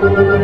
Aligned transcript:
The 0.00 0.39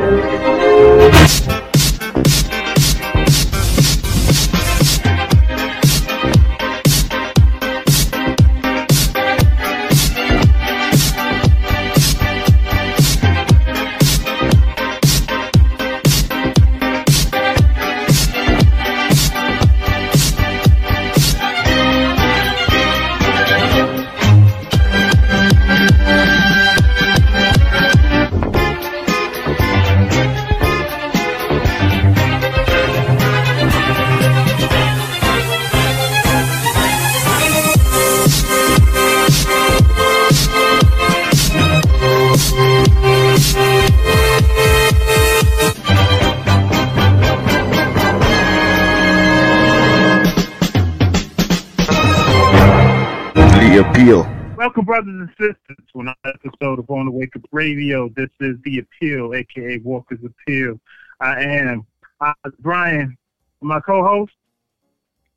Welcome, 55.27 55.27
brothers 55.27 55.29
and 55.39 55.77
sisters, 55.77 55.87
to 55.93 56.01
another 56.01 56.39
episode 56.45 56.79
of 56.79 56.91
On 56.91 57.07
the 57.07 57.11
Wake 57.11 57.35
Up 57.37 57.43
Radio. 57.53 58.09
This 58.11 58.29
is 58.41 58.57
The 58.65 58.79
Appeal, 58.79 59.35
aka 59.35 59.79
Walker's 59.79 60.19
Appeal. 60.25 60.79
I 61.21 61.43
am 61.43 61.87
uh, 62.21 62.33
Brian, 62.61 63.17
my 63.61 63.81
co-host. 63.81 64.33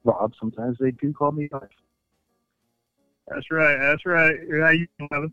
Rob, 0.04 0.34
sometimes 0.40 0.78
they 0.80 0.92
do 0.92 1.14
call 1.14 1.32
me. 1.32 1.50
That's 1.52 3.52
right, 3.52 3.78
that's 3.78 4.06
right. 4.06 4.36
How 4.62 4.70
you 4.70 4.88
doing, 4.98 5.08
brother? 5.10 5.28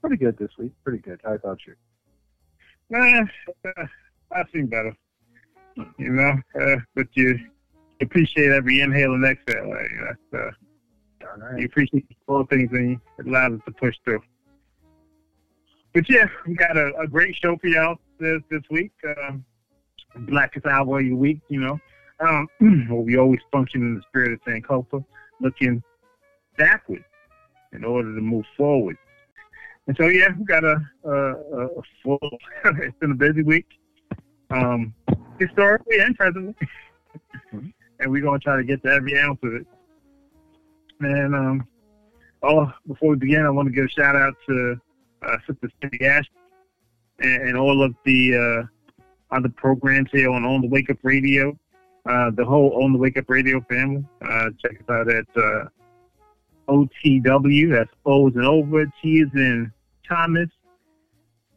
Pretty 0.00 0.16
good 0.16 0.38
this 0.38 0.50
week. 0.58 0.72
Pretty 0.84 0.98
good. 0.98 1.20
How 1.24 1.34
about 1.34 1.60
you? 1.66 1.74
Eh, 2.94 3.24
uh, 3.64 3.86
I've 4.32 4.46
seen 4.52 4.66
better. 4.66 4.96
You 5.98 6.10
know, 6.10 6.34
uh, 6.60 6.76
but 6.94 7.06
you 7.12 7.38
appreciate 8.00 8.52
every 8.52 8.80
inhale 8.80 9.14
and 9.14 9.24
exhale. 9.24 9.70
Like, 9.70 9.90
that's, 10.02 10.42
uh, 10.42 10.50
You 11.36 11.42
right. 11.44 11.64
appreciate 11.64 12.06
all 12.26 12.44
things 12.46 12.70
and 12.72 13.00
it 13.18 13.26
allows 13.26 13.52
us 13.52 13.60
to 13.66 13.72
push 13.72 13.96
through. 14.04 14.22
But 15.92 16.08
yeah, 16.08 16.26
we 16.46 16.54
got 16.54 16.76
a, 16.76 16.92
a 17.00 17.06
great 17.06 17.34
show 17.36 17.56
for 17.56 17.66
y'all 17.66 17.96
this 18.18 18.40
this 18.50 18.62
week. 18.70 18.92
Um, 19.26 19.44
Blackest 20.16 20.66
Hour 20.66 21.00
of 21.00 21.04
the 21.04 21.14
week, 21.14 21.40
you 21.48 21.60
know. 21.60 21.78
Um, 22.20 22.48
well, 22.90 23.02
we 23.02 23.16
always 23.16 23.40
function 23.50 23.82
in 23.82 23.94
the 23.96 24.02
spirit 24.02 24.32
of 24.32 24.40
Sankofa, 24.44 25.04
looking 25.40 25.82
backwards 26.56 27.04
in 27.72 27.84
order 27.84 28.14
to 28.14 28.20
move 28.20 28.44
forward. 28.56 28.96
And 29.86 29.96
so 29.96 30.06
yeah, 30.06 30.28
we 30.38 30.44
got 30.44 30.64
a, 30.64 30.76
a, 31.04 31.10
a 31.10 31.82
full. 32.02 32.18
it's 32.64 32.96
been 33.00 33.12
a 33.12 33.14
busy 33.14 33.42
week, 33.42 33.66
um, 34.50 34.94
historically 35.38 35.98
and 35.98 36.16
presently, 36.16 36.54
and 37.52 38.10
we're 38.10 38.22
gonna 38.22 38.38
try 38.38 38.56
to 38.56 38.64
get 38.64 38.82
to 38.84 38.90
every 38.90 39.18
ounce 39.18 39.38
of 39.42 39.54
it. 39.54 39.66
And 41.00 41.34
um, 41.34 41.68
oh, 42.42 42.70
before 42.86 43.10
we 43.10 43.16
begin, 43.16 43.44
I 43.44 43.50
want 43.50 43.68
to 43.68 43.72
give 43.72 43.86
a 43.86 43.88
shout 43.88 44.16
out 44.16 44.34
to 44.48 44.80
uh, 45.22 45.36
Sister 45.46 45.70
Cindy 45.80 46.06
Ash 46.06 46.26
and, 47.20 47.48
and 47.48 47.56
all 47.56 47.82
of 47.82 47.94
the 48.04 48.36
uh, 48.36 49.34
other 49.34 49.48
programs 49.48 50.10
here 50.12 50.30
on 50.30 50.44
On 50.44 50.60
the 50.60 50.68
Wake 50.68 50.90
Up 50.90 50.98
Radio, 51.02 51.56
uh, 52.08 52.30
the 52.30 52.44
whole 52.44 52.82
On 52.82 52.92
the 52.92 52.98
Wake 52.98 53.16
Up 53.16 53.28
Radio 53.28 53.64
family. 53.68 54.04
Uh, 54.22 54.50
check 54.60 54.72
us 54.72 54.90
out 54.90 55.08
at 55.08 55.26
uh, 55.36 55.64
OTW. 56.68 57.72
That's 57.72 57.90
O 58.04 58.28
is 58.28 58.34
in 58.34 58.44
over, 58.44 58.84
T 59.02 59.20
is 59.20 59.30
in 59.34 59.72
Thomas, 60.06 60.48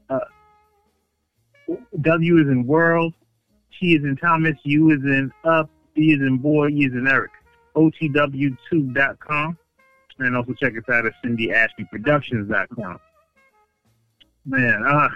uh, 0.09 0.19
W 2.01 2.41
is 2.41 2.47
in 2.47 2.66
world, 2.66 3.13
T 3.78 3.96
is 3.96 4.03
in 4.03 4.16
Thomas, 4.16 4.56
U 4.63 4.91
is 4.91 5.03
in 5.03 5.31
up, 5.44 5.69
B 5.96 6.13
is 6.13 6.22
in 6.22 6.38
boy, 6.38 6.69
E 6.69 6.85
is 6.85 6.94
in 6.94 7.07
Eric. 7.07 7.31
OTW2.com. 7.75 9.57
And 10.19 10.38
also 10.38 10.53
check 10.53 10.73
us 10.78 10.84
out 10.89 11.06
at 11.06 11.13
CindyAshbyProductions.com. 11.25 13.00
Man, 14.45 14.84
uh, 14.85 15.09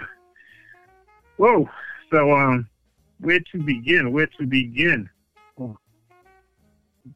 whoa. 1.36 1.68
So, 2.10 2.32
um, 2.32 2.68
where 3.20 3.40
to 3.52 3.58
begin? 3.62 4.12
Where 4.12 4.26
to 4.26 4.46
begin? 4.46 5.08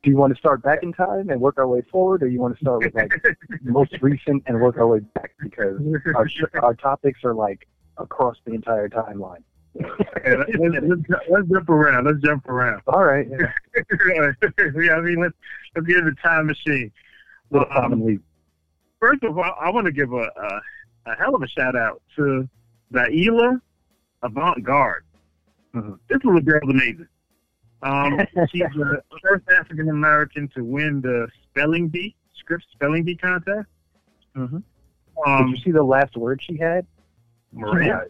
Do 0.03 0.11
you 0.11 0.17
want 0.17 0.33
to 0.35 0.39
start 0.39 0.63
back 0.63 0.83
in 0.83 0.93
time 0.93 1.29
and 1.29 1.41
work 1.41 1.59
our 1.59 1.69
way 1.69 1.83
forward, 1.83 2.23
or 2.23 2.29
you 2.29 2.41
want 2.41 2.57
to 2.57 2.65
start 2.65 2.83
with 2.83 2.95
like 2.95 3.13
most 3.63 3.95
recent 4.01 4.43
and 4.47 4.61
work 4.61 4.79
our 4.79 4.87
way 4.87 5.01
back? 5.01 5.33
Because 5.43 5.81
our 6.15 6.27
our 6.63 6.75
topics 6.75 7.21
are 7.25 7.35
like 7.35 7.69
across 7.99 8.37
the 8.47 8.53
entire 8.53 8.89
timeline. 8.89 9.43
Let's, 9.75 10.51
let's, 10.55 11.03
let's 11.31 11.49
jump 11.49 11.69
around. 11.69 12.05
Let's 12.07 12.21
jump 12.23 12.47
around. 12.49 12.83
All 12.87 13.05
right. 13.05 13.27
Yeah. 13.31 13.53
yeah, 14.77 14.95
I 14.95 15.01
mean, 15.01 15.21
let's 15.21 15.35
let's 15.75 15.87
get 15.87 15.99
in 15.99 16.05
the 16.05 16.15
time 16.23 16.47
machine. 16.47 16.93
Little 17.51 17.69
Um. 17.75 18.23
First 19.01 19.25
of 19.25 19.37
all, 19.37 19.55
I 19.61 19.71
want 19.71 19.87
to 19.87 19.93
give 19.93 20.13
a, 20.13 20.17
a 20.37 20.61
a 21.07 21.15
hell 21.17 21.35
of 21.35 21.43
a 21.43 21.49
shout 21.49 21.75
out 21.75 22.01
to 22.17 22.49
Naila 22.93 23.61
Avant 24.23 24.63
Garde. 24.63 25.05
Mhm. 25.75 25.99
This 26.09 26.19
little 26.23 26.41
girl's 26.41 26.71
amazing. 26.71 27.09
Um, 27.83 28.21
she's 28.51 28.63
the 28.77 29.03
first 29.23 29.45
African 29.51 29.89
American 29.89 30.49
to 30.55 30.63
win 30.63 31.01
the 31.01 31.29
spelling 31.43 31.89
bee 31.89 32.15
Scripps 32.39 32.67
spelling 32.73 33.03
bee 33.05 33.17
contest. 33.17 33.69
Mhm. 34.37 34.63
Um, 35.27 35.47
Did 35.47 35.59
you 35.59 35.65
see 35.65 35.71
the 35.73 35.83
last 35.83 36.17
word 36.17 36.41
she 36.43 36.57
had? 36.57 36.87
Murraya. 37.55 38.07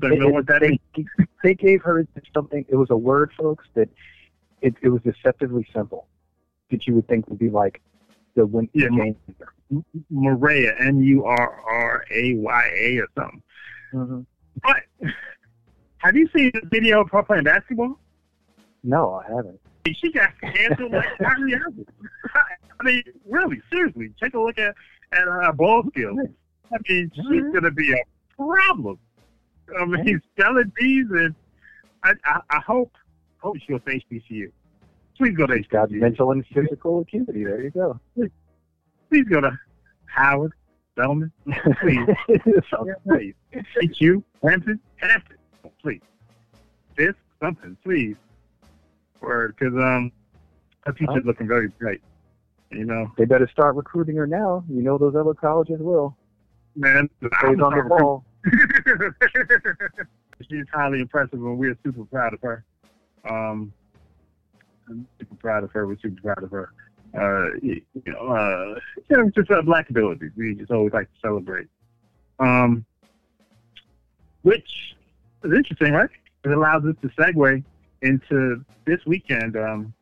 Don't 0.00 0.18
know 0.18 0.28
what 0.28 0.46
that 0.46 0.60
they, 0.60 0.78
is. 0.96 1.06
they 1.42 1.54
gave 1.54 1.82
her 1.82 2.06
something. 2.32 2.64
It 2.68 2.76
was 2.76 2.90
a 2.90 2.96
word, 2.96 3.32
folks, 3.38 3.66
that 3.74 3.88
it, 4.60 4.74
it 4.82 4.88
was 4.88 5.02
deceptively 5.02 5.66
simple. 5.72 6.06
That 6.70 6.86
you 6.86 6.94
would 6.94 7.06
think 7.08 7.28
would 7.28 7.38
be 7.38 7.50
like 7.50 7.80
the 8.34 8.46
win. 8.46 8.68
Yeah, 8.72 8.88
game. 8.88 9.16
Murraya, 10.12 10.74
M 10.80 11.02
U 11.02 11.24
R 11.24 11.60
R 11.68 12.04
A 12.10 12.34
Y 12.34 12.70
A 12.76 12.98
or 12.98 13.06
something. 13.16 13.42
Mhm. 13.92 14.26
But 14.62 15.10
have 15.98 16.16
you 16.16 16.28
seen 16.34 16.50
the 16.54 16.62
video 16.70 17.00
of 17.00 17.10
her 17.10 17.22
playing 17.22 17.44
basketball? 17.44 17.98
No, 18.82 19.14
I 19.14 19.34
haven't. 19.34 19.60
She 20.00 20.12
got 20.12 20.30
handled 20.42 20.92
like 20.92 21.06
Irving. 21.20 21.86
I 22.34 22.82
mean, 22.82 23.02
really, 23.28 23.60
seriously, 23.70 24.12
take 24.22 24.34
a 24.34 24.40
look 24.40 24.58
at 24.58 24.74
at 25.12 25.24
her 25.24 25.52
ball 25.52 25.84
skills. 25.90 26.18
I 26.72 26.76
mean, 26.88 27.10
she's 27.14 27.52
gonna 27.52 27.70
be 27.70 27.92
a 27.92 28.02
problem. 28.36 28.98
I 29.80 29.84
mean, 29.86 30.20
spelling 30.36 30.72
bees, 30.78 31.06
and 31.10 31.34
I, 32.02 32.12
I, 32.24 32.40
I 32.50 32.58
hope 32.60 32.92
hope 33.38 33.56
she 33.58 33.72
goes 33.72 33.80
to 33.86 33.90
HBCU. 34.00 34.50
Please 35.16 35.36
go 35.36 35.46
to 35.46 35.56
She's 35.56 35.66
got 35.68 35.88
HBCU. 35.90 36.00
mental 36.00 36.32
and 36.32 36.44
physical 36.46 37.00
acuity. 37.00 37.44
There 37.44 37.62
you 37.62 37.70
go. 37.70 37.98
Please 39.10 39.24
go 39.30 39.40
to 39.40 39.58
Howard, 40.06 40.52
Spelman, 40.92 41.30
please. 41.80 42.08
Please. 43.08 43.34
HU, 43.98 44.22
Hampton, 44.42 44.80
Hampton, 44.96 45.36
please. 45.82 46.00
This, 46.96 47.14
something, 47.40 47.76
please. 47.84 48.16
Word, 49.20 49.54
because 49.58 49.74
um, 49.74 50.10
her 50.86 50.92
teacher's 50.92 51.14
Huh? 51.16 51.20
looking 51.24 51.46
very 51.48 51.68
bright. 51.68 52.00
You 52.70 52.84
know, 52.84 53.10
they 53.16 53.24
better 53.24 53.48
start 53.48 53.76
recruiting 53.76 54.16
her 54.16 54.26
now. 54.26 54.64
You 54.68 54.82
know 54.82 54.98
those 54.98 55.14
other 55.14 55.34
colleges 55.34 55.80
will. 55.80 56.16
man, 56.76 57.08
Stays 57.20 57.60
on 57.60 57.76
the 57.76 57.84
ball. 57.88 58.24
She's 60.48 60.64
highly 60.72 61.00
impressive, 61.00 61.34
and 61.34 61.58
we're 61.58 61.76
super 61.84 62.04
proud 62.04 62.34
of 62.34 62.40
her. 62.42 62.64
Um, 63.28 63.72
I'm 64.88 65.06
super 65.18 65.34
proud 65.36 65.64
of 65.64 65.72
her. 65.72 65.86
We're 65.86 65.98
super 65.98 66.20
proud 66.20 66.42
of 66.42 66.50
her. 66.50 66.72
Uh, 67.14 67.56
you 67.62 67.80
know, 68.06 68.28
uh, 68.28 68.78
you 69.08 69.16
know, 69.16 69.30
just 69.30 69.50
uh, 69.50 69.62
black 69.62 69.88
abilities. 69.88 70.32
We 70.36 70.54
just 70.54 70.70
always 70.70 70.92
like 70.92 71.06
to 71.06 71.20
celebrate. 71.22 71.68
Um, 72.40 72.84
which 74.42 74.68
is 75.44 75.52
interesting, 75.52 75.92
right? 75.92 76.10
It 76.44 76.50
allows 76.50 76.84
us 76.84 76.96
to 77.02 77.08
segue 77.08 77.62
into 78.02 78.64
this 78.84 79.00
weekend. 79.06 79.56
Um, 79.56 79.94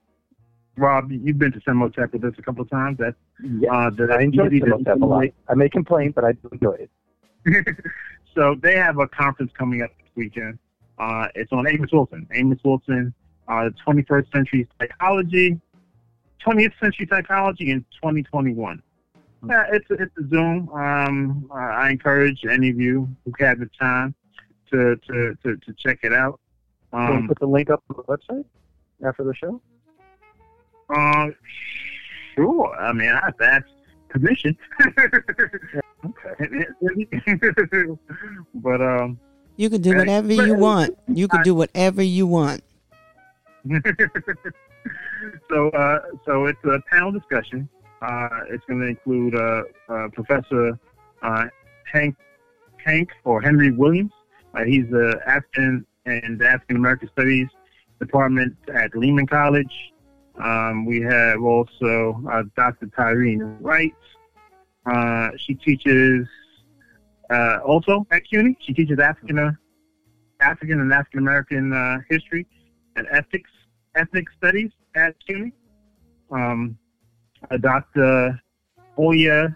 Rob, 0.76 1.12
you've 1.12 1.38
been 1.38 1.52
to 1.52 1.60
CEMOTAP 1.60 2.12
with 2.12 2.24
us 2.24 2.34
a 2.38 2.42
couple 2.42 2.62
of 2.62 2.70
times. 2.70 2.96
That's 2.98 3.16
Yeah, 3.42 3.70
uh, 3.70 3.90
the 3.90 4.12
I 4.12 4.22
enjoy 4.22 4.46
easy 4.46 4.60
to 4.60 4.66
CEMOTAP 4.66 5.02
a 5.02 5.04
lot. 5.04 5.26
I 5.48 5.54
may 5.54 5.68
complain, 5.68 6.12
but 6.12 6.24
I 6.24 6.32
do 6.32 6.48
enjoy 6.50 6.88
it. 7.44 7.44
so 8.34 8.56
they 8.62 8.76
have 8.76 8.98
a 8.98 9.06
conference 9.08 9.52
coming 9.56 9.82
up 9.82 9.90
this 9.98 10.10
weekend. 10.16 10.58
Uh, 10.98 11.28
it's 11.34 11.52
on 11.52 11.66
Amos 11.66 11.90
Wilson. 11.92 12.26
Amos 12.32 12.58
Wilson, 12.64 13.12
uh, 13.48 13.70
21st 13.86 14.32
Century 14.32 14.68
Psychology, 14.80 15.60
20th 16.46 16.72
Century 16.80 17.06
Psychology 17.08 17.70
in 17.70 17.80
2021. 18.02 18.82
Yeah, 19.48 19.64
it's 19.72 19.90
a, 19.90 19.94
it's 19.94 20.16
a 20.18 20.28
Zoom. 20.28 20.68
Um, 20.68 21.50
uh, 21.50 21.54
I 21.54 21.90
encourage 21.90 22.44
any 22.48 22.70
of 22.70 22.78
you 22.78 23.08
who 23.24 23.32
have 23.40 23.58
the 23.58 23.68
time 23.78 24.14
to 24.70 24.96
to 25.08 25.34
to, 25.42 25.56
to 25.56 25.72
check 25.76 25.98
it 26.04 26.12
out. 26.12 26.38
Um, 26.92 27.26
put 27.26 27.40
the 27.40 27.46
link 27.46 27.70
up 27.70 27.82
on 27.90 27.96
the 27.96 28.02
website 28.04 28.44
after 29.04 29.24
the 29.24 29.34
show? 29.34 29.60
uh, 30.94 31.28
sure. 32.36 32.76
I 32.78 32.92
mean, 32.92 33.08
I 33.08 33.20
have 33.24 33.36
to 33.38 33.44
ask 33.44 33.66
permission. 34.08 34.56
but 38.54 38.80
um, 38.80 39.18
You 39.56 39.68
can 39.70 39.82
do 39.82 39.96
whatever 39.96 40.32
you 40.32 40.54
want. 40.54 40.96
You 41.08 41.28
can 41.28 41.42
do 41.42 41.54
whatever 41.54 42.02
you 42.02 42.26
want. 42.26 42.64
so 45.50 45.68
uh, 45.70 46.00
so 46.24 46.46
it's 46.46 46.64
a 46.64 46.80
panel 46.90 47.12
discussion. 47.12 47.68
Uh, 48.00 48.40
it's 48.48 48.64
going 48.64 48.80
to 48.80 48.86
include 48.86 49.34
uh, 49.34 49.62
uh, 49.88 50.08
Professor 50.12 50.78
uh, 51.22 51.44
Hank 51.84 52.16
Hank 52.84 53.10
or 53.24 53.40
Henry 53.40 53.70
Williams. 53.70 54.12
Uh, 54.54 54.64
he's 54.64 54.88
the 54.90 55.20
African 55.26 55.86
and 56.06 56.42
African 56.42 56.76
American 56.76 57.08
Studies 57.10 57.48
Department 58.00 58.56
at 58.74 58.96
Lehman 58.96 59.26
College. 59.26 59.92
Um, 60.42 60.86
we 60.86 61.00
have 61.02 61.42
also 61.42 62.20
uh, 62.32 62.42
Dr. 62.56 62.86
Tyrene 62.86 63.58
Wright. 63.60 63.94
Uh, 64.86 65.30
she 65.36 65.54
teaches 65.54 66.26
uh, 67.30 67.58
also 67.64 68.06
at 68.10 68.22
CUNY. 68.28 68.56
She 68.60 68.72
teaches 68.72 68.98
African 68.98 69.38
uh, 69.38 69.52
African 70.40 70.80
and 70.80 70.92
African 70.92 71.20
American 71.20 71.72
uh, 71.72 71.98
history 72.08 72.46
and 72.96 73.06
ethics 73.10 73.50
ethnic 73.94 74.26
studies 74.36 74.70
at 74.96 75.14
CUNY. 75.26 75.52
Um, 76.30 76.78
Dr. 77.60 78.40
Oya 78.98 79.54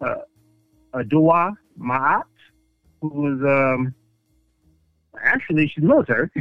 uh, 0.00 0.14
Adua 0.94 1.54
Ma'at, 1.78 2.22
who 3.00 3.08
was 3.08 3.40
um, 3.42 3.94
actually 5.22 5.68
she's 5.68 5.84
military. 5.84 6.30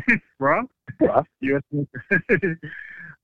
Yeah. 1.00 1.22
U.S. 1.40 1.86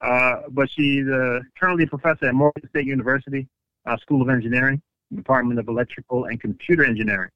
uh, 0.01 0.35
but 0.51 0.69
she's 0.69 1.05
uh, 1.07 1.39
currently 1.59 1.83
a 1.83 1.87
professor 1.87 2.27
at 2.27 2.33
Morgan 2.33 2.67
State 2.69 2.85
University 2.85 3.49
uh, 3.85 3.97
School 3.97 4.21
of 4.21 4.29
Engineering, 4.29 4.81
Department 5.15 5.59
of 5.59 5.67
Electrical 5.67 6.25
and 6.25 6.39
Computer 6.39 6.83
Engineering, 6.85 7.31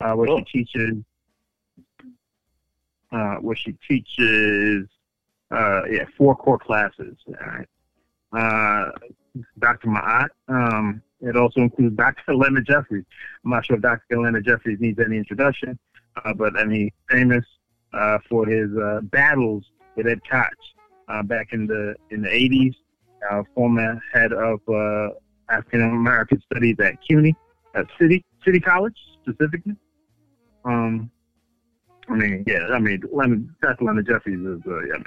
uh, 0.00 0.12
where 0.14 0.26
Cool. 0.26 0.42
she 0.46 0.64
teaches 0.64 0.96
uh, 3.12 3.36
where 3.36 3.56
she 3.56 3.72
teaches 3.86 4.88
uh, 5.50 5.82
yeah 5.90 6.04
four 6.16 6.34
core 6.34 6.58
classes. 6.58 7.16
All 7.28 7.34
right. 7.46 7.68
Uh, 8.32 8.90
Dr. 9.58 9.88
Ma'at. 9.88 10.28
Um, 10.48 11.02
it 11.20 11.36
also 11.36 11.60
includes 11.60 11.96
Dr. 11.96 12.34
Leonard 12.34 12.66
Jeffries. 12.70 13.04
I'm 13.44 13.50
not 13.50 13.64
sure 13.66 13.76
if 13.76 13.82
Dr. 13.82 14.20
Leonard 14.20 14.44
Jeffries 14.44 14.78
needs 14.80 14.98
any 14.98 15.16
introduction, 15.16 15.78
uh, 16.24 16.34
but 16.34 16.56
I 16.56 16.64
mean, 16.64 16.90
famous 17.08 17.44
uh, 17.92 18.18
for 18.28 18.46
his 18.46 18.70
uh, 18.76 19.00
battles 19.04 19.64
with 19.96 20.06
Ed 20.06 20.20
Koch 20.28 20.48
uh, 21.08 21.22
back 21.22 21.52
in 21.52 21.66
the 21.66 21.94
in 22.10 22.22
the 22.22 22.28
80s. 22.28 22.74
Uh, 23.30 23.44
former 23.54 24.00
head 24.12 24.32
of 24.32 24.58
uh, 24.68 25.10
African 25.52 25.82
American 25.82 26.42
Studies 26.50 26.76
at 26.80 26.94
CUNY, 27.06 27.34
at 27.74 27.86
City 28.00 28.24
City 28.44 28.60
College 28.60 28.96
specifically. 29.22 29.76
Um, 30.64 31.10
I 32.08 32.14
mean, 32.14 32.44
yeah, 32.46 32.66
I 32.72 32.78
mean, 32.78 33.02
Dr. 33.62 33.84
Leonard 33.84 34.06
Jeffries 34.06 34.40
is. 34.40 34.60
Uh, 34.66 34.74
I 34.74 34.80
mean, 34.80 35.04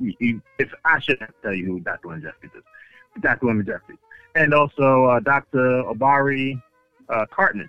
you, 0.00 0.14
you, 0.20 0.42
if 0.58 0.70
I 0.84 0.98
should 1.00 1.18
tell 1.42 1.54
you 1.54 1.66
who 1.66 1.80
Dr. 1.80 2.08
Leonard 2.08 2.24
Jeffries 2.24 2.52
is, 2.56 3.22
Dr. 3.22 3.46
Leonard 3.46 3.66
Jeffries, 3.66 3.98
and 4.34 4.54
also 4.54 5.04
uh, 5.04 5.20
Dr. 5.20 5.82
Obari 5.84 6.60
uh, 7.08 7.26
Cartman. 7.30 7.68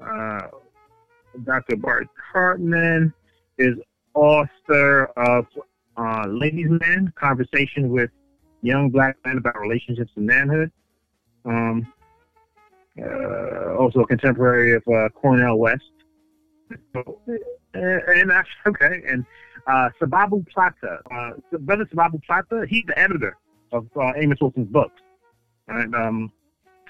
Uh, 0.00 0.48
Dr. 1.44 1.76
Bart 1.76 2.08
Cartman 2.32 3.12
is 3.58 3.74
author 4.14 5.04
of 5.16 5.46
uh, 5.96 6.26
Ladies 6.28 6.68
Man, 6.68 7.12
Conversation 7.16 7.90
with 7.90 8.10
Young 8.62 8.90
Black 8.90 9.16
Men 9.24 9.38
About 9.38 9.58
Relationships 9.58 10.10
and 10.16 10.26
Manhood. 10.26 10.70
Um, 11.46 11.92
uh, 13.00 13.74
also 13.76 14.00
a 14.00 14.06
contemporary 14.06 14.74
of 14.74 14.82
uh, 14.88 15.08
Cornel 15.10 15.58
West. 15.58 15.84
Uh, 16.94 17.02
and 17.74 18.30
that's 18.30 18.48
okay. 18.66 19.02
And 19.06 19.24
uh, 19.66 19.90
Sababu 20.00 20.46
Plata, 20.48 20.98
uh, 21.10 21.32
Brother 21.58 21.86
Sababu 21.86 22.22
Plata, 22.24 22.66
he's 22.68 22.84
the 22.86 22.98
editor 22.98 23.36
of 23.72 23.86
uh, 23.96 24.12
Amos 24.16 24.38
Wilson's 24.40 24.68
books. 24.68 25.00
And 25.68 25.94
um, 25.94 26.32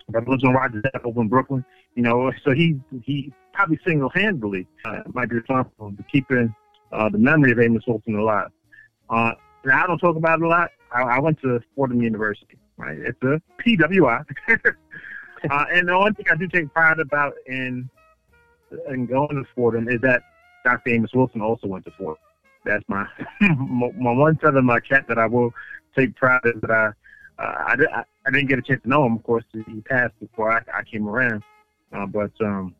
brother 0.08 0.30
lives 0.30 0.44
on 0.44 0.54
Rogers 0.54 0.84
Ave 0.94 1.20
in 1.20 1.28
Brooklyn. 1.28 1.64
You 1.94 2.02
know, 2.02 2.30
so 2.44 2.52
he 2.52 2.78
he 3.02 3.32
probably 3.54 3.78
single-handedly 3.86 4.66
uh, 4.84 5.00
might 5.14 5.30
be 5.30 5.36
responsible 5.36 5.94
for 5.96 6.02
keeping 6.04 6.54
the 6.92 7.18
memory 7.18 7.52
of 7.52 7.58
Amos 7.58 7.82
Wilson 7.86 8.16
alive. 8.16 8.50
Now, 9.10 9.34
I 9.82 9.86
don't 9.86 9.98
talk 9.98 10.16
about 10.16 10.40
it 10.40 10.44
a 10.44 10.48
lot. 10.48 10.70
I, 10.92 11.02
I 11.02 11.18
went 11.18 11.40
to 11.40 11.60
Fordham 11.74 12.02
University, 12.02 12.58
right? 12.76 12.98
It's 12.98 13.22
a 13.22 13.40
PWI. 13.62 14.24
uh, 15.50 15.64
and 15.72 15.88
the 15.88 15.98
one 15.98 16.14
thing 16.14 16.26
I 16.30 16.36
do 16.36 16.46
take 16.48 16.72
pride 16.72 16.98
about 16.98 17.34
in 17.46 17.88
in 18.88 19.06
going 19.06 19.36
to 19.36 19.44
Fordham 19.54 19.88
is 19.88 20.00
that 20.02 20.22
Dr. 20.64 20.90
Amos 20.90 21.12
Wilson 21.14 21.40
also 21.40 21.66
went 21.68 21.84
to 21.84 21.90
Fordham. 21.92 22.22
That's 22.64 22.84
my 22.88 23.06
my 23.40 23.90
my 23.96 24.12
one 24.12 24.36
feather 24.38 24.58
in 24.58 24.64
my 24.64 24.80
cap 24.80 25.06
that 25.08 25.18
I 25.18 25.26
will 25.26 25.52
take 25.96 26.16
pride 26.16 26.40
in. 26.44 26.60
That 26.60 26.70
I 26.70 26.86
uh, 26.86 26.94
I, 27.42 27.76
I 27.94 28.04
I 28.26 28.30
didn't 28.30 28.48
get 28.48 28.58
a 28.58 28.62
chance 28.62 28.82
to 28.82 28.88
know 28.88 29.04
him. 29.06 29.14
Of 29.16 29.22
course, 29.22 29.44
he 29.52 29.80
passed 29.82 30.18
before 30.20 30.50
I, 30.52 30.62
I 30.76 30.82
came 30.82 31.08
around. 31.08 31.42
Uh, 31.92 32.06
but 32.06 32.32
um, 32.40 32.74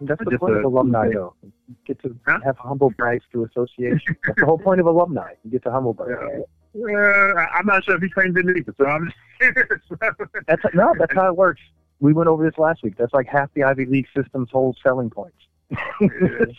That's 0.00 0.22
the 0.24 0.38
point 0.38 0.54
a- 0.54 0.58
of 0.60 0.64
alumni, 0.64 1.10
though. 1.12 1.34
You 1.42 1.52
get 1.86 2.00
to 2.02 2.16
Huh? 2.26 2.38
have 2.42 2.56
humble 2.56 2.90
brags 2.90 3.24
through 3.30 3.44
association. 3.44 4.16
That's 4.26 4.40
the 4.40 4.46
whole 4.46 4.58
point 4.58 4.80
of 4.80 4.86
alumni. 4.86 5.32
You 5.44 5.50
get 5.50 5.64
to 5.64 5.70
humble 5.70 5.92
brag. 5.92 6.16
I- 6.18 6.42
I'm 6.84 7.66
not 7.66 7.84
sure 7.84 7.96
if 7.96 8.02
he 8.02 8.10
claims 8.10 8.36
it 8.36 8.44
either. 8.56 8.74
So 8.78 8.86
I'm 8.86 9.12
That's 10.46 10.62
no, 10.74 10.94
that's 10.98 11.14
how 11.14 11.28
it 11.28 11.36
works. 11.36 11.60
We 12.00 12.12
went 12.12 12.28
over 12.28 12.44
this 12.44 12.58
last 12.58 12.82
week. 12.82 12.96
That's 12.96 13.12
like 13.12 13.26
half 13.26 13.52
the 13.54 13.64
Ivy 13.64 13.86
League 13.86 14.06
system's 14.14 14.50
whole 14.50 14.74
selling 14.82 15.10
points. 15.10 15.36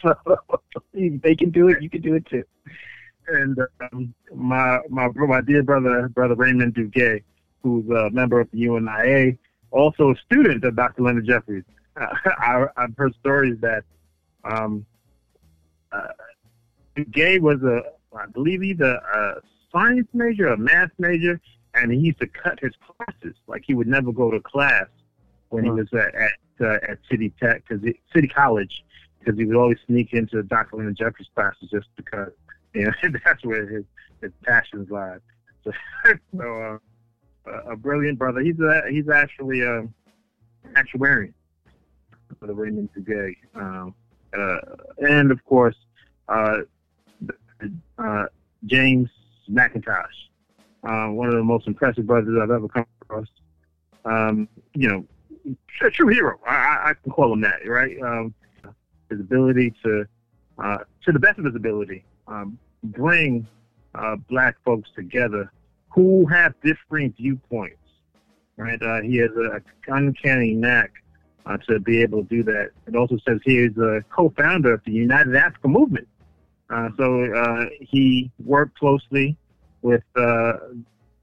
so 0.01 0.15
they 0.93 1.35
can 1.35 1.49
do 1.49 1.69
it, 1.69 1.81
you 1.81 1.89
can 1.89 2.01
do 2.01 2.15
it 2.15 2.25
too. 2.25 2.43
and 3.27 3.57
um, 3.81 4.13
my 4.33 4.79
my 4.89 5.07
my 5.07 5.41
dear 5.41 5.63
brother 5.63 6.09
brother 6.09 6.35
Raymond 6.35 6.75
Duguay, 6.75 7.23
who's 7.63 7.87
a 7.89 8.09
member 8.11 8.39
of 8.39 8.49
the 8.51 8.59
UNIA, 8.59 9.37
also 9.71 10.11
a 10.11 10.15
student 10.25 10.63
of 10.63 10.75
Dr. 10.75 11.03
Leonard 11.03 11.25
Jeffries. 11.25 11.63
I, 11.97 12.65
I've 12.75 12.95
heard 12.97 13.15
stories 13.19 13.57
that 13.61 13.83
um, 14.43 14.85
uh, 15.91 16.07
Duguay 16.95 17.39
was 17.39 17.61
a 17.63 17.83
I 18.17 18.25
believe 18.27 18.61
he's 18.61 18.79
a, 18.79 19.01
a 19.13 19.41
science 19.71 20.07
major, 20.13 20.47
a 20.47 20.57
math 20.57 20.91
major, 20.97 21.39
and 21.73 21.91
he 21.91 21.97
used 21.97 22.19
to 22.19 22.27
cut 22.27 22.59
his 22.59 22.73
classes. 22.75 23.35
Like 23.47 23.63
he 23.65 23.73
would 23.73 23.87
never 23.87 24.11
go 24.11 24.31
to 24.31 24.39
class 24.39 24.87
when 25.49 25.63
he 25.63 25.69
was 25.69 25.87
at 25.93 26.13
at, 26.15 26.31
uh, 26.61 26.91
at 26.91 26.99
City 27.09 27.33
Tech, 27.41 27.63
because 27.67 27.83
City 28.13 28.27
College, 28.27 28.83
because 29.19 29.37
he 29.37 29.45
would 29.45 29.55
always 29.55 29.77
sneak 29.85 30.13
into 30.13 30.43
Dr. 30.43 30.77
Leonard 30.77 30.97
Jeffries 30.97 31.29
classes 31.35 31.69
just 31.69 31.87
because 31.95 32.31
you 32.73 32.85
know 32.85 32.91
that's 33.25 33.43
where 33.45 33.67
his 33.67 33.85
his 34.21 34.31
passions 34.43 34.89
lie. 34.89 35.17
So, 35.63 36.13
so 36.37 36.79
uh, 37.45 37.71
a- 37.71 37.75
brilliant 37.75 38.17
brother. 38.17 38.39
He's 38.39 38.57
a 38.61 38.83
he's 38.89 39.09
actually 39.09 39.63
a 39.63 39.85
actuarian 40.75 41.33
for 42.39 42.47
the 42.47 42.53
Raymond 42.53 42.89
Duguay, 42.97 43.35
um, 43.53 43.93
uh, 44.37 44.57
and 44.99 45.29
of 45.29 45.43
course 45.43 45.75
uh, 46.29 46.59
uh, 47.97 48.25
James 48.65 49.09
McIntosh, 49.49 50.05
uh, 50.83 51.11
one 51.11 51.27
of 51.27 51.33
the 51.35 51.43
most 51.43 51.67
impressive 51.67 52.05
brothers 52.05 52.37
I've 52.41 52.51
ever 52.51 52.67
come 52.67 52.85
across. 53.01 53.27
Um, 54.05 54.47
you 54.73 54.87
know, 54.89 55.05
a 55.81 55.89
true 55.89 56.07
hero. 56.07 56.39
I, 56.45 56.89
I- 56.89 56.93
can 57.01 57.11
call 57.11 57.31
him 57.33 57.41
that, 57.41 57.67
right? 57.67 57.97
Um, 58.01 58.33
his 59.09 59.19
ability 59.19 59.73
to, 59.83 60.05
uh, 60.57 60.77
to 61.05 61.11
the 61.11 61.19
best 61.19 61.39
of 61.39 61.45
his 61.45 61.55
ability, 61.55 62.03
um, 62.27 62.57
bring 62.83 63.47
uh, 63.95 64.15
black 64.29 64.55
folks 64.65 64.89
together 64.95 65.51
who 65.89 66.25
have 66.27 66.53
differing 66.63 67.13
viewpoints, 67.13 67.77
right? 68.57 68.81
Uh, 68.81 69.01
he 69.01 69.17
has 69.17 69.31
a 69.31 69.61
uncanny 69.87 70.53
knack 70.53 70.91
uh, 71.45 71.57
to 71.67 71.79
be 71.79 72.01
able 72.01 72.23
to 72.23 72.29
do 72.29 72.43
that. 72.43 72.71
It 72.87 72.95
also 72.95 73.17
says 73.27 73.39
he 73.45 73.57
is 73.59 73.77
a 73.77 74.03
co-founder 74.09 74.73
of 74.73 74.81
the 74.85 74.91
United 74.91 75.35
Africa 75.35 75.67
Movement. 75.69 76.07
Uh, 76.69 76.89
so 76.97 77.33
uh, 77.33 77.65
he 77.79 78.31
worked 78.43 78.77
closely 78.77 79.37
with 79.81 80.03
uh, 80.15 80.53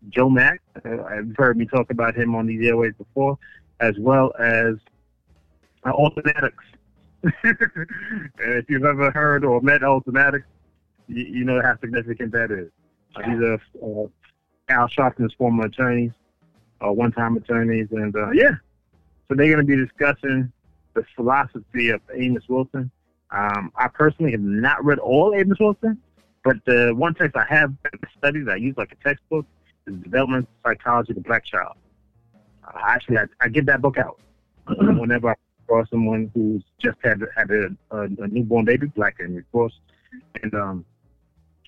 Joe 0.08 0.30
Mack. 0.30 0.60
Uh, 0.84 1.02
I've 1.02 1.34
heard 1.36 1.56
me 1.56 1.66
talk 1.66 1.90
about 1.90 2.14
him 2.14 2.34
on 2.34 2.46
these 2.46 2.66
airways 2.66 2.94
before, 2.96 3.38
as 3.80 3.98
well 3.98 4.32
as 4.38 4.76
uh, 5.84 5.90
Alton 5.90 6.22
Maddox. 6.26 6.54
if 7.44 8.68
you've 8.68 8.84
ever 8.84 9.10
heard 9.10 9.44
or 9.44 9.60
met 9.60 9.82
Alton 9.82 10.12
Maddox, 10.12 10.44
you, 11.08 11.24
you 11.24 11.44
know 11.44 11.60
how 11.62 11.78
significant 11.80 12.32
that 12.32 12.50
is. 12.50 12.70
Uh, 13.16 13.28
these 13.28 13.42
are 13.42 13.60
uh, 13.82 14.06
Al 14.68 14.88
Sharpton's 14.88 15.34
former 15.34 15.66
attorneys, 15.66 16.12
uh, 16.84 16.92
one-time 16.92 17.36
attorneys, 17.36 17.88
and 17.92 18.14
uh, 18.16 18.30
yeah, 18.30 18.52
so 19.28 19.34
they're 19.34 19.52
going 19.52 19.58
to 19.58 19.64
be 19.64 19.76
discussing 19.76 20.52
the 20.94 21.04
philosophy 21.16 21.90
of 21.90 22.00
Amos 22.14 22.44
Wilson. 22.48 22.90
Um, 23.34 23.72
I 23.76 23.88
personally 23.88 24.30
have 24.32 24.40
not 24.40 24.84
read 24.84 25.00
all 25.00 25.34
Amos 25.34 25.58
Wilson, 25.58 26.00
but 26.44 26.56
the 26.66 26.92
one 26.94 27.14
text 27.14 27.36
I 27.36 27.44
have 27.48 27.74
studied 28.16 28.46
that 28.46 28.52
I 28.52 28.56
use 28.56 28.76
like 28.76 28.92
a 28.92 29.08
textbook 29.08 29.44
is 29.88 29.96
Development 29.96 30.48
Psychology 30.64 31.12
of 31.12 31.16
the 31.16 31.22
Black 31.22 31.44
Child. 31.44 31.74
Uh, 32.64 32.78
actually, 32.86 33.18
I, 33.18 33.24
I 33.40 33.48
give 33.48 33.66
that 33.66 33.82
book 33.82 33.98
out 33.98 34.20
whenever 34.68 35.30
I 35.30 35.34
cross 35.66 35.90
someone 35.90 36.30
who's 36.32 36.62
just 36.78 36.96
had 37.02 37.22
had 37.36 37.50
a, 37.50 37.68
a, 37.90 38.02
a 38.02 38.28
newborn 38.28 38.66
baby, 38.66 38.86
black 38.86 39.16
and 39.18 39.36
of 39.36 39.50
course, 39.50 39.80
and 40.42 40.54
um, 40.54 40.84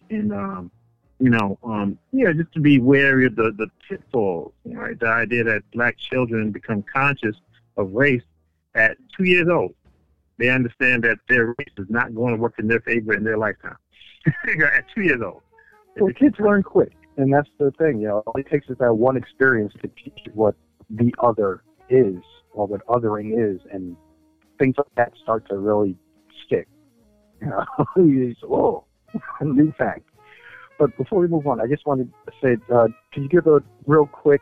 and 0.08 0.32
um, 0.32 0.70
you 1.18 1.30
know, 1.30 1.58
um, 1.64 1.99
yeah, 2.12 2.32
just 2.32 2.52
to 2.52 2.61
be 2.61 2.78
wary 2.78 3.26
of 3.26 3.35
the 3.35 3.52
the 3.58 3.68
pitfalls, 3.88 4.52
right? 4.66 4.99
The 4.99 5.08
idea 5.08 5.42
that 5.44 5.68
black 5.73 5.99
children 5.99 6.52
become 6.52 6.85
conscious 6.85 7.35
of 7.76 7.92
race 7.92 8.23
at 8.76 8.99
two 9.16 9.25
years 9.25 9.49
old. 9.49 9.75
They 10.38 10.50
understand 10.50 11.05
that 11.05 11.19
their 11.28 11.55
race 11.59 11.75
is 11.78 11.87
not 11.88 12.14
going 12.14 12.35
to 12.35 12.40
work 12.40 12.55
in 12.59 12.69
their 12.69 12.81
favor 12.81 13.14
in 13.14 13.25
their 13.25 13.38
lifetime. 13.38 13.76
at 14.49 14.85
two 14.95 15.02
years 15.02 15.21
old. 15.25 15.43
Well, 15.99 16.12
kids 16.12 16.37
learn 16.38 16.62
quick, 16.62 16.93
and 17.16 17.33
that's 17.33 17.49
the 17.59 17.71
thing. 17.78 18.00
You 18.00 18.09
know, 18.09 18.23
all 18.26 18.35
it 18.38 18.49
takes 18.50 18.69
is 18.69 18.76
that 18.78 18.93
one 18.93 19.16
experience 19.16 19.73
to 19.81 19.88
teach 19.88 20.19
you 20.26 20.33
what 20.35 20.55
the 20.90 21.14
other 21.23 21.62
is, 21.88 22.16
or 22.52 22.66
what 22.66 22.87
othering 22.87 23.33
is, 23.33 23.61
and 23.73 23.97
things 24.59 24.75
like 24.76 24.95
that 24.97 25.12
start 25.23 25.49
to 25.49 25.59
really 25.59 25.97
stick. 26.47 26.69
You 27.38 27.49
know, 27.49 27.64
you 27.97 28.31
just, 28.31 28.47
whoa, 28.49 28.87
new 29.43 29.71
fact. 29.73 30.09
But 30.78 30.97
before 30.97 31.21
we 31.21 31.28
move 31.28 31.47
on, 31.47 31.61
I 31.61 31.66
just 31.66 31.85
wanted 31.85 32.11
to 32.26 32.33
say, 32.43 32.57
uh, 32.75 32.88
can 33.12 33.25
you 33.25 33.28
give 33.28 33.47
a 33.47 33.62
real 33.87 34.07
quick 34.07 34.40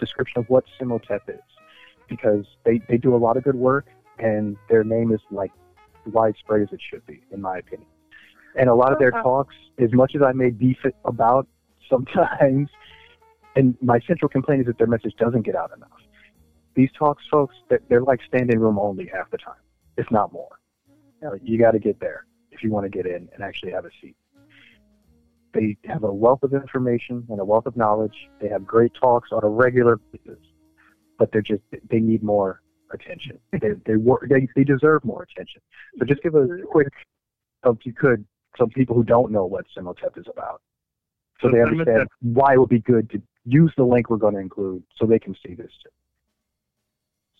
description 0.00 0.40
of 0.40 0.46
what 0.48 0.64
CEMOTAP 0.80 1.28
is? 1.28 1.40
Because 2.08 2.44
they, 2.64 2.80
they 2.88 2.96
do 2.96 3.14
a 3.14 3.18
lot 3.18 3.36
of 3.36 3.44
good 3.44 3.54
work, 3.54 3.86
and 4.18 4.56
their 4.68 4.84
name 4.84 5.12
is 5.12 5.20
like 5.30 5.52
widespread 6.06 6.62
as 6.62 6.68
it 6.72 6.80
should 6.90 7.04
be, 7.06 7.22
in 7.32 7.40
my 7.40 7.58
opinion. 7.58 7.88
And 8.56 8.68
a 8.68 8.74
lot 8.74 8.92
of 8.92 8.98
their 8.98 9.10
talks, 9.10 9.54
as 9.78 9.92
much 9.92 10.12
as 10.14 10.22
I 10.22 10.32
may 10.32 10.50
beef 10.50 10.78
it 10.84 10.94
about 11.04 11.46
sometimes, 11.90 12.68
and 13.56 13.76
my 13.80 14.00
central 14.06 14.28
complaint 14.28 14.62
is 14.62 14.66
that 14.66 14.78
their 14.78 14.86
message 14.86 15.14
doesn't 15.18 15.42
get 15.42 15.54
out 15.54 15.70
enough. 15.76 15.90
These 16.74 16.90
talks, 16.98 17.22
folks, 17.30 17.54
they're, 17.68 17.80
they're 17.88 18.02
like 18.02 18.20
standing 18.26 18.58
room 18.58 18.78
only 18.78 19.06
half 19.12 19.30
the 19.30 19.38
time, 19.38 19.54
if 19.96 20.10
not 20.10 20.32
more. 20.32 20.58
You, 21.22 21.28
know, 21.28 21.38
you 21.42 21.58
got 21.58 21.72
to 21.72 21.78
get 21.78 22.00
there 22.00 22.26
if 22.50 22.62
you 22.62 22.70
want 22.70 22.84
to 22.84 22.90
get 22.90 23.06
in 23.06 23.28
and 23.32 23.42
actually 23.42 23.72
have 23.72 23.84
a 23.84 23.90
seat. 24.00 24.16
They 25.52 25.76
have 25.84 26.02
a 26.02 26.12
wealth 26.12 26.42
of 26.42 26.52
information 26.52 27.24
and 27.28 27.38
a 27.38 27.44
wealth 27.44 27.66
of 27.66 27.76
knowledge. 27.76 28.28
They 28.40 28.48
have 28.48 28.66
great 28.66 28.92
talks 29.00 29.30
on 29.30 29.44
a 29.44 29.48
regular 29.48 30.00
basis, 30.12 30.40
but 31.16 31.30
they're 31.30 31.42
just 31.42 31.62
they 31.88 32.00
need 32.00 32.24
more 32.24 32.60
attention. 32.94 33.38
they 33.52 33.58
they 33.86 33.94
they 34.28 34.48
they 34.56 34.64
deserve 34.64 35.04
more 35.04 35.22
attention. 35.22 35.60
So 35.98 36.04
just 36.04 36.22
give 36.22 36.34
a 36.34 36.46
quick, 36.70 36.88
if 37.64 37.84
you 37.84 37.92
could, 37.92 38.24
some 38.58 38.70
people 38.70 38.94
who 38.94 39.04
don't 39.04 39.30
know 39.32 39.44
what 39.44 39.64
CEMOTAP 39.76 40.18
is 40.18 40.26
about, 40.30 40.62
so 41.40 41.48
So 41.48 41.52
they 41.54 41.62
understand 41.62 42.08
CEMOTAP- 42.08 42.32
why 42.34 42.54
it 42.54 42.58
would 42.58 42.68
be 42.68 42.80
good 42.80 43.10
to 43.10 43.22
use 43.44 43.72
the 43.76 43.84
link 43.84 44.10
we're 44.10 44.16
going 44.16 44.34
to 44.34 44.40
include, 44.40 44.82
so 44.96 45.06
they 45.06 45.18
can 45.18 45.36
see 45.46 45.54
this 45.54 45.70
too. 45.82 45.90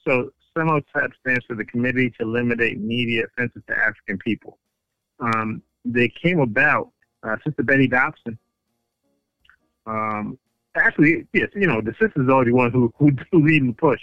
So 0.06 0.30
CEMOTAP 0.56 1.10
stands 1.20 1.44
for 1.46 1.56
the 1.56 1.64
Committee 1.64 2.10
to 2.10 2.22
Eliminate 2.22 2.78
Media 2.80 3.24
Offenses 3.24 3.62
to 3.68 3.76
African 3.76 4.18
People. 4.18 4.58
Um, 5.20 5.62
they 5.84 6.08
came 6.08 6.40
about 6.40 6.90
uh, 7.22 7.36
Sister 7.46 7.62
Betty 7.62 7.88
Dopson. 7.88 8.38
Um, 9.86 10.38
actually, 10.76 11.26
yes, 11.32 11.48
you 11.54 11.66
know, 11.66 11.80
the 11.80 11.94
sister's 12.00 12.28
already 12.28 12.52
one 12.52 12.70
who 12.70 12.92
who 12.98 13.10
leading 13.32 13.68
the 13.68 13.74
push. 13.74 14.00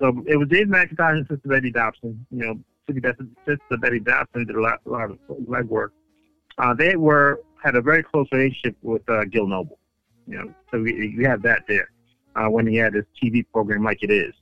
So 0.00 0.24
it 0.26 0.36
was 0.36 0.48
James 0.48 0.70
McIntyre 0.70 1.18
and 1.18 1.26
Sister 1.28 1.48
Betty 1.48 1.70
Dopson. 1.70 2.24
You 2.30 2.46
know, 2.46 2.60
Sister 2.88 3.76
Betty- 3.76 4.00
Dopson 4.00 4.46
did 4.46 4.56
a 4.56 4.60
lot, 4.60 4.80
a 4.86 4.88
lot 4.88 5.10
of 5.10 5.18
legwork. 5.46 5.90
Uh, 6.58 6.74
they 6.74 6.96
were 6.96 7.40
had 7.62 7.76
a 7.76 7.82
very 7.82 8.02
close 8.02 8.26
relationship 8.32 8.76
with 8.82 9.08
uh, 9.08 9.24
Gil 9.24 9.46
Noble. 9.46 9.78
You 10.26 10.38
know, 10.38 10.54
so 10.70 10.80
we, 10.80 11.14
we 11.16 11.24
have 11.24 11.42
that 11.42 11.64
there 11.68 11.90
uh, 12.36 12.48
when 12.48 12.66
he 12.66 12.76
had 12.76 12.94
his 12.94 13.04
TV 13.22 13.44
program 13.52 13.84
like 13.84 14.02
it 14.02 14.10
is. 14.10 14.32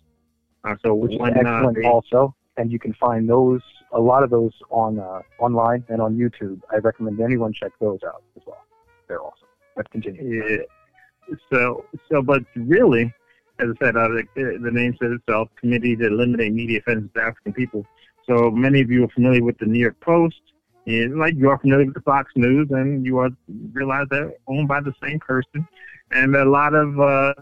Uh, 0.64 0.74
so 0.84 0.94
which 0.94 1.18
when 1.18 1.46
uh, 1.46 1.70
they, 1.74 1.86
also. 1.86 2.34
And 2.56 2.72
you 2.72 2.78
can 2.78 2.92
find 2.94 3.28
those, 3.28 3.60
a 3.92 4.00
lot 4.00 4.24
of 4.24 4.30
those 4.30 4.52
on 4.70 4.98
uh, 4.98 5.20
online 5.38 5.84
and 5.88 6.02
on 6.02 6.16
YouTube. 6.16 6.60
I 6.72 6.78
recommend 6.78 7.20
anyone 7.20 7.52
check 7.52 7.70
those 7.80 8.00
out 8.04 8.22
as 8.36 8.42
well. 8.46 8.64
They're 9.06 9.22
awesome. 9.22 9.46
But 9.76 9.88
continue. 9.90 10.44
Yeah. 10.44 11.36
So, 11.52 11.84
so, 12.10 12.20
but 12.20 12.42
really, 12.56 13.14
as 13.60 13.68
I 13.80 13.86
said, 13.86 13.96
uh, 13.96 14.08
the, 14.08 14.58
the 14.62 14.70
name 14.70 14.96
says 15.00 15.12
itself, 15.12 15.48
Committee 15.56 15.96
to 15.96 16.06
Eliminate 16.06 16.52
Media 16.52 16.78
Offenses 16.78 17.10
to 17.14 17.22
African 17.22 17.52
People. 17.52 17.86
So 18.26 18.50
many 18.50 18.80
of 18.80 18.90
you 18.90 19.04
are 19.04 19.08
familiar 19.08 19.42
with 19.42 19.58
the 19.58 19.66
New 19.66 19.80
York 19.80 19.98
Post, 20.00 20.40
and 20.86 21.18
like 21.18 21.34
you 21.34 21.50
are 21.50 21.58
familiar 21.58 21.86
with 21.86 21.94
the 21.94 22.02
Fox 22.02 22.30
News, 22.36 22.68
and 22.70 23.04
you 23.04 23.18
are 23.18 23.30
realize 23.72 24.06
they're 24.10 24.32
owned 24.46 24.68
by 24.68 24.80
the 24.80 24.92
same 25.02 25.18
person, 25.18 25.66
and 26.12 26.36
a 26.36 26.44
lot 26.44 26.74
of 26.74 27.00
uh, 27.00 27.34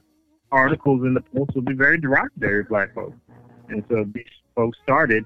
articles 0.53 1.03
in 1.03 1.15
the 1.15 1.21
Post 1.21 1.55
will 1.55 1.63
be 1.63 1.75
very 1.75 1.99
derogatory 1.99 2.61
of 2.61 2.69
black 2.69 2.95
folks. 2.95 3.17
And 3.69 3.85
so 3.91 4.05
these 4.15 4.25
folks 4.55 4.79
started 4.83 5.25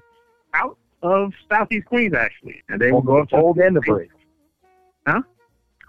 out 0.53 0.77
of 1.03 1.31
Southeast 1.49 1.85
Queens, 1.85 2.13
actually, 2.15 2.63
and 2.69 2.81
they 2.81 2.91
will 2.91 3.01
Home 3.01 3.05
go 3.05 3.15
of 3.17 3.23
up 3.23 3.29
the 3.29 3.35
to 3.35 3.41
bold 3.41 3.57
and 3.59 3.75
the 3.75 3.81
brave. 3.81 4.09
Huh? 5.07 5.21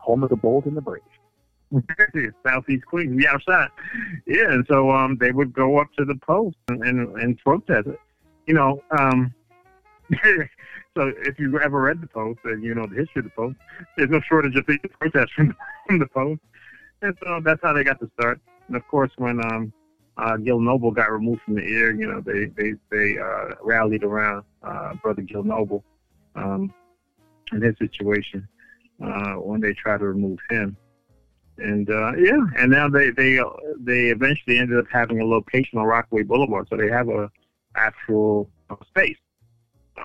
Home 0.01 0.23
of 0.23 0.31
the 0.31 0.37
bold 0.37 0.67
and 0.67 0.77
the 0.77 0.81
brave. 0.81 1.03
Southeast 2.45 2.87
Queens, 2.87 3.15
we 3.15 3.27
outside. 3.27 3.69
Yeah, 4.27 4.53
and 4.53 4.67
so 4.69 4.91
um, 4.91 5.17
they 5.19 5.33
would 5.33 5.53
go 5.53 5.79
up 5.79 5.89
to 5.99 6.05
the 6.05 6.17
post 6.17 6.57
and, 6.69 6.83
and, 6.83 7.17
and 7.19 7.39
protest 7.39 7.89
it. 7.89 8.01
You 8.47 8.55
know, 8.55 8.83
um, 8.99 9.35
so 10.95 11.13
if 11.19 11.39
you 11.39 11.61
ever 11.61 11.81
read 11.81 12.01
the 12.01 12.07
post 12.07 12.41
and 12.45 12.63
you 12.63 12.75
know 12.75 12.87
the 12.87 12.97
history 12.97 13.21
of 13.21 13.25
the 13.25 13.31
post, 13.31 13.57
there's 13.97 14.11
no 14.11 14.21
shortage 14.21 14.57
of 14.57 14.67
protests 14.99 15.33
from, 15.37 15.57
from 15.87 15.99
the 15.99 16.07
post. 16.07 16.41
And 17.03 17.17
so 17.23 17.41
that's 17.45 17.61
how 17.63 17.73
they 17.73 17.85
got 17.85 18.01
to 18.01 18.11
start. 18.19 18.41
And 18.69 18.77
of 18.77 18.87
course, 18.89 19.11
when 19.17 19.45
um, 19.45 19.73
uh, 20.17 20.37
Gil 20.37 20.61
Noble 20.61 20.91
got 20.91 21.11
removed 21.11 21.43
from 21.43 21.55
the 21.55 21.63
air, 21.63 21.93
you 21.93 22.07
know, 22.07 22.21
they 22.21 22.47
they 22.47 22.75
they 22.91 23.19
uh, 23.19 23.55
rallied 23.63 24.05
around 24.05 24.45
uh, 24.63 24.95
Brother 24.95 25.23
Gil 25.23 25.43
Noble 25.43 25.85
um, 26.35 26.73
in 27.53 27.63
his 27.63 27.77
situation 27.79 28.47
uh, 29.03 29.35
when 29.35 29.61
they 29.61 29.73
tried 29.73 29.99
to 29.99 30.07
remove 30.07 30.39
him 30.51 30.77
and 31.59 31.89
uh, 31.91 32.13
yeah, 32.17 32.39
and 32.59 32.71
now 32.71 32.89
they 32.89 33.11
they 33.11 33.39
they 33.81 34.07
eventually 34.09 34.59
ended 34.59 34.79
up 34.79 34.87
having 34.93 35.21
a 35.21 35.25
location 35.25 35.79
on 35.79 35.85
Rockaway 35.85 36.23
Boulevard, 36.23 36.67
so 36.69 36.77
they 36.77 36.89
have 36.89 37.09
a 37.09 37.31
actual 37.77 38.51
uh, 38.71 38.77
space, 38.89 39.17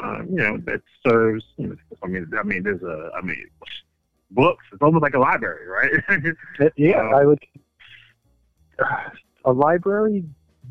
uh, 0.01 0.19
you 0.29 0.35
know, 0.35 0.57
that 0.65 0.81
serves. 1.05 1.43
You 1.57 1.67
know, 1.69 1.75
I 2.03 2.07
mean, 2.07 2.29
I 2.37 2.43
mean, 2.43 2.63
there's 2.63 2.81
a, 2.81 3.11
I 3.17 3.21
mean, 3.21 3.45
books. 4.31 4.63
It's 4.73 4.81
almost 4.81 5.01
like 5.03 5.13
a 5.15 5.19
library, 5.19 5.67
right? 5.67 6.33
Yeah, 6.75 7.01
Uh, 7.01 7.17
I 7.17 7.25
would. 7.25 7.39
A 9.45 9.51
library, 9.51 10.23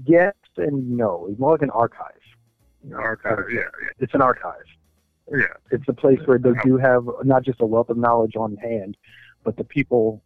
yes 0.04 0.34
and 0.56 0.90
no. 0.96 1.26
It's 1.30 1.38
more 1.40 1.52
like 1.52 1.62
an 1.62 1.70
archive. 1.70 2.12
Archive, 2.94 3.44
yeah, 3.52 3.62
It's 3.98 4.14
an 4.14 4.22
archive. 4.22 4.62
yeah. 5.32 5.46
It's 5.70 5.84
a 5.88 5.92
place 5.92 6.20
where 6.26 6.38
they 6.38 6.52
do 6.62 6.76
have 6.76 7.04
not 7.24 7.42
just 7.42 7.60
a 7.60 7.66
wealth 7.66 7.90
of 7.90 7.96
knowledge 7.96 8.36
on 8.36 8.56
hand, 8.56 8.96
but 9.44 9.56
the 9.56 9.64
people 9.64 10.22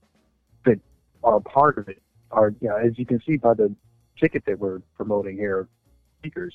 are 1.22 1.36
a 1.36 1.40
part 1.40 1.78
of 1.78 1.88
it 1.88 2.02
are, 2.30 2.54
you 2.60 2.68
know, 2.68 2.76
as 2.76 2.98
you 2.98 3.06
can 3.06 3.20
see 3.26 3.36
by 3.36 3.54
the 3.54 3.74
ticket 4.18 4.44
that 4.46 4.58
we're 4.58 4.80
promoting 4.96 5.36
here, 5.36 5.68
speakers, 6.18 6.54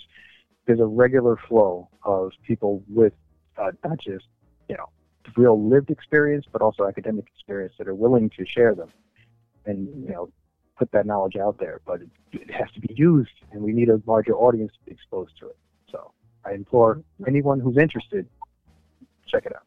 there's 0.66 0.80
a 0.80 0.86
regular 0.86 1.38
flow 1.48 1.90
of 2.04 2.32
people 2.46 2.84
with 2.88 3.14
uh, 3.58 3.72
not 3.84 4.00
just, 4.00 4.26
you 4.70 4.76
know, 4.76 4.90
real 5.36 5.62
lived 5.62 5.90
experience, 5.90 6.46
but 6.52 6.62
also 6.62 6.88
academic 6.88 7.26
experience 7.36 7.74
that 7.78 7.88
are 7.88 7.96
willing 7.96 8.30
to 8.30 8.46
share 8.46 8.76
them 8.76 8.90
and, 9.66 9.88
you 10.04 10.12
know, 10.12 10.30
put 10.78 10.92
that 10.92 11.06
knowledge 11.06 11.36
out 11.36 11.58
there. 11.60 11.82
But 11.86 12.02
it, 12.02 12.10
it 12.34 12.52
has 12.52 12.70
to 12.72 12.80
be 12.80 12.94
used, 12.96 13.32
and 13.52 13.62
we 13.62 13.74
need 13.74 13.90
a 13.90 14.02
larger 14.06 14.36
audience 14.36 14.72
to 14.74 14.86
be 14.86 14.92
exposed 14.92 15.38
to 15.40 15.48
it. 15.48 15.58
So 15.92 16.12
I 16.46 16.54
implore 16.54 17.02
anyone 17.28 17.60
who's 17.60 17.78
interested, 17.78 18.28
check 19.28 19.46
it 19.46 19.56
out. 19.56 19.64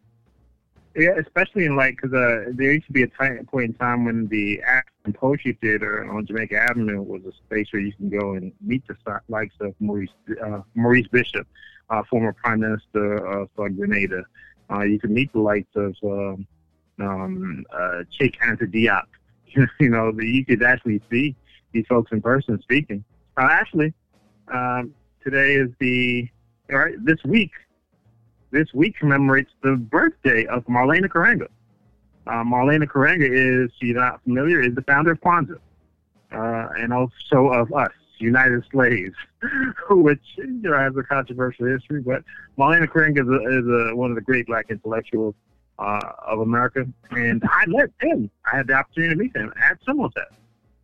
Yeah, 0.97 1.11
especially 1.18 1.66
in 1.66 1.76
like 1.76 1.97
because 1.97 2.12
uh, 2.12 2.50
there 2.54 2.73
used 2.73 2.87
to 2.87 2.92
be 2.92 3.02
a 3.02 3.07
time, 3.07 3.47
point 3.47 3.66
in 3.66 3.75
time 3.75 4.04
when 4.04 4.26
the 4.28 4.61
African 4.62 5.12
Poetry 5.12 5.57
Theater 5.61 6.11
on 6.11 6.26
Jamaica 6.26 6.57
Avenue 6.57 7.02
was 7.02 7.23
a 7.25 7.33
space 7.33 7.68
where 7.73 7.83
you 7.83 7.92
can 7.92 8.09
go 8.09 8.33
and 8.33 8.52
meet 8.61 8.83
the 8.88 8.97
likes 9.28 9.54
of 9.61 9.75
Maurice 9.80 10.11
uh, 10.45 10.62
Maurice 10.75 11.07
Bishop, 11.09 11.47
uh, 11.90 12.02
former 12.11 12.33
Prime 12.33 12.61
Minister 12.61 13.16
of 13.26 13.49
uh, 13.59 13.68
Grenada. 13.68 14.25
Uh, 14.71 14.83
you 14.83 14.99
can 14.99 15.14
meet 15.14 15.33
the 15.33 15.40
likes 15.40 15.68
of 15.76 15.95
um, 16.02 16.47
um, 17.00 17.64
uh, 17.73 18.02
Cheikh 18.11 18.38
Anta 18.40 18.66
Diop. 18.66 19.04
you 19.80 19.88
know, 19.88 20.11
the, 20.11 20.26
you 20.26 20.45
could 20.45 20.62
actually 20.62 21.00
see 21.11 21.37
these 21.73 21.87
folks 21.87 22.12
in 22.12 22.21
person 22.21 22.61
speaking. 22.62 23.04
Uh, 23.37 23.49
actually, 23.50 23.95
um, 24.52 24.92
today 25.23 25.54
is 25.54 25.71
the 25.78 26.28
all 26.71 26.78
right. 26.78 26.95
This 27.04 27.23
week 27.25 27.52
this 28.50 28.73
week 28.75 28.97
commemorates 28.99 29.50
the 29.62 29.76
birthday 29.76 30.47
of 30.47 30.64
Maulana 30.67 31.07
Karenga. 31.07 31.49
Uh, 32.26 32.45
Maulana 32.45 32.85
Karenga 32.85 33.28
is, 33.28 33.71
if 33.81 33.88
you're 33.88 33.97
not 33.97 34.23
familiar, 34.23 34.61
is 34.61 34.75
the 34.75 34.83
founder 34.83 35.12
of 35.12 35.21
Kwanzaa, 35.21 35.59
uh, 36.33 36.69
and 36.78 36.93
also 36.93 37.49
of 37.49 37.73
us. 37.73 37.93
United 38.21 38.64
Slaves, 38.73 39.14
which 39.90 40.21
you 40.37 40.47
know 40.47 40.76
has 40.76 40.93
a 40.97 41.02
controversial 41.02 41.67
history. 41.67 42.00
But 42.00 42.25
Maulana 42.59 42.88
Karenga 42.88 43.21
is, 43.21 43.28
a, 43.28 43.59
is 43.59 43.93
a, 43.93 43.97
one 43.97 44.11
of 44.11 44.17
the 44.17 44.23
great 44.23 44.47
black 44.47 44.67
intellectuals 44.71 45.35
uh, 45.78 46.00
of 46.26 46.40
America, 46.40 46.87
and 47.11 47.43
I 47.49 47.67
met 47.67 47.90
him. 48.00 48.31
I 48.50 48.57
had 48.57 48.67
the 48.67 48.75
opportunity 48.75 49.14
to 49.14 49.19
meet 49.21 49.37
him 49.37 49.52
at 49.62 49.81
CEMOTAP. 49.85 50.26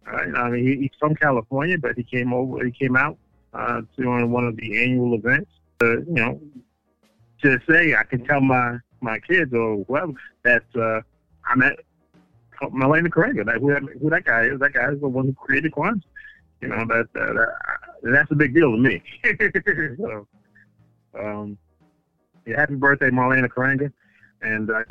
Right? 0.06 0.34
I 0.34 0.50
mean, 0.50 0.66
he, 0.66 0.76
he's 0.82 0.90
from 0.98 1.14
California, 1.14 1.78
but 1.78 1.96
he 1.96 2.04
came 2.04 2.32
over. 2.32 2.64
He 2.64 2.70
came 2.70 2.96
out 2.96 3.18
uh, 3.52 3.82
during 3.96 4.30
one 4.30 4.46
of 4.46 4.56
the 4.56 4.82
annual 4.84 5.14
events. 5.14 5.50
Uh, 5.82 5.98
you 5.98 6.04
know, 6.08 6.40
to 7.44 7.60
say 7.68 7.94
I 7.94 8.04
can 8.04 8.24
tell 8.24 8.40
my 8.40 8.78
my 9.00 9.18
kids 9.20 9.52
or 9.52 9.84
whoever 9.86 10.12
that 10.44 10.64
uh, 10.74 11.00
I 11.44 11.54
met 11.56 11.78
Maulana 12.62 13.08
Karenga. 13.08 13.44
That 13.44 13.58
who 13.58 13.74
who 13.98 14.10
that 14.10 14.24
guy 14.24 14.44
is? 14.44 14.58
That 14.60 14.72
guy 14.72 14.90
is 14.90 15.00
the 15.00 15.08
one 15.08 15.26
who 15.26 15.34
created 15.34 15.72
Kwanzaa. 15.72 16.02
You 16.60 16.68
know 16.68 16.84
that, 16.86 17.08
that, 17.12 17.34
that 17.34 18.12
that's 18.12 18.30
a 18.30 18.34
big 18.34 18.54
deal 18.54 18.72
to 18.72 18.78
me. 18.78 19.02
so, 19.98 20.26
um, 21.18 21.58
yeah, 22.46 22.60
happy 22.60 22.76
birthday, 22.76 23.10
Maulana 23.10 23.48
Karenga, 23.48 23.92
and 24.40 24.70
uh, 24.70 24.82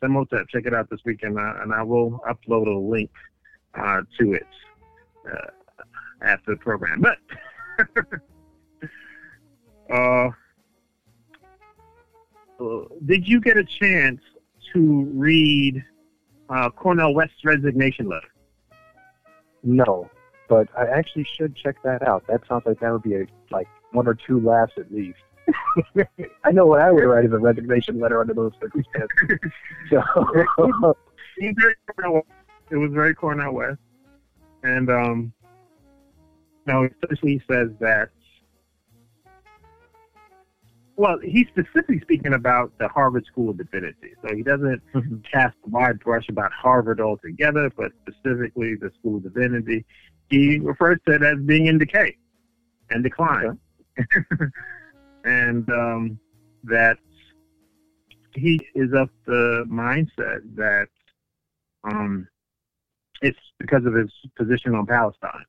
CEMOTAP. 0.00 0.48
Check 0.48 0.66
it 0.66 0.74
out 0.74 0.88
this 0.88 1.00
weekend, 1.04 1.38
uh, 1.38 1.54
and 1.62 1.72
I 1.72 1.82
will 1.82 2.20
upload 2.28 2.68
a 2.68 2.78
link 2.78 3.10
uh, 3.74 4.02
to 4.20 4.34
it 4.34 4.46
uh, 5.28 5.50
after 6.22 6.52
the 6.52 6.58
program. 6.58 7.00
But 7.00 7.18
uh, 9.92 10.30
did 13.04 13.26
you 13.28 13.40
get 13.40 13.56
a 13.56 13.64
chance 13.64 14.20
to 14.72 15.10
read 15.14 15.84
uh, 16.48 16.70
Cornel 16.70 17.14
West's 17.14 17.44
resignation 17.44 18.08
letter? 18.08 18.28
No, 19.62 20.08
but 20.48 20.68
I 20.76 20.86
actually 20.86 21.24
should 21.24 21.56
check 21.56 21.82
that 21.82 22.06
out. 22.06 22.26
That 22.28 22.42
sounds 22.48 22.64
like 22.66 22.80
that 22.80 22.92
would 22.92 23.02
be 23.02 23.14
a 23.16 23.26
like 23.50 23.68
one 23.92 24.06
or 24.06 24.14
two 24.14 24.40
laughs 24.40 24.72
at 24.76 24.92
least. 24.92 25.18
I 26.44 26.52
know 26.52 26.66
what 26.66 26.80
I 26.80 26.90
would 26.90 27.04
write 27.04 27.24
as 27.24 27.32
a 27.32 27.38
resignation 27.38 28.00
letter 28.00 28.20
under 28.20 28.34
those 28.34 28.52
circumstances. 28.60 29.38
so 29.90 30.02
it 31.38 32.76
was 32.76 32.90
very 32.92 33.14
Cornel 33.14 33.54
West, 33.54 33.78
and 34.62 34.90
um, 34.90 35.32
now 36.66 36.84
essentially 36.84 37.42
says 37.50 37.70
that. 37.80 38.10
Well, 40.96 41.18
he's 41.22 41.46
specifically 41.48 42.00
speaking 42.00 42.32
about 42.32 42.72
the 42.78 42.88
Harvard 42.88 43.26
School 43.26 43.50
of 43.50 43.58
Divinity. 43.58 44.14
So 44.22 44.34
he 44.34 44.42
doesn't 44.42 44.80
mm-hmm. 44.94 45.16
cast 45.30 45.54
a 45.66 45.68
wide 45.68 46.00
brush 46.00 46.28
about 46.30 46.52
Harvard 46.52 47.00
altogether, 47.00 47.70
but 47.76 47.92
specifically 48.02 48.76
the 48.76 48.90
School 48.98 49.18
of 49.18 49.22
Divinity. 49.22 49.84
He 50.30 50.58
refers 50.58 50.98
to 51.06 51.14
it 51.14 51.22
as 51.22 51.38
being 51.44 51.66
in 51.66 51.78
decay 51.78 52.16
and 52.90 53.04
decline. 53.04 53.58
Okay. 53.98 54.46
and 55.24 55.68
um, 55.70 56.18
that 56.64 56.98
he 58.34 58.60
is 58.74 58.90
of 58.94 59.10
the 59.26 59.64
mindset 59.68 60.40
that 60.54 60.88
um, 61.84 62.26
it's 63.22 63.38
because 63.58 63.84
of 63.84 63.94
his 63.94 64.10
position 64.36 64.74
on 64.74 64.86
Palestine, 64.86 65.44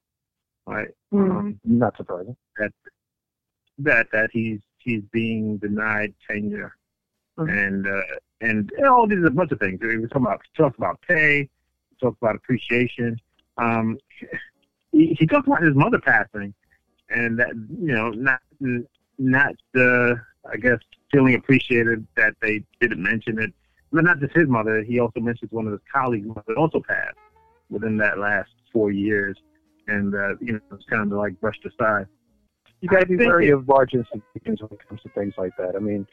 right? 0.66 0.90
Mm. 1.14 1.32
Um, 1.32 1.60
Not 1.64 1.96
surprising. 1.98 2.36
That 2.58 2.72
that 3.80 4.08
that 4.12 4.30
he's 4.32 4.60
he's 4.78 5.04
being 5.12 5.58
denied 5.58 6.14
tenure, 6.30 6.76
mm-hmm. 7.38 7.50
and 7.50 7.88
uh, 7.88 8.02
and 8.42 8.72
all 8.88 9.08
these 9.08 9.24
a 9.26 9.30
bunch 9.30 9.52
of 9.52 9.60
things. 9.60 9.80
We 9.82 10.02
talk 10.08 10.22
about 10.22 10.42
talks 10.56 10.78
about 10.78 11.02
pay, 11.08 11.50
talks 12.00 12.18
about 12.22 12.36
appreciation. 12.36 13.20
Um, 13.58 13.98
he, 14.92 15.16
he 15.20 15.26
talks 15.26 15.48
about 15.48 15.64
his 15.64 15.76
mother 15.76 16.00
passing, 16.00 16.54
and 17.10 17.40
that 17.40 17.50
you 17.50 17.94
know 17.94 18.10
not 18.10 18.40
not 19.18 19.56
the 19.74 20.20
I 20.52 20.58
guess 20.58 20.80
feeling 21.12 21.36
appreciated 21.36 22.06
that 22.16 22.36
they 22.42 22.64
didn't 22.80 23.02
mention 23.02 23.40
it. 23.40 23.54
But 23.92 24.04
not 24.04 24.20
just 24.20 24.36
his 24.36 24.50
mother. 24.50 24.84
He 24.84 25.00
also 25.00 25.22
mentions 25.22 25.52
one 25.52 25.66
of 25.66 25.72
his 25.72 25.82
colleagues' 25.92 26.28
mother 26.28 26.58
also 26.58 26.82
passed 26.82 27.16
within 27.70 27.98
that 27.98 28.18
last 28.20 28.50
four 28.72 28.92
years, 28.92 29.38
and 29.88 30.14
uh, 30.14 30.36
you 30.42 30.54
know 30.54 30.60
it's 30.74 30.86
kind 30.86 31.12
of 31.12 31.18
like 31.18 31.40
brushed 31.40 31.66
aside. 31.66 32.08
You 32.82 32.90
got 32.90 33.02
to 33.02 33.06
be 33.06 33.18
wary 33.18 33.50
of 33.50 33.68
large 33.68 33.94
institutions 33.94 34.62
when 34.62 34.72
it 34.72 34.88
comes 34.88 35.02
to 35.02 35.10
things 35.10 35.34
like 35.38 35.56
that. 35.58 35.76
I 35.76 35.80
mean, 35.80 36.08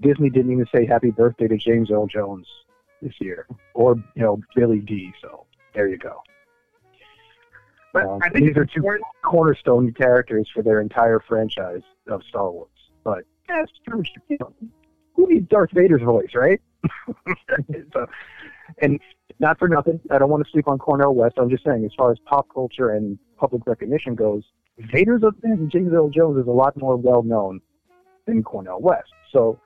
Disney 0.00 0.30
didn't 0.30 0.52
even 0.52 0.66
say 0.74 0.84
happy 0.84 1.10
birthday 1.10 1.48
to 1.48 1.56
James 1.56 1.90
Earl 1.90 2.06
Jones 2.06 2.46
this 3.00 3.14
year, 3.20 3.46
or 3.74 3.96
you 4.14 4.22
know 4.22 4.40
Billy 4.54 4.80
Dee. 4.80 5.12
So 5.20 5.46
there 5.74 5.88
you 5.88 5.98
go. 5.98 6.22
But 7.92 8.06
um, 8.06 8.20
I 8.22 8.28
think 8.30 8.46
these 8.46 8.56
are 8.56 8.64
two 8.64 8.82
cornerstone 9.22 9.92
characters 9.92 10.48
for 10.52 10.62
their 10.62 10.80
entire 10.80 11.20
franchise 11.20 11.82
of 12.08 12.22
Star 12.28 12.50
Wars. 12.50 12.68
But 13.04 13.24
it's 13.48 13.72
true. 13.86 14.02
You 14.28 14.38
know, 14.40 14.54
who 15.14 15.28
needs 15.28 15.48
Darth 15.48 15.70
Vader's 15.72 16.02
voice, 16.02 16.30
right? 16.34 16.60
so, 17.92 18.06
and 18.78 18.98
not 19.38 19.58
for 19.58 19.68
nothing, 19.68 20.00
I 20.10 20.18
don't 20.18 20.30
want 20.30 20.44
to 20.44 20.50
sleep 20.50 20.68
on 20.68 20.78
Cornel 20.78 21.14
West. 21.14 21.34
I'm 21.38 21.50
just 21.50 21.64
saying, 21.64 21.84
as 21.84 21.92
far 21.96 22.10
as 22.10 22.18
pop 22.24 22.48
culture 22.52 22.90
and 22.90 23.18
public 23.36 23.66
recognition 23.66 24.14
goes, 24.14 24.42
Vader's 24.90 25.22
of 25.22 25.36
things 25.42 25.58
and 25.58 25.70
James 25.70 25.92
Earl 25.92 26.10
Jones 26.10 26.38
is 26.38 26.46
a 26.46 26.50
lot 26.50 26.76
more 26.76 26.96
well 26.96 27.22
known 27.22 27.60
than 28.26 28.42
Cornel 28.42 28.80
West. 28.80 29.10
So 29.32 29.58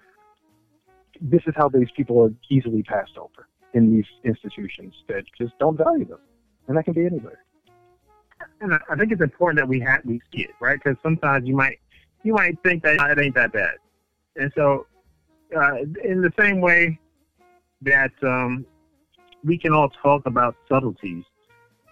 this 1.21 1.43
is 1.47 1.55
how 1.57 1.69
these 1.69 1.91
people 1.97 2.23
are 2.23 2.31
easily 2.51 2.83
passed 2.83 3.17
over 3.17 3.49
in 3.75 3.93
these 3.95 4.07
institutions 4.25 4.95
that 5.09 5.25
just 5.39 5.59
don't 5.59 5.77
value 5.77 6.05
them, 6.05 6.19
and 6.69 6.77
that 6.77 6.85
can 6.85 6.95
be 6.95 7.07
anywhere. 7.07 7.45
And 8.61 8.75
I 8.75 8.97
think 8.97 9.13
it's 9.13 9.23
important 9.23 9.59
that 9.59 9.69
we 9.69 9.81
have 9.81 10.03
we 10.05 10.21
see 10.33 10.43
it 10.43 10.51
right 10.61 10.79
because 10.83 10.97
sometimes 11.03 11.47
you 11.47 11.55
might 11.55 11.79
you 12.23 12.35
might 12.35 12.59
think 12.63 12.83
that 12.83 12.97
it 13.11 13.19
ain't 13.19 13.35
that 13.35 13.53
bad, 13.53 13.75
and 14.37 14.53
so 14.55 14.87
uh, 15.57 15.79
in 16.05 16.21
the 16.21 16.33
same 16.39 16.61
way 16.61 16.99
that 17.83 18.13
um, 18.23 18.67
we 19.45 19.59
can 19.59 19.73
all 19.73 19.91
talk 20.03 20.27
about 20.27 20.57
subtleties. 20.69 21.25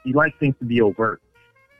You 0.05 0.15
like 0.15 0.39
things 0.39 0.55
to 0.59 0.67
be 0.67 0.83
overt, 0.83 1.23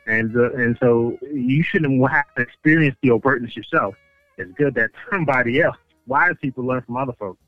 and 0.07 0.35
uh, 0.35 0.51
and 0.53 0.77
so 0.79 1.17
you 1.21 1.63
shouldn't 1.63 1.99
have 2.09 2.33
to 2.35 2.41
experience 2.41 2.95
the 3.01 3.09
overtness 3.09 3.55
yourself. 3.55 3.95
It's 4.37 4.51
good 4.53 4.75
that 4.75 4.91
somebody 5.09 5.61
else, 5.61 5.77
wise 6.07 6.35
people, 6.41 6.65
learn 6.65 6.81
from 6.81 6.97
other 6.97 7.13
folks. 7.13 7.39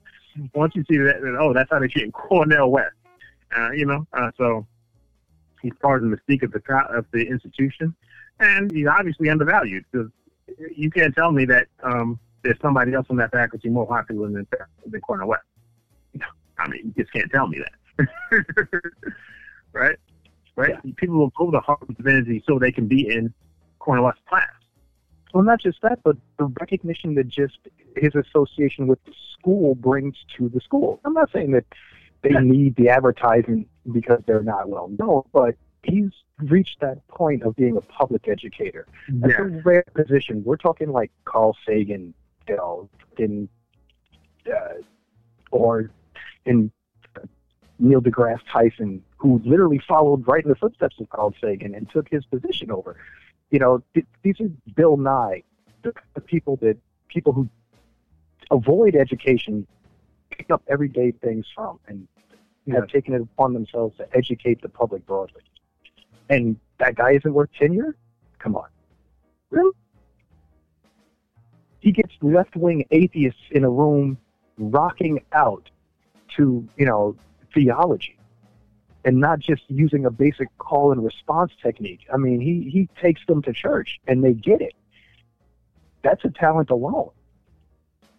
Once 0.54 0.76
you 0.76 0.84
see 0.89 0.98
that, 0.98 1.22
that 1.22 1.38
oh, 1.39 1.54
that's 1.54 1.70
how 1.70 1.80
they 1.80 1.88
treat 1.88 2.13
Cornel 2.13 2.72
West. 2.72 2.93
Uh, 3.56 3.72
you 3.72 3.86
know, 3.86 4.06
uh, 4.13 4.32
so 4.38 4.65
he's 5.62 5.74
part 5.82 6.04
of 6.04 6.10
the 6.10 6.15
mystique 6.15 6.43
of 6.43 6.52
the 6.52 6.62
of 6.89 7.06
the 7.12 7.28
institution, 7.28 7.96
and 8.39 8.72
he's 8.72 8.88
obviously 8.88 9.30
undervalued 9.30 9.86
because 9.91 10.10
you 10.76 10.89
can't 10.89 11.13
tell 11.15 11.32
me 11.32 11.46
that 11.46 11.67
um, 11.84 12.20
there's 12.43 12.60
somebody 12.62 12.93
else 12.93 13.06
on 13.10 13.17
that 13.17 13.32
faculty 13.32 13.70
more 13.70 13.88
popular 13.88 14.30
than 14.30 14.48
than 14.86 15.02
Cornel 15.02 15.28
West. 15.28 15.43
I 16.60 16.67
mean, 16.70 16.93
you 16.96 17.04
just 17.04 17.13
can't 17.13 17.32
tell 17.32 17.48
me 17.48 17.60
that. 17.60 18.08
right? 19.74 19.98
Right? 20.58 20.76
Yeah. 20.84 20.91
People 20.98 21.20
will 21.20 21.34
go 21.38 21.52
to 21.52 21.60
Harvard 21.60 21.96
Divinity 21.96 22.43
so 22.46 22.60
they 22.60 22.72
can 22.72 22.88
be 22.88 23.08
in 23.08 23.34
Cornel 23.80 24.04
West 24.04 24.20
class. 24.28 24.50
Well, 25.34 25.43
not 25.43 25.62
just 25.62 25.82
that, 25.84 26.00
but 26.04 26.17
the 26.38 26.46
recognition 26.60 27.15
that 27.15 27.28
just 27.28 27.60
his 27.96 28.13
association 28.15 28.88
with 28.88 29.04
the 29.06 29.13
school 29.39 29.76
brings 29.76 30.15
to 30.38 30.50
the 30.50 30.60
school. 30.60 31.00
I'm 31.06 31.13
not 31.13 31.32
saying 31.32 31.52
that 31.52 31.65
they 32.24 32.32
yeah. 32.32 32.39
need 32.39 32.76
the 32.76 32.89
advertising 32.89 33.67
because 33.91 34.22
they're 34.26 34.43
not 34.43 34.67
well 34.70 34.89
known, 34.98 35.24
but 35.32 35.56
he's 35.84 36.12
reached 36.39 36.80
that 36.82 37.06
point 37.08 37.43
of 37.43 37.56
being 37.56 37.78
a 37.78 37.82
public 37.82 38.28
educator. 38.28 38.88
That's 39.10 39.34
yeah. 39.38 39.46
a 39.46 39.62
rare 39.63 39.86
position. 39.93 40.43
We're 40.43 40.58
talking 40.58 40.91
like 40.91 41.12
Carl 41.26 41.56
Sagan, 41.65 42.13
you 42.48 42.56
know, 42.56 42.89
in 43.17 43.50
uh, 44.48 44.82
or 45.52 45.91
in 46.46 46.72
Neil 47.80 48.02
deGrasse 48.02 48.39
Tyson, 48.52 49.04
who 49.18 49.42
literally 49.44 49.82
followed 49.88 50.28
right 50.28 50.44
in 50.44 50.50
the 50.50 50.56
footsteps 50.56 51.00
of 51.00 51.10
Carl 51.10 51.34
Sagan 51.42 51.74
and 51.74 51.90
took 51.90 52.08
his 52.10 52.24
position 52.26 52.72
over. 52.72 52.98
You 53.50 53.60
know, 53.60 53.84
th- 53.94 54.06
these 54.22 54.40
are 54.40 54.50
Bill 54.76 54.98
Nye, 54.98 55.44
the, 55.82 55.94
the 56.14 56.22
people 56.22 56.58
that 56.58 56.78
people 57.08 57.34
who 57.34 57.50
avoid 58.52 58.96
education 58.96 59.66
pick 60.30 60.52
up 60.52 60.62
everyday 60.68 61.12
things 61.12 61.46
from 61.56 61.80
and 61.88 62.08
have 62.72 62.88
taken 62.90 63.14
it 63.14 63.22
upon 63.22 63.54
themselves 63.54 63.96
to 63.98 64.08
educate 64.16 64.62
the 64.62 64.70
public 64.70 65.06
broadly. 65.06 65.42
And 66.30 66.58
that 66.80 66.96
guy 66.96 67.14
isn't 67.14 67.34
worth 67.34 67.50
tenure? 67.58 67.96
Come 68.40 68.56
on. 68.56 68.68
Really? 69.50 69.72
He 71.80 71.92
gets 71.94 72.12
left 72.22 72.56
wing 72.56 72.86
atheists 72.92 73.40
in 73.52 73.64
a 73.64 73.70
room 73.70 74.18
rocking 74.58 75.24
out 75.32 75.70
to, 76.36 76.68
you 76.76 76.86
know, 76.86 77.16
theology 77.54 78.17
and 79.08 79.22
not 79.22 79.39
just 79.39 79.63
using 79.70 80.06
a 80.06 80.12
basic 80.12 80.50
call 80.58 80.91
and 80.91 81.02
response 81.02 81.54
technique. 81.63 82.02
I 82.13 82.17
mean, 82.17 82.41
he, 82.41 82.70
he 82.70 82.89
takes 83.02 83.26
them 83.26 83.41
to 83.43 83.54
church 83.54 84.02
and 84.06 84.22
they 84.22 84.34
get 84.34 84.60
it. 84.60 84.74
That's 86.02 86.26
a 86.26 86.30
talent 86.30 86.72
alone. 86.72 87.12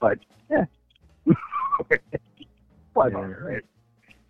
But, 0.01 0.19
yeah. 0.51 0.65
yeah 1.91 2.07
right. 2.95 3.63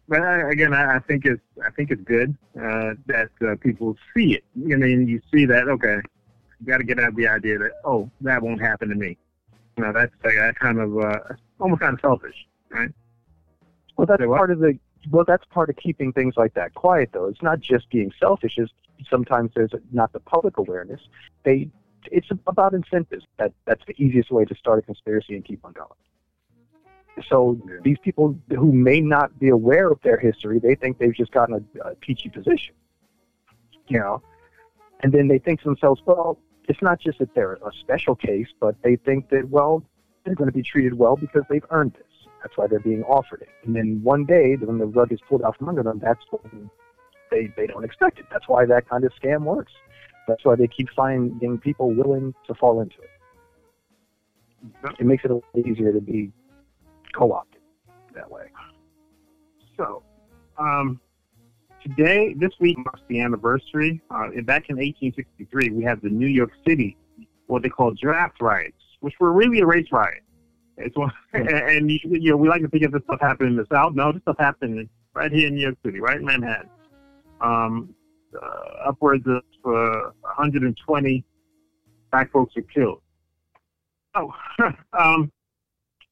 But 0.08 0.22
I, 0.22 0.50
again, 0.50 0.74
I, 0.74 0.96
I 0.96 0.98
think 0.98 1.26
it's 1.26 1.40
I 1.64 1.70
think 1.70 1.92
it's 1.92 2.02
good 2.02 2.36
uh, 2.56 2.94
that 3.06 3.30
uh, 3.46 3.54
people 3.60 3.96
see 4.16 4.34
it. 4.34 4.44
I 4.56 4.76
mean, 4.76 5.06
you 5.06 5.20
see 5.32 5.44
that 5.44 5.68
okay, 5.68 5.98
You 6.58 6.66
got 6.66 6.78
to 6.78 6.84
get 6.84 6.98
out 6.98 7.10
of 7.10 7.16
the 7.16 7.28
idea 7.28 7.58
that 7.58 7.72
oh, 7.84 8.10
that 8.22 8.42
won't 8.42 8.60
happen 8.60 8.88
to 8.88 8.94
me. 8.96 9.16
You 9.76 9.84
know, 9.84 9.92
that's 9.92 10.12
like, 10.24 10.34
that 10.34 10.58
kind 10.58 10.80
of 10.80 10.98
uh, 10.98 11.18
almost 11.60 11.82
kind 11.82 11.94
of 11.94 12.00
selfish, 12.00 12.46
right? 12.70 12.90
Well, 13.96 14.06
that's 14.06 14.22
what? 14.24 14.38
part 14.38 14.50
of 14.50 14.58
the. 14.60 14.78
Well, 15.10 15.24
that's 15.26 15.44
part 15.46 15.70
of 15.70 15.76
keeping 15.76 16.12
things 16.12 16.34
like 16.36 16.54
that 16.54 16.74
quiet, 16.74 17.10
though. 17.12 17.26
It's 17.26 17.42
not 17.42 17.60
just 17.60 17.88
being 17.90 18.12
selfish. 18.18 18.58
It's 18.58 18.72
sometimes 19.08 19.52
there's 19.54 19.70
not 19.92 20.12
the 20.12 20.20
public 20.20 20.58
awareness. 20.58 21.00
They, 21.44 21.70
it's 22.10 22.28
about 22.46 22.74
incentives. 22.74 23.24
That 23.38 23.52
that's 23.64 23.82
the 23.86 23.94
easiest 24.02 24.30
way 24.30 24.44
to 24.44 24.54
start 24.54 24.80
a 24.80 24.82
conspiracy 24.82 25.34
and 25.34 25.44
keep 25.44 25.64
on 25.64 25.72
going. 25.72 25.88
So 27.28 27.60
these 27.82 27.98
people 28.02 28.38
who 28.50 28.72
may 28.72 29.00
not 29.00 29.38
be 29.38 29.48
aware 29.48 29.90
of 29.90 30.00
their 30.02 30.18
history, 30.18 30.58
they 30.58 30.74
think 30.74 30.98
they've 30.98 31.14
just 31.14 31.32
gotten 31.32 31.66
a, 31.84 31.90
a 31.90 31.94
peachy 31.96 32.28
position, 32.28 32.74
you 33.88 33.98
know, 33.98 34.22
and 35.00 35.12
then 35.12 35.28
they 35.28 35.38
think 35.38 35.60
to 35.60 35.64
themselves, 35.64 36.00
well, 36.04 36.38
it's 36.68 36.82
not 36.82 37.00
just 37.00 37.18
that 37.18 37.34
they're 37.34 37.54
a 37.54 37.72
special 37.80 38.14
case, 38.14 38.48
but 38.60 38.76
they 38.82 38.96
think 38.96 39.30
that 39.30 39.48
well, 39.48 39.82
they're 40.24 40.34
going 40.34 40.48
to 40.48 40.54
be 40.54 40.62
treated 40.62 40.94
well 40.94 41.16
because 41.16 41.42
they've 41.48 41.64
earned 41.70 41.94
this. 41.94 42.07
That's 42.42 42.56
why 42.56 42.66
they're 42.68 42.80
being 42.80 43.02
offered 43.04 43.42
it. 43.42 43.48
And 43.64 43.74
then 43.74 44.00
one 44.02 44.24
day, 44.24 44.56
when 44.56 44.78
the 44.78 44.86
rug 44.86 45.12
is 45.12 45.18
pulled 45.28 45.42
out 45.42 45.56
from 45.56 45.68
under 45.68 45.82
them, 45.82 45.98
that's 46.02 46.20
when 46.30 46.70
they 47.30 47.52
they 47.56 47.66
don't 47.66 47.84
expect 47.84 48.18
it. 48.18 48.26
That's 48.30 48.48
why 48.48 48.64
that 48.66 48.88
kind 48.88 49.04
of 49.04 49.12
scam 49.20 49.42
works. 49.42 49.72
That's 50.26 50.44
why 50.44 50.56
they 50.56 50.68
keep 50.68 50.88
finding 50.94 51.58
people 51.58 51.92
willing 51.92 52.34
to 52.46 52.54
fall 52.54 52.80
into 52.80 52.96
it. 52.98 53.10
It 54.98 55.06
makes 55.06 55.24
it 55.24 55.30
a 55.30 55.34
little 55.34 55.70
easier 55.70 55.92
to 55.92 56.00
be 56.00 56.32
co-opted 57.14 57.62
that 58.14 58.30
way. 58.30 58.46
So, 59.76 60.02
um, 60.58 61.00
today, 61.82 62.34
this 62.36 62.50
week 62.60 62.76
marks 62.78 63.00
the 63.08 63.20
anniversary. 63.20 64.02
Uh, 64.10 64.28
back 64.42 64.68
in 64.68 64.76
1863, 64.76 65.70
we 65.70 65.84
had 65.84 66.00
the 66.02 66.10
New 66.10 66.26
York 66.26 66.50
City, 66.66 66.96
what 67.46 67.62
they 67.62 67.68
call 67.68 67.92
draft 67.92 68.40
riots, 68.40 68.82
which 69.00 69.14
were 69.20 69.32
really 69.32 69.60
a 69.60 69.66
race 69.66 69.86
riot. 69.92 70.22
It's 70.78 70.96
one, 70.96 71.12
and, 71.32 71.48
and 71.48 71.90
you, 71.90 72.30
know, 72.30 72.36
we 72.36 72.48
like 72.48 72.62
to 72.62 72.68
think 72.68 72.84
of 72.84 72.92
this 72.92 73.02
stuff 73.04 73.20
happening 73.20 73.52
in 73.52 73.56
the 73.56 73.66
South. 73.72 73.94
No, 73.94 74.12
this 74.12 74.22
stuff 74.22 74.36
happened 74.38 74.88
right 75.14 75.30
here 75.30 75.48
in 75.48 75.54
New 75.54 75.62
York 75.62 75.76
City, 75.84 76.00
right 76.00 76.16
in 76.16 76.24
Manhattan. 76.24 76.70
Um, 77.40 77.94
uh, 78.34 78.88
upwards 78.88 79.26
of 79.26 79.42
uh, 79.64 80.10
120 80.20 81.24
black 82.10 82.30
folks 82.30 82.54
were 82.54 82.62
killed. 82.62 83.00
Oh, 84.14 84.32
um, 84.98 85.32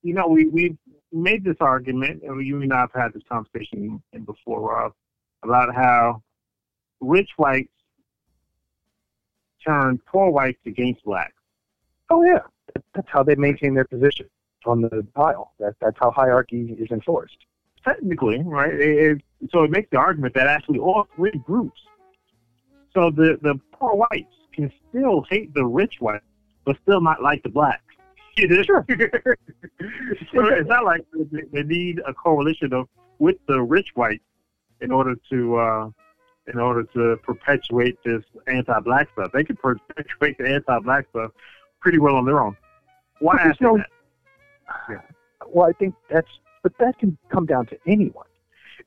you 0.03 0.15
know, 0.15 0.27
we 0.29 0.47
we 0.47 0.77
made 1.13 1.45
this 1.45 1.57
argument, 1.61 2.23
and 2.23 2.45
you 2.45 2.61
and 2.61 2.73
I 2.73 2.81
have 2.81 2.93
had 2.95 3.13
this 3.13 3.23
conversation 3.31 4.03
before, 4.25 4.61
Rob, 4.61 4.93
about 5.43 5.75
how 5.75 6.23
rich 7.01 7.31
whites 7.37 7.71
turn 9.65 9.99
poor 10.07 10.31
whites 10.31 10.61
against 10.67 11.05
blacks. 11.05 11.33
Oh 12.11 12.25
yeah, 12.25 12.41
that's 12.95 13.09
how 13.09 13.23
they 13.23 13.35
maintain 13.35 13.75
their 13.75 13.85
position 13.85 14.27
on 14.67 14.83
the 14.83 15.07
pile. 15.15 15.53
That 15.59 15.75
that's 15.81 15.97
how 16.01 16.11
hierarchy 16.11 16.77
is 16.79 16.91
enforced. 16.91 17.37
Technically, 17.85 18.43
right? 18.45 18.75
It, 18.75 19.23
it, 19.41 19.51
so 19.51 19.63
it 19.63 19.71
makes 19.71 19.89
the 19.91 19.99
argument 19.99 20.35
that 20.35 20.47
actually 20.47 20.79
all 20.79 21.07
three 21.15 21.39
groups. 21.45 21.81
So 22.95 23.11
the 23.11 23.39
the 23.43 23.61
poor 23.73 23.95
whites 23.95 24.35
can 24.53 24.73
still 24.89 25.25
hate 25.31 25.53
the 25.55 25.65
rich 25.65 25.97
whites, 26.01 26.25
but 26.65 26.77
still 26.83 27.01
not 27.01 27.23
like 27.23 27.43
the 27.43 27.51
blacks. 27.51 27.83
Sure. 28.67 28.85
so 28.91 30.45
it's 30.45 30.69
not 30.69 30.85
like 30.85 31.07
they, 31.15 31.41
they 31.55 31.63
need 31.63 32.03
a 32.07 32.13
coalition 32.13 32.71
of 32.75 32.87
with 33.19 33.37
the 33.49 33.63
rich 33.63 33.89
whites 33.95 34.23
in 34.83 34.91
order 34.93 35.15
to 35.31 35.57
uh, 35.57 35.89
in 36.53 36.59
order 36.59 36.85
to 36.85 37.17
perpetuate 37.23 37.97
this 38.05 38.23
anti-black 38.47 39.09
stuff. 39.15 39.33
They 39.33 39.43
can 39.43 39.57
perpetuate 39.57 40.37
the 40.39 40.49
anti-black 40.49 41.07
stuff 41.11 41.33
pretty 41.81 41.99
well 41.99 42.17
on 42.17 42.25
their 42.27 42.43
own. 42.43 42.57
Why 43.21 43.37
ask 43.41 43.61
no- 43.61 43.79
that? 43.79 43.87
Well, 45.49 45.69
I 45.69 45.73
think 45.73 45.95
that's, 46.11 46.29
but 46.63 46.73
that 46.79 46.99
can 46.99 47.17
come 47.31 47.47
down 47.47 47.67
to 47.67 47.79
anyone. 47.87 48.27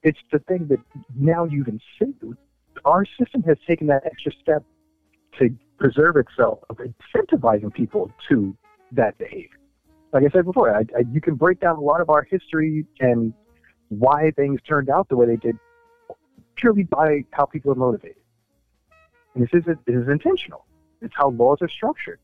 It's 0.03 0.19
the 0.31 0.39
thing 0.39 0.67
that 0.67 0.79
now 1.15 1.45
you've 1.45 1.67
incentivized. 1.67 2.37
Our 2.85 3.05
system 3.05 3.43
has 3.43 3.57
taken 3.67 3.87
that 3.87 4.05
extra 4.05 4.31
step 4.41 4.63
to 5.37 5.55
preserve 5.77 6.15
itself 6.17 6.59
of 6.69 6.77
incentivizing 6.77 7.73
people 7.73 8.11
to 8.29 8.55
that 8.91 9.17
behavior. 9.17 9.57
Like 10.13 10.23
I 10.23 10.29
said 10.29 10.45
before, 10.45 10.75
I, 10.75 10.81
I, 10.97 11.03
you 11.11 11.21
can 11.21 11.35
break 11.35 11.59
down 11.59 11.75
a 11.75 11.81
lot 11.81 12.01
of 12.01 12.09
our 12.09 12.23
history 12.23 12.85
and 12.99 13.33
why 13.89 14.31
things 14.31 14.59
turned 14.67 14.89
out 14.89 15.09
the 15.09 15.17
way 15.17 15.25
they 15.25 15.35
did 15.35 15.57
purely 16.55 16.83
by 16.83 17.25
how 17.31 17.45
people 17.45 17.71
are 17.71 17.75
motivated. 17.75 18.21
And 19.35 19.43
this 19.43 19.61
isn't 19.61 19.85
this 19.85 19.95
is 19.95 20.07
intentional. 20.07 20.65
It's 21.01 21.13
how 21.15 21.29
laws 21.29 21.59
are 21.61 21.69
structured. 21.69 22.19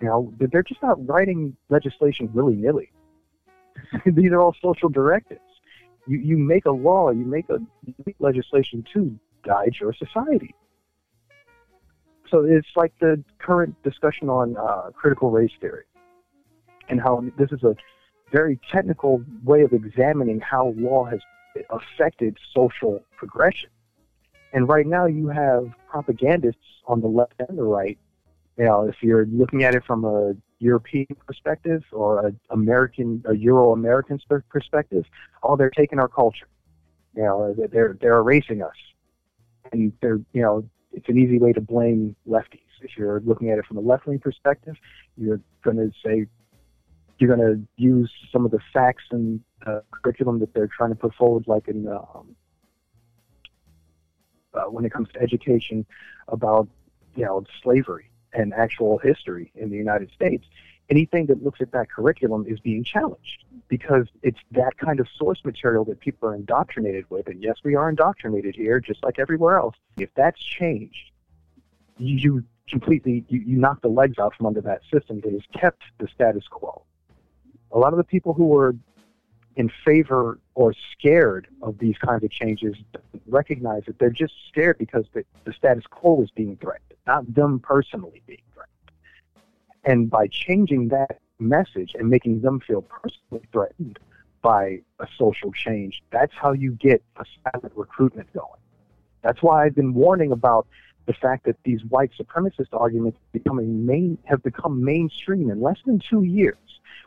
Know, 0.00 0.32
they're 0.38 0.62
just 0.62 0.82
not 0.82 1.06
writing 1.06 1.56
legislation 1.70 2.30
willy 2.32 2.56
nilly. 2.56 2.92
These 4.04 4.32
are 4.32 4.40
all 4.40 4.54
social 4.60 4.88
directives. 4.88 5.40
You 6.06 6.18
you 6.18 6.36
make 6.36 6.66
a 6.66 6.70
law, 6.70 7.10
you 7.10 7.24
make 7.24 7.48
a 7.48 7.58
you 7.84 7.94
make 8.04 8.16
legislation 8.18 8.84
to 8.92 9.18
guide 9.42 9.76
your 9.80 9.94
society. 9.94 10.54
So 12.30 12.44
it's 12.44 12.68
like 12.76 12.92
the 13.00 13.22
current 13.38 13.80
discussion 13.82 14.28
on 14.28 14.56
uh, 14.56 14.90
critical 14.90 15.30
race 15.30 15.52
theory, 15.60 15.84
and 16.88 17.00
how 17.00 17.24
this 17.38 17.52
is 17.52 17.62
a 17.62 17.74
very 18.32 18.58
technical 18.70 19.22
way 19.44 19.62
of 19.62 19.72
examining 19.72 20.40
how 20.40 20.74
law 20.76 21.04
has 21.04 21.20
affected 21.70 22.36
social 22.54 23.02
progression. 23.16 23.70
And 24.52 24.68
right 24.68 24.86
now, 24.86 25.06
you 25.06 25.28
have 25.28 25.70
propagandists 25.88 26.60
on 26.86 27.00
the 27.00 27.08
left 27.08 27.34
and 27.48 27.58
the 27.58 27.62
right. 27.62 27.98
You 28.56 28.64
know, 28.64 28.86
if 28.88 28.96
you're 29.02 29.26
looking 29.26 29.64
at 29.64 29.74
it 29.74 29.84
from 29.84 30.04
a 30.04 30.34
European 30.60 31.06
perspective 31.26 31.82
or 31.92 32.26
a 32.28 32.32
American, 32.50 33.22
a 33.26 33.34
Euro-American 33.34 34.20
perspective, 34.48 35.04
oh, 35.42 35.56
they're 35.56 35.70
taking 35.70 35.98
our 35.98 36.08
culture. 36.08 36.46
You 37.16 37.22
know, 37.22 37.54
they're 37.72 37.96
they're 38.00 38.18
erasing 38.18 38.62
us, 38.62 38.76
and 39.72 39.92
they're 40.00 40.20
you 40.32 40.42
know, 40.42 40.68
it's 40.92 41.08
an 41.08 41.18
easy 41.18 41.38
way 41.38 41.52
to 41.52 41.60
blame 41.60 42.14
lefties. 42.28 42.60
If 42.80 42.96
you're 42.96 43.20
looking 43.20 43.50
at 43.50 43.58
it 43.58 43.66
from 43.66 43.78
a 43.78 43.80
left-wing 43.80 44.20
perspective, 44.20 44.76
you're 45.16 45.40
going 45.62 45.76
to 45.76 45.90
say 46.04 46.26
you're 47.18 47.36
going 47.36 47.56
to 47.56 47.66
use 47.76 48.12
some 48.32 48.44
of 48.44 48.50
the 48.50 48.58
facts 48.72 49.04
and 49.10 49.40
uh, 49.66 49.80
curriculum 49.90 50.38
that 50.40 50.52
they're 50.54 50.68
trying 50.68 50.90
to 50.90 50.96
put 50.96 51.14
forward, 51.14 51.44
like 51.46 51.68
in 51.68 51.88
um, 51.88 52.36
uh, 54.54 54.64
when 54.70 54.84
it 54.84 54.92
comes 54.92 55.08
to 55.12 55.20
education 55.20 55.84
about 56.28 56.68
you 57.16 57.24
know 57.24 57.44
slavery 57.62 58.10
and 58.34 58.52
actual 58.52 58.98
history 58.98 59.50
in 59.54 59.70
the 59.70 59.76
United 59.76 60.10
States. 60.12 60.46
Anything 60.90 61.26
that 61.26 61.42
looks 61.42 61.62
at 61.62 61.72
that 61.72 61.90
curriculum 61.90 62.44
is 62.46 62.60
being 62.60 62.84
challenged 62.84 63.44
because 63.68 64.06
it's 64.22 64.40
that 64.50 64.76
kind 64.76 65.00
of 65.00 65.08
source 65.16 65.42
material 65.44 65.84
that 65.86 66.00
people 66.00 66.28
are 66.28 66.34
indoctrinated 66.34 67.08
with. 67.08 67.26
And 67.26 67.42
yes, 67.42 67.56
we 67.64 67.74
are 67.74 67.88
indoctrinated 67.88 68.54
here, 68.54 68.80
just 68.80 69.02
like 69.02 69.18
everywhere 69.18 69.58
else. 69.58 69.76
If 69.96 70.12
that's 70.14 70.42
changed, 70.42 71.10
you, 71.96 72.44
completely 72.68 73.24
you, 73.28 73.40
you 73.40 73.56
knock 73.56 73.80
the 73.80 73.88
legs 73.88 74.18
out 74.18 74.34
from 74.34 74.46
under 74.46 74.60
that 74.62 74.82
system 74.92 75.20
that 75.20 75.32
has 75.32 75.42
kept 75.58 75.82
the 75.98 76.08
status 76.08 76.44
quo. 76.48 76.82
A 77.72 77.78
lot 77.78 77.94
of 77.94 77.96
the 77.96 78.04
people 78.04 78.34
who 78.34 78.46
were 78.46 78.74
in 79.56 79.70
favor 79.84 80.38
or 80.54 80.74
scared 80.92 81.46
of 81.62 81.78
these 81.78 81.96
kinds 81.98 82.24
of 82.24 82.30
changes 82.30 82.76
recognize 83.26 83.84
that 83.86 83.98
they're 83.98 84.10
just 84.10 84.34
scared 84.48 84.78
because 84.78 85.04
the, 85.12 85.24
the 85.44 85.52
status 85.52 85.84
quo 85.88 86.22
is 86.22 86.30
being 86.30 86.56
threatened, 86.56 86.93
not 87.06 87.32
them 87.32 87.58
personally 87.60 88.22
being 88.26 88.42
threatened. 88.52 88.72
And 89.84 90.10
by 90.10 90.28
changing 90.28 90.88
that 90.88 91.20
message 91.38 91.94
and 91.98 92.08
making 92.08 92.40
them 92.40 92.60
feel 92.60 92.82
personally 92.82 93.46
threatened 93.52 93.98
by 94.42 94.80
a 95.00 95.06
social 95.18 95.52
change, 95.52 96.02
that's 96.10 96.32
how 96.34 96.52
you 96.52 96.72
get 96.72 97.02
a 97.16 97.24
silent 97.42 97.72
recruitment 97.76 98.32
going. 98.32 98.60
That's 99.22 99.42
why 99.42 99.64
I've 99.64 99.74
been 99.74 99.94
warning 99.94 100.32
about 100.32 100.66
the 101.06 101.14
fact 101.14 101.44
that 101.44 101.56
these 101.64 101.84
white 101.88 102.10
supremacist 102.18 102.68
arguments 102.72 103.18
becoming 103.32 103.84
main 103.84 104.18
have 104.24 104.42
become 104.42 104.82
mainstream 104.82 105.50
in 105.50 105.60
less 105.60 105.78
than 105.84 105.98
two 105.98 106.22
years. 106.22 106.56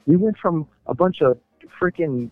We 0.06 0.18
went 0.18 0.38
from 0.38 0.68
a 0.86 0.94
bunch 0.94 1.22
of 1.22 1.38
freaking 1.80 2.30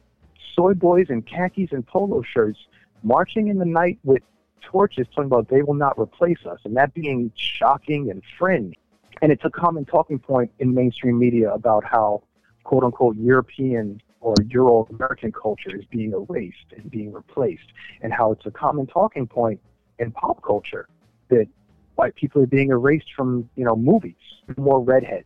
soy 0.55 0.73
boys 0.73 1.07
in 1.09 1.21
khakis 1.21 1.71
and 1.71 1.85
polo 1.85 2.21
shirts 2.21 2.59
marching 3.03 3.47
in 3.47 3.57
the 3.57 3.65
night 3.65 3.99
with 4.03 4.23
torches 4.61 5.07
talking 5.09 5.25
about 5.25 5.49
they 5.49 5.61
will 5.61 5.73
not 5.73 5.97
replace 5.97 6.45
us 6.45 6.59
and 6.65 6.75
that 6.75 6.93
being 6.93 7.31
shocking 7.35 8.09
and 8.09 8.21
fringe. 8.37 8.75
And 9.21 9.31
it's 9.31 9.45
a 9.45 9.49
common 9.49 9.85
talking 9.85 10.19
point 10.19 10.51
in 10.59 10.73
mainstream 10.73 11.17
media 11.17 11.51
about 11.51 11.83
how 11.83 12.23
quote 12.63 12.83
unquote 12.83 13.15
European 13.17 14.01
or 14.21 14.35
Euro 14.49 14.87
American 14.89 15.31
culture 15.31 15.75
is 15.75 15.85
being 15.85 16.11
erased 16.11 16.73
and 16.75 16.89
being 16.89 17.13
replaced 17.13 17.71
and 18.01 18.11
how 18.11 18.31
it's 18.31 18.45
a 18.45 18.51
common 18.51 18.87
talking 18.87 19.27
point 19.27 19.59
in 19.99 20.11
pop 20.11 20.41
culture 20.43 20.87
that 21.29 21.47
white 21.95 22.15
people 22.15 22.41
are 22.41 22.47
being 22.47 22.69
erased 22.69 23.13
from, 23.15 23.49
you 23.55 23.63
know, 23.63 23.75
movies, 23.75 24.15
more 24.57 24.81
redheads 24.81 25.25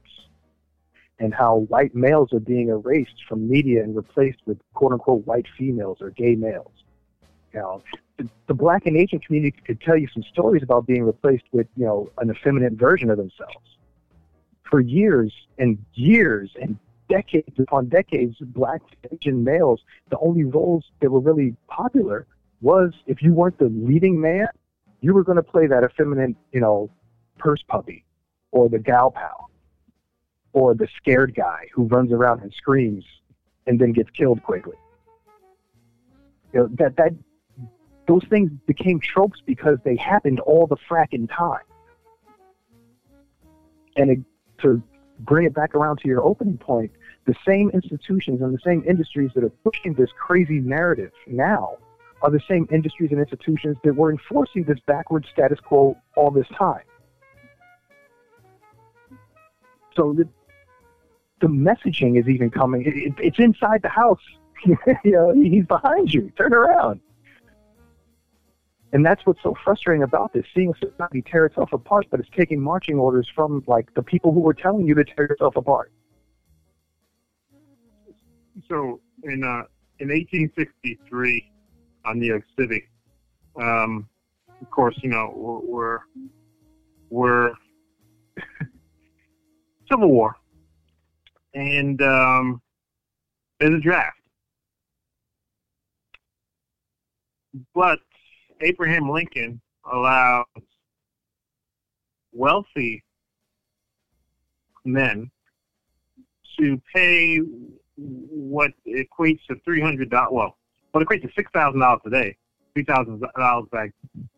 and 1.19 1.33
how 1.33 1.57
white 1.67 1.93
males 1.93 2.31
are 2.33 2.39
being 2.39 2.69
erased 2.69 3.23
from 3.27 3.49
media 3.49 3.83
and 3.83 3.95
replaced 3.95 4.39
with 4.45 4.57
quote 4.73 4.93
unquote 4.93 5.25
white 5.25 5.45
females 5.57 5.97
or 6.01 6.09
gay 6.11 6.35
males. 6.35 6.71
Know, 7.53 7.81
the, 8.17 8.29
the 8.47 8.53
black 8.53 8.85
and 8.85 8.95
Asian 8.95 9.19
community 9.19 9.55
could 9.65 9.81
tell 9.81 9.97
you 9.97 10.07
some 10.13 10.23
stories 10.23 10.61
about 10.61 10.85
being 10.85 11.03
replaced 11.03 11.45
with, 11.51 11.67
you 11.75 11.85
know, 11.85 12.09
an 12.19 12.29
effeminate 12.29 12.73
version 12.73 13.09
of 13.09 13.17
themselves. 13.17 13.77
For 14.69 14.79
years 14.79 15.33
and 15.57 15.83
years 15.95 16.51
and 16.61 16.77
decades 17.09 17.57
upon 17.57 17.89
decades, 17.89 18.35
black 18.39 18.81
Asian 19.11 19.43
males, 19.43 19.81
the 20.09 20.19
only 20.19 20.43
roles 20.43 20.85
that 21.01 21.09
were 21.09 21.19
really 21.19 21.55
popular 21.67 22.27
was 22.61 22.93
if 23.07 23.21
you 23.21 23.33
weren't 23.33 23.57
the 23.57 23.69
leading 23.69 24.21
man, 24.21 24.47
you 25.01 25.13
were 25.13 25.23
going 25.23 25.37
to 25.37 25.43
play 25.43 25.65
that 25.65 25.83
effeminate, 25.83 26.35
you 26.51 26.59
know, 26.59 26.89
purse 27.37 27.63
puppy 27.67 28.05
or 28.51 28.69
the 28.69 28.79
gal 28.79 29.11
pal 29.11 29.49
or 30.53 30.75
the 30.75 30.87
scared 30.97 31.33
guy 31.33 31.67
who 31.73 31.83
runs 31.85 32.11
around 32.11 32.41
and 32.41 32.53
screams 32.53 33.03
and 33.65 33.79
then 33.79 33.91
gets 33.93 34.09
killed 34.11 34.43
quickly. 34.43 34.75
You 36.53 36.61
know, 36.61 36.69
that 36.73 36.95
that 36.97 37.13
those 38.09 38.23
things 38.27 38.49
became 38.65 38.99
tropes 38.99 39.39
because 39.45 39.77
they 39.85 39.95
happened 39.95 40.39
all 40.39 40.65
the 40.65 40.77
fracking 40.89 41.29
time. 41.29 41.61
And 43.95 44.09
it, 44.09 44.19
to 44.63 44.81
bring 45.19 45.45
it 45.45 45.53
back 45.53 45.75
around 45.75 45.99
to 45.99 46.07
your 46.07 46.23
opening 46.23 46.57
point, 46.57 46.91
the 47.25 47.35
same 47.45 47.69
institutions 47.69 48.41
and 48.41 48.51
the 48.51 48.59
same 48.65 48.83
industries 48.87 49.29
that 49.35 49.43
are 49.43 49.51
pushing 49.63 49.93
this 49.93 50.09
crazy 50.17 50.59
narrative 50.59 51.11
now 51.27 51.77
are 52.23 52.31
the 52.31 52.41
same 52.49 52.67
industries 52.71 53.11
and 53.11 53.19
institutions 53.19 53.77
that 53.83 53.95
were 53.95 54.09
enforcing 54.09 54.63
this 54.63 54.79
backward 54.87 55.27
status 55.31 55.59
quo 55.59 55.95
all 56.15 56.31
this 56.31 56.47
time. 56.57 56.81
So 59.95 60.13
the, 60.13 60.27
the 61.41 61.47
messaging 61.47 62.19
is 62.19 62.27
even 62.27 62.49
coming. 62.49 62.81
It, 62.87 62.95
it, 62.95 63.13
it's 63.19 63.37
inside 63.37 63.83
the 63.83 63.89
house. 63.89 64.23
he's 65.03 65.65
behind 65.67 66.11
you. 66.11 66.31
Turn 66.35 66.55
around. 66.55 67.01
And 68.91 69.05
that's 69.05 69.23
what's 69.25 69.41
so 69.43 69.55
frustrating 69.63 70.03
about 70.03 70.33
this, 70.33 70.45
seeing 70.55 70.73
society 70.79 71.21
tear 71.21 71.45
itself 71.45 71.73
apart, 71.73 72.07
but 72.09 72.19
it's 72.19 72.29
taking 72.35 72.59
marching 72.59 72.97
orders 72.97 73.29
from 73.35 73.63
like 73.67 73.93
the 73.93 74.01
people 74.01 74.33
who 74.33 74.39
were 74.39 74.53
telling 74.53 74.87
you 74.87 74.95
to 74.95 75.03
tear 75.03 75.27
yourself 75.27 75.55
apart. 75.55 75.91
So 78.67 78.99
in 79.23 79.43
uh, 79.43 79.63
in 79.99 80.09
1863, 80.09 81.51
on 82.05 82.19
New 82.19 82.25
York 82.25 82.43
City, 82.57 82.87
um, 83.61 84.09
of 84.61 84.69
course, 84.71 84.97
you 85.03 85.09
know 85.09 85.33
we're 85.35 85.99
we're, 87.09 87.53
Civil 89.91 90.09
War, 90.09 90.35
and 91.53 92.01
um, 92.01 92.61
there's 93.59 93.75
a 93.75 93.79
draft, 93.79 94.17
but 97.73 97.99
Abraham 98.61 99.09
Lincoln 99.09 99.61
allows 99.91 100.45
wealthy 102.31 103.03
men 104.85 105.29
to 106.59 106.81
pay 106.93 107.37
what 107.97 108.71
equates 108.87 109.39
to 109.47 109.55
three 109.63 109.81
hundred 109.81 110.09
dollars. 110.09 110.29
Well, 110.31 110.57
what 110.91 111.07
equates 111.07 111.21
to 111.23 111.29
six 111.35 111.49
thousand 111.53 111.79
dollars 111.79 112.01
today, 112.03 112.35
three 112.73 112.83
thousand 112.83 113.23
dollars 113.37 113.67
back, 113.71 113.91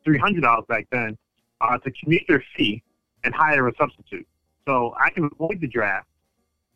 three 0.04 0.18
hundred 0.18 0.42
dollars 0.42 0.66
back 0.68 0.88
then, 0.92 1.18
uh, 1.62 1.78
to 1.80 1.92
commute 1.92 2.24
their 2.28 2.44
fee 2.56 2.84
and 3.24 3.34
hire 3.34 3.68
a 3.68 3.76
substitute. 3.76 4.28
So 4.68 4.94
I 5.00 5.10
can 5.10 5.30
avoid 5.32 5.60
the 5.62 5.68
draft 5.68 6.08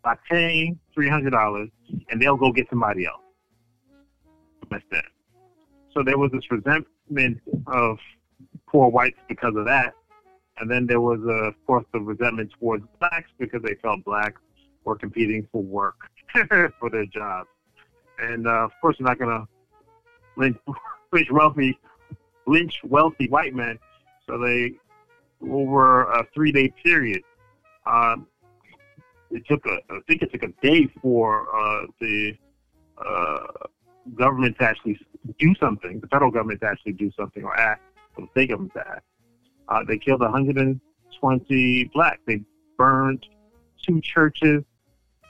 by 0.03 0.15
paying 0.29 0.79
three 0.93 1.09
hundred 1.09 1.31
dollars, 1.31 1.69
and 2.09 2.21
they'll 2.21 2.37
go 2.37 2.51
get 2.51 2.69
somebody 2.69 3.05
else. 3.05 3.21
That's 4.69 4.83
Instead. 4.91 5.05
So 5.93 6.03
there 6.03 6.17
was 6.17 6.31
this 6.31 6.43
resentment 7.09 7.41
of 7.67 7.97
poor 8.67 8.89
whites 8.89 9.19
because 9.27 9.55
of 9.55 9.65
that, 9.65 9.93
and 10.59 10.69
then 10.69 10.85
there 10.87 11.01
was, 11.01 11.19
uh, 11.25 11.47
of 11.47 11.65
course, 11.65 11.85
the 11.93 11.99
resentment 11.99 12.51
towards 12.59 12.85
blacks 12.99 13.29
because 13.37 13.61
they 13.63 13.75
felt 13.75 14.03
blacks 14.05 14.41
were 14.83 14.95
competing 14.95 15.47
for 15.51 15.61
work 15.61 15.95
for 16.79 16.89
their 16.89 17.05
jobs. 17.05 17.49
And 18.19 18.47
uh, 18.47 18.65
of 18.65 18.71
course, 18.81 18.95
you're 18.99 19.07
not 19.07 19.19
going 19.19 19.31
to 19.31 19.47
lynch, 20.37 20.57
lynch 21.11 21.31
wealthy, 21.31 21.77
lynch 22.47 22.79
wealthy 22.83 23.27
white 23.27 23.53
men. 23.53 23.77
So 24.27 24.37
they, 24.37 24.73
over 25.41 26.03
a 26.03 26.25
three-day 26.33 26.73
period, 26.83 27.21
um, 27.85 28.27
it 29.31 29.45
took 29.47 29.65
a, 29.65 29.77
I 29.89 29.99
think 30.07 30.21
it 30.21 30.31
took 30.31 30.43
a 30.43 30.53
day 30.61 30.87
for 31.01 31.47
uh, 31.53 31.87
the 31.99 32.37
uh, 32.97 33.47
government 34.15 34.57
to 34.59 34.63
actually 34.63 34.97
do 35.33 35.55
something, 35.59 35.99
the 35.99 36.07
federal 36.07 36.31
government 36.31 36.61
to 36.61 36.67
actually 36.67 36.93
do 36.93 37.11
something 37.17 37.43
or 37.43 37.57
act, 37.59 37.81
or 38.17 38.25
the 38.25 38.31
state 38.31 38.49
government 38.49 38.73
to 38.73 38.87
act. 38.87 39.05
Uh, 39.67 39.83
they 39.87 39.97
killed 39.97 40.21
120 40.21 41.83
blacks. 41.93 42.21
They 42.25 42.41
burned 42.77 43.25
two 43.81 44.01
churches, 44.01 44.63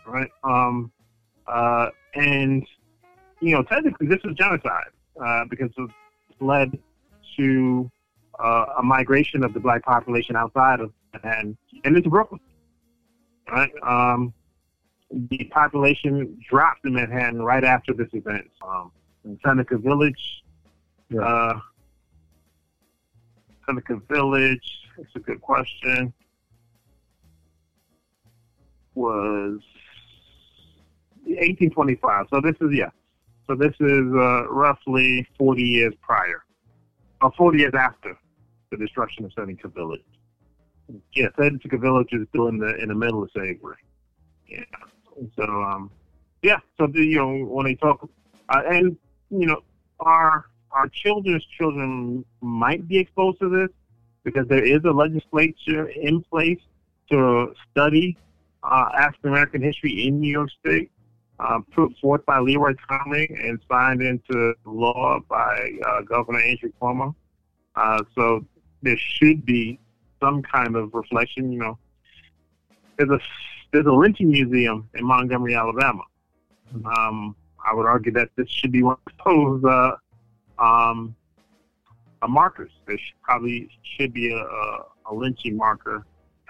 right? 0.05 0.29
Um, 0.43 0.91
uh, 1.47 1.89
and 2.15 2.65
you 3.41 3.51
know, 3.51 3.63
technically, 3.63 4.07
this 4.07 4.19
is 4.23 4.35
genocide 4.35 4.87
uh, 5.23 5.45
because 5.49 5.69
it 5.77 5.89
led 6.39 6.77
to 7.37 7.91
uh, 8.39 8.65
a 8.77 8.83
migration 8.83 9.43
of 9.43 9.53
the 9.53 9.59
black 9.59 9.83
population 9.83 10.35
outside 10.35 10.79
of 10.79 10.91
Manhattan 11.13 11.57
and 11.83 11.97
into 11.97 12.09
Brooklyn. 12.09 12.39
Right? 13.49 13.71
Um, 13.83 14.33
the 15.11 15.43
population 15.51 16.37
dropped 16.49 16.85
in 16.85 16.93
Manhattan 16.93 17.41
right 17.41 17.63
after 17.63 17.93
this 17.93 18.09
event. 18.13 18.49
Um, 18.67 18.91
in 19.25 19.39
Seneca 19.45 19.77
Village, 19.77 20.43
Yeah. 21.09 21.21
uh, 21.21 21.59
Seneca 23.65 23.97
Village, 24.09 24.81
that's 24.97 25.15
a 25.15 25.19
good 25.19 25.41
question, 25.41 26.13
was 28.93 29.59
1825. 31.25 32.27
So 32.29 32.39
this 32.41 32.55
is, 32.61 32.69
yeah. 32.71 32.89
So 33.47 33.55
this 33.55 33.73
is 33.79 34.13
uh, 34.15 34.47
roughly 34.49 35.27
40 35.37 35.61
years 35.61 35.93
prior, 36.01 36.43
or 37.21 37.31
40 37.37 37.59
years 37.59 37.73
after 37.77 38.17
the 38.71 38.77
destruction 38.77 39.25
of 39.25 39.33
Seneca 39.33 39.67
Village. 39.67 40.01
Yeah, 41.13 41.27
Seneca 41.37 41.77
Village 41.77 42.09
is 42.11 42.27
still 42.29 42.47
in 42.47 42.57
the 42.59 42.75
in 42.81 42.89
the 42.89 42.95
middle 42.95 43.23
of 43.23 43.31
slavery. 43.31 43.77
Yeah. 44.47 44.63
So 45.35 45.43
um, 45.43 45.91
yeah. 46.43 46.59
So 46.77 46.85
the, 46.87 46.99
you 47.03 47.17
know 47.17 47.45
when 47.45 47.65
they 47.65 47.75
talk, 47.75 48.07
uh, 48.49 48.61
and 48.69 48.95
you 49.29 49.45
know 49.45 49.61
our 49.99 50.45
our 50.71 50.87
children's 50.89 51.45
children 51.57 52.25
might 52.41 52.87
be 52.87 52.97
exposed 52.97 53.39
to 53.39 53.49
this 53.49 53.69
because 54.23 54.47
there 54.47 54.63
is 54.63 54.83
a 54.83 54.91
legislature 54.91 55.87
in 55.89 56.21
place 56.23 56.59
to 57.09 57.53
study 57.71 58.17
uh, 58.63 58.89
African 58.97 59.29
American 59.29 59.61
history 59.61 60.07
in 60.07 60.19
New 60.19 60.31
York 60.31 60.49
State, 60.59 60.91
uh, 61.39 61.59
put 61.73 61.95
forth 61.99 62.25
by 62.25 62.39
Leroy 62.39 62.73
Conley 62.87 63.29
and 63.29 63.59
signed 63.69 64.01
into 64.01 64.53
law 64.65 65.19
by 65.29 65.71
uh, 65.87 66.01
Governor 66.01 66.39
Andrew 66.39 66.71
Cuomo. 66.81 67.13
Uh, 67.75 68.01
so 68.15 68.45
there 68.81 68.97
should 68.97 69.45
be 69.45 69.79
some 70.19 70.41
kind 70.41 70.75
of 70.75 70.93
reflection. 70.93 71.51
You 71.51 71.59
know, 71.59 71.77
there's 72.97 73.09
a 73.09 73.19
there's 73.71 73.85
a 73.85 73.91
lynching 73.91 74.31
museum 74.31 74.89
in 74.95 75.05
Montgomery, 75.05 75.55
Alabama. 75.55 76.03
Um, 76.97 77.35
I 77.65 77.73
would 77.73 77.85
argue 77.85 78.11
that 78.13 78.29
this 78.35 78.49
should 78.49 78.71
be 78.71 78.83
one 78.83 78.97
of 79.07 79.13
those 79.25 79.63
uh, 79.63 79.95
um, 80.63 81.15
uh, 82.21 82.27
markers. 82.27 82.71
There 82.85 82.97
should, 82.97 83.21
probably 83.23 83.69
should 83.97 84.13
be 84.13 84.31
a, 84.31 84.37
a, 84.37 84.85
a 85.11 85.13
lynching 85.13 85.57
marker 85.57 86.05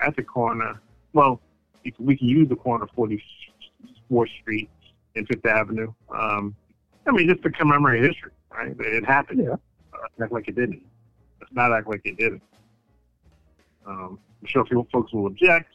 at 0.06 0.16
the 0.16 0.24
corner. 0.24 0.82
Well, 1.14 1.40
we 1.84 1.92
can- 1.92 2.06
we 2.06 2.18
can 2.18 2.28
use 2.28 2.50
the 2.50 2.56
corner 2.56 2.84
of 2.86 2.92
44th 2.92 4.30
Street 4.42 4.70
and 5.16 5.28
Fifth 5.28 5.46
Avenue. 5.46 5.94
Um, 6.14 6.56
I 7.08 7.12
mean, 7.12 7.30
just 7.30 7.44
to 7.44 7.50
commemorate 7.52 8.04
history, 8.04 8.32
right? 8.52 8.76
It 8.80 9.06
happened. 9.06 9.44
Yeah. 9.46 9.54
Uh, 9.94 10.24
act 10.24 10.32
like 10.34 10.48
it 10.48 10.56
didn't. 10.56 10.82
Let's 11.40 11.54
not 11.54 11.72
act 11.72 11.88
like 11.88 12.02
it 12.04 12.18
didn't. 12.18 12.42
Um, 13.86 14.20
I'm 14.42 14.48
sure 14.48 14.64
a 14.64 14.66
few 14.66 14.86
folks 14.92 15.14
will 15.14 15.28
object, 15.28 15.72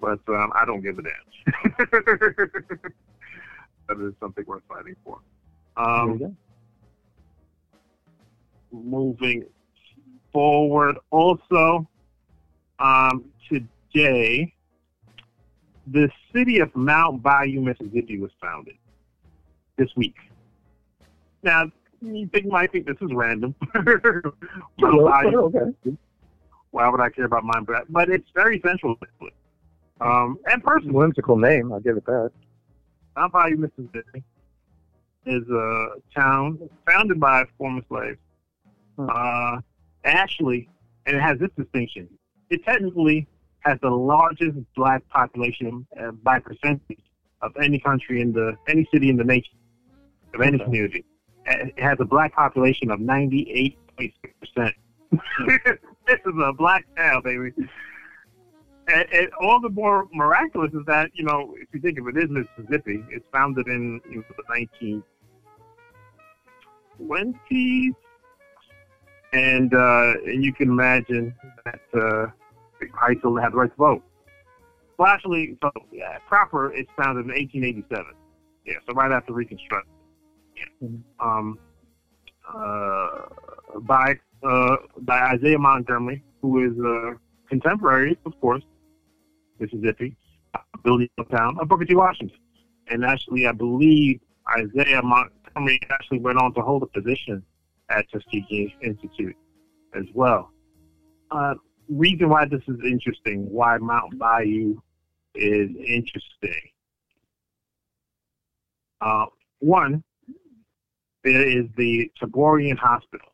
but 0.00 0.18
um, 0.28 0.52
I 0.54 0.64
don't 0.66 0.82
give 0.82 0.98
a 0.98 1.02
damn. 1.02 1.92
that 3.88 4.00
is 4.00 4.14
something 4.20 4.44
worth 4.46 4.62
fighting 4.68 4.96
for. 5.04 5.18
Um, 5.76 6.36
moving 8.72 9.44
forward, 10.32 10.96
also 11.10 11.88
um, 12.78 13.24
today, 13.48 14.52
the 15.86 16.08
city 16.34 16.60
of 16.60 16.74
Mound 16.74 17.22
Bayou, 17.22 17.60
Mississippi, 17.60 18.18
was 18.18 18.30
founded 18.40 18.74
this 19.76 19.88
week. 19.96 20.16
Now, 21.42 21.70
you 22.00 22.28
think 22.28 22.46
might 22.46 22.72
think 22.72 22.86
this 22.86 22.96
is 23.00 23.10
random. 23.12 23.54
Mound 23.74 24.34
Bayou, 24.78 25.38
okay. 25.54 25.96
why 26.70 26.88
would 26.88 27.00
I 27.00 27.10
care 27.10 27.26
about 27.26 27.44
mine? 27.44 27.64
But 27.64 27.90
but 27.92 28.08
it's 28.08 28.28
very 28.34 28.60
central. 28.64 28.96
Um, 30.00 30.38
and 30.46 30.62
personal. 30.62 30.94
Whimsical 30.94 31.36
name, 31.36 31.72
I'll 31.72 31.80
give 31.80 31.96
it 31.96 32.04
that. 32.06 32.32
Bayou, 33.16 33.56
Mississippi. 33.56 34.22
is 35.26 35.48
a 35.48 35.86
town 36.14 36.58
founded 36.86 37.18
by 37.20 37.44
former 37.58 37.82
slaves. 37.88 38.18
Uh, 38.98 39.58
actually, 40.04 40.68
and 41.06 41.16
it 41.16 41.20
has 41.22 41.38
this 41.38 41.50
distinction. 41.56 42.08
It 42.50 42.64
technically 42.64 43.26
has 43.60 43.78
the 43.82 43.90
largest 43.90 44.58
black 44.76 45.02
population 45.08 45.86
uh, 45.98 46.10
by 46.12 46.38
percentage 46.38 47.00
of 47.40 47.52
any 47.60 47.78
country 47.78 48.20
in 48.20 48.32
the 48.32 48.56
any 48.68 48.86
city 48.92 49.08
in 49.08 49.16
the 49.16 49.24
nation 49.24 49.54
of 50.34 50.40
any 50.42 50.56
Okay. 50.56 50.64
community. 50.64 51.04
It 51.46 51.78
has 51.78 51.96
a 52.00 52.04
black 52.04 52.34
population 52.34 52.90
of 52.90 53.00
ninety 53.00 53.50
eight 53.50 53.78
point 53.96 54.12
six 54.22 54.34
percent. 54.40 54.74
This 56.06 56.18
is 56.26 56.34
a 56.38 56.52
black 56.52 56.84
town, 56.98 57.22
baby. 57.24 57.50
And, 58.86 59.06
and 59.12 59.28
all 59.40 59.60
the 59.60 59.70
more 59.70 60.06
miraculous 60.12 60.72
is 60.74 60.84
that 60.86 61.10
you 61.14 61.24
know 61.24 61.54
if 61.58 61.68
you 61.72 61.80
think 61.80 61.98
of 61.98 62.06
it, 62.08 62.16
it 62.16 62.24
is 62.24 62.30
Mississippi. 62.30 63.02
It's 63.10 63.24
founded 63.32 63.66
in 63.66 64.00
you 64.10 64.16
know, 64.16 64.24
the 64.36 64.42
nineteen 64.48 65.02
twenties, 66.98 67.94
and 69.32 69.72
uh, 69.74 70.12
and 70.26 70.44
you 70.44 70.52
can 70.52 70.68
imagine 70.68 71.34
that 71.64 71.80
uh, 71.94 72.26
high 72.92 73.14
school 73.14 73.40
had 73.40 73.52
the 73.52 73.56
right 73.56 73.70
to 73.70 73.76
vote. 73.76 74.02
Well, 74.98 75.08
actually, 75.08 75.56
so 75.62 75.70
yeah, 75.90 76.18
proper, 76.28 76.72
it's 76.72 76.90
founded 76.96 77.24
in 77.24 77.32
1887. 77.32 78.04
Yeah, 78.64 78.74
so 78.86 78.94
right 78.94 79.10
after 79.10 79.32
Reconstruction. 79.32 79.90
Yeah. 80.56 80.88
Mhm. 80.88 81.00
Um, 81.20 81.58
uh, 82.54 83.80
by 83.80 84.14
uh, 84.42 84.76
by 84.98 85.18
Isaiah 85.34 85.58
Montgomery, 85.58 86.22
who 86.42 86.64
is 86.64 86.78
a 86.78 87.18
contemporary, 87.48 88.18
of 88.24 88.38
course, 88.40 88.62
Mississippi, 89.58 90.16
building 90.82 91.08
town 91.30 91.56
of 91.60 91.68
Booker 91.68 91.84
T. 91.84 91.94
Washington. 91.94 92.38
And 92.88 93.04
actually, 93.04 93.46
I 93.46 93.52
believe 93.52 94.20
Isaiah 94.58 95.02
Montgomery 95.02 95.80
actually 95.90 96.18
went 96.18 96.38
on 96.38 96.52
to 96.54 96.60
hold 96.60 96.82
a 96.82 96.86
position 96.86 97.42
at 97.88 98.04
Tuskegee 98.10 98.74
Institute 98.82 99.36
as 99.94 100.04
well. 100.14 100.50
Uh, 101.30 101.54
reason 101.88 102.28
why 102.28 102.44
this 102.46 102.62
is 102.68 102.76
interesting, 102.84 103.46
why 103.50 103.78
Mound 103.78 104.18
Bayou 104.18 104.80
is 105.34 105.70
interesting. 105.86 106.70
Uh, 109.00 109.26
one, 109.60 110.02
there 111.24 111.46
is 111.46 111.64
the 111.76 112.10
Taborian 112.20 112.76
Hospital. 112.78 113.28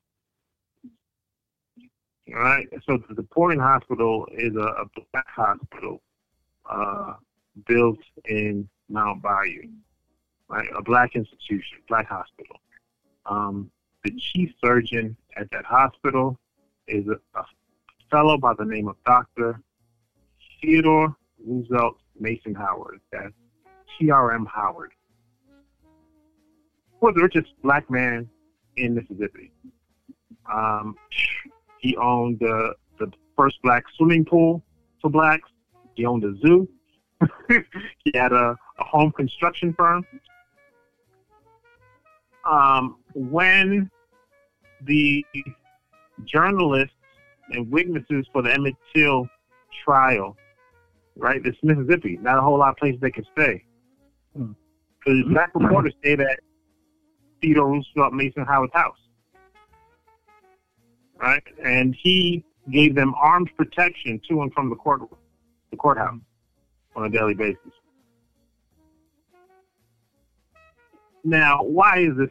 All 2.32 2.40
right, 2.40 2.68
so 2.86 2.98
the 3.08 3.22
Taborian 3.22 3.60
Hospital 3.60 4.26
is 4.32 4.54
a, 4.54 4.60
a 4.60 4.84
black 5.12 5.26
hospital 5.28 6.00
uh, 6.70 7.14
built 7.66 7.98
in 8.26 8.68
Mound 8.88 9.22
Bayou, 9.22 9.68
right? 10.48 10.68
A 10.76 10.82
black 10.82 11.14
institution, 11.14 11.78
black 11.88 12.08
hospital. 12.08 12.56
Um, 13.26 13.70
the 14.04 14.12
chief 14.12 14.52
surgeon 14.64 15.16
at 15.36 15.50
that 15.50 15.64
hospital 15.64 16.38
is 16.88 17.06
a, 17.08 17.38
a 17.38 17.44
fellow 18.10 18.38
by 18.38 18.54
the 18.58 18.64
name 18.64 18.88
of 18.88 18.96
Dr. 19.04 19.60
Theodore 20.60 21.14
Roosevelt 21.44 21.96
Mason 22.18 22.54
Howard. 22.54 23.00
That's 23.12 23.32
T.R.M. 23.98 24.46
Howard. 24.46 24.92
Was 27.00 27.14
the 27.14 27.22
richest 27.22 27.48
black 27.62 27.90
man 27.90 28.28
in 28.76 28.94
Mississippi. 28.94 29.50
Um, 30.52 30.96
he 31.78 31.96
owned 31.96 32.42
uh, 32.42 32.72
the 32.98 33.10
first 33.36 33.56
black 33.62 33.84
swimming 33.96 34.24
pool 34.24 34.62
for 35.00 35.10
blacks. 35.10 35.48
He 36.00 36.06
owned 36.06 36.24
a 36.24 36.34
zoo. 36.40 36.66
he 37.48 38.12
had 38.14 38.32
a, 38.32 38.56
a 38.78 38.84
home 38.84 39.12
construction 39.12 39.74
firm. 39.74 40.02
Um, 42.50 42.96
when 43.12 43.90
the 44.86 45.22
journalists 46.24 46.94
and 47.50 47.70
witnesses 47.70 48.26
for 48.32 48.40
the 48.40 48.50
Emmett 48.50 48.76
Till 48.94 49.28
trial, 49.84 50.38
right? 51.16 51.44
This 51.44 51.54
Mississippi, 51.62 52.18
not 52.22 52.38
a 52.38 52.40
whole 52.40 52.58
lot 52.58 52.70
of 52.70 52.76
places 52.78 52.98
they 53.02 53.10
could 53.10 53.26
stay. 53.32 53.62
Because 54.34 55.22
black 55.28 55.50
reporters 55.54 55.92
stayed 56.00 56.22
at 56.22 56.40
Theodore 57.42 57.72
Roosevelt 57.72 58.14
Mason 58.14 58.46
Howard's 58.46 58.72
house, 58.72 58.96
right? 61.20 61.44
And 61.62 61.94
he 61.94 62.42
gave 62.70 62.94
them 62.94 63.12
armed 63.20 63.50
protection 63.58 64.18
to 64.30 64.40
and 64.40 64.50
from 64.54 64.70
the 64.70 64.76
court, 64.76 65.02
the 65.70 65.76
courthouse, 65.76 66.20
on 66.96 67.06
a 67.06 67.10
daily 67.10 67.34
basis. 67.34 67.72
Now, 71.22 71.62
why 71.62 71.98
is 71.98 72.16
this 72.16 72.30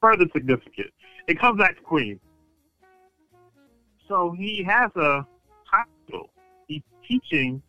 further 0.00 0.24
significant? 0.32 0.88
It 1.28 1.38
comes 1.38 1.58
back 1.58 1.76
to 1.76 1.82
Queens. 1.82 2.20
So 4.08 4.34
he 4.36 4.62
has 4.64 4.90
a 4.96 5.26
hospital. 5.64 6.30
He's 6.66 6.82
teaching 7.06 7.62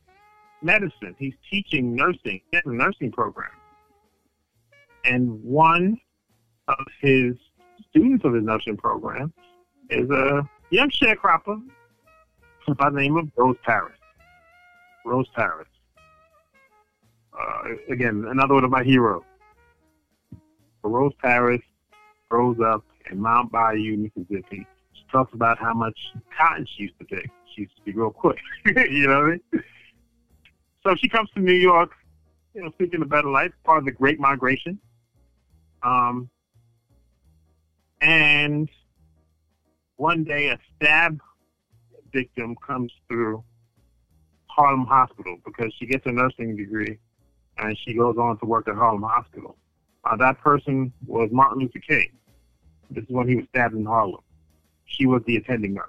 medicine. 0.62 1.15
He's 1.19 1.36
teaching 1.50 1.96
nursing. 1.96 2.41
He 2.52 2.56
has 2.56 2.63
a 2.65 2.74
nursing 2.74 3.12
program. 3.12 3.52
And 5.06 5.43
one 5.43 5.98
of 6.67 6.86
his 7.02 7.36
students 7.89 8.24
of 8.26 8.34
his 8.34 8.43
nursing 8.43 8.78
program 8.78 9.34
is 9.89 10.10
a 10.10 10.48
young 10.69 10.89
sharecropper 10.89 11.62
by 12.78 12.89
the 12.89 12.96
name 12.96 13.17
of 13.17 13.30
Rose 13.36 13.58
Paris. 13.63 13.98
Rose 15.06 15.28
Paris. 15.36 15.68
Uh, 17.38 17.63
again, 17.89 18.26
another 18.30 18.54
one 18.54 18.63
of 18.63 18.72
my 18.72 18.84
heroes. 18.84 19.24
Rose 20.84 21.13
Paris 21.22 21.62
grows 22.30 22.58
up 22.60 22.84
in 23.10 23.20
Mound 23.20 23.52
Bayou, 23.52 23.98
Mississippi. 23.98 24.68
She 24.94 25.04
talks 25.12 25.34
about 25.34 25.58
how 25.58 25.74
much 25.74 25.98
cotton 26.38 26.68
she 26.76 26.84
used 26.84 27.00
to 27.00 27.06
pick. 27.06 27.30
She 27.54 27.62
used 27.62 27.76
to 27.78 27.82
be 27.84 27.92
real 27.94 28.12
quick. 28.12 28.39
you 28.66 29.08
know 29.08 29.22
what 29.22 29.26
I 29.26 29.30
mean? 29.32 29.63
So 30.84 30.96
she 30.96 31.08
comes 31.08 31.30
to 31.32 31.39
New 31.39 31.54
York, 31.54 31.92
you 32.54 32.62
know, 32.62 32.72
seeking 32.80 33.02
a 33.02 33.06
better 33.06 33.30
life, 33.30 33.52
part 33.63 33.80
of 33.80 33.86
the 33.86 33.92
Great 33.92 34.20
Migration. 34.20 34.80
Um, 35.82 36.30
and 38.02 38.70
one 39.96 40.24
day 40.24 40.48
a 40.48 40.60
stab 40.76 41.20
victim 42.12 42.56
comes 42.56 42.92
through 43.08 43.44
Harlem 44.56 44.86
Hospital 44.86 45.38
because 45.46 45.74
she 45.80 45.86
gets 45.86 46.06
a 46.06 46.12
nursing 46.12 46.56
degree 46.56 47.00
and 47.58 47.78
she 47.78 47.94
goes 47.94 48.18
on 48.18 48.38
to 48.39 48.46
work 48.46 48.68
at 48.68 48.76
Harlem 48.76 49.02
Hospital. 49.04 49.58
Uh, 50.06 50.16
that 50.18 50.39
person 50.39 50.92
was 51.08 51.30
Martin 51.32 51.62
Luther 51.62 51.80
King. 51.80 52.12
This 52.92 53.04
is 53.04 53.10
when 53.10 53.28
he 53.28 53.36
was 53.36 53.46
stabbed 53.50 53.74
in 53.74 53.86
Harlem. 53.86 54.22
She 54.86 55.06
was 55.06 55.22
the 55.26 55.38
attending 55.38 55.74
nurse. 55.74 55.86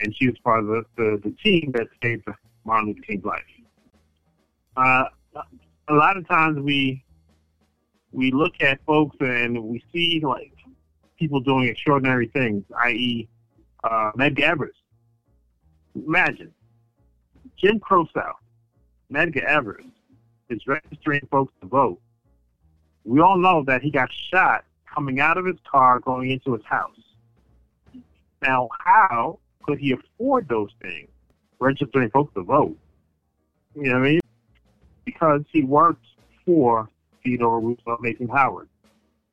And 0.00 0.14
she 0.16 0.28
was 0.28 0.38
part 0.44 0.60
of 0.60 0.66
the, 0.66 0.84
the, 0.96 1.20
the 1.24 1.30
team 1.42 1.72
that 1.74 1.88
saved 2.02 2.24
Martin 2.64 2.88
Luther 2.88 3.02
King's 3.02 3.24
life. 3.24 3.42
Uh, 4.76 5.04
a 5.88 5.94
lot 5.94 6.16
of 6.16 6.26
times 6.28 6.58
we 6.60 7.02
we 8.12 8.30
look 8.30 8.54
at 8.60 8.78
folks 8.86 9.16
and 9.20 9.60
we 9.60 9.82
see 9.92 10.20
like 10.22 10.52
people 11.18 11.40
doing 11.40 11.68
extraordinary 11.68 12.28
things, 12.28 12.64
i.e., 12.84 13.28
uh, 13.82 14.12
Medgar 14.16 14.42
Evers. 14.42 14.76
Imagine 15.94 16.52
Jim 17.56 17.78
Crow 17.78 18.06
South, 18.14 18.36
Medgar 19.12 19.44
Evers 19.44 19.84
is 20.48 20.66
registering 20.66 21.26
folks 21.30 21.52
to 21.60 21.66
vote. 21.66 22.00
We 23.04 23.20
all 23.20 23.36
know 23.36 23.62
that 23.64 23.82
he 23.82 23.90
got 23.90 24.10
shot 24.12 24.64
coming 24.92 25.20
out 25.20 25.38
of 25.38 25.46
his 25.46 25.56
car 25.70 26.00
going 26.00 26.30
into 26.30 26.54
his 26.54 26.64
house. 26.64 26.98
Now, 28.42 28.68
how 28.80 29.38
could 29.62 29.78
he 29.78 29.92
afford 29.92 30.48
those 30.48 30.70
things, 30.82 31.08
registering 31.58 32.10
folks 32.10 32.34
to 32.34 32.42
vote? 32.42 32.76
You 33.74 33.84
know 33.84 34.00
what 34.00 34.06
I 34.06 34.10
mean? 34.10 34.20
Because 35.04 35.42
he 35.50 35.62
worked 35.62 36.06
for 36.44 36.88
Theodore 37.22 37.60
Roosevelt 37.60 38.00
Mason 38.00 38.28
Howard, 38.28 38.68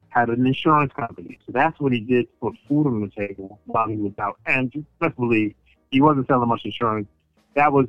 had 0.10 0.30
an 0.30 0.46
insurance 0.46 0.94
company. 0.94 1.40
So 1.46 1.52
that's 1.52 1.80
what 1.80 1.92
he 1.92 2.00
did 2.00 2.28
to 2.28 2.34
put 2.42 2.54
food 2.68 2.88
on 2.88 3.02
the 3.02 3.10
table 3.10 3.60
while 3.66 3.88
he 3.88 3.98
was 3.98 4.14
out. 4.20 4.38
And 4.46 4.86
let's 5.00 5.16
believe 5.16 5.56
he 5.92 6.02
wasn't 6.02 6.26
selling 6.28 6.48
much 6.48 6.66
insurance. 6.66 7.08
That 7.56 7.72
was 7.72 7.88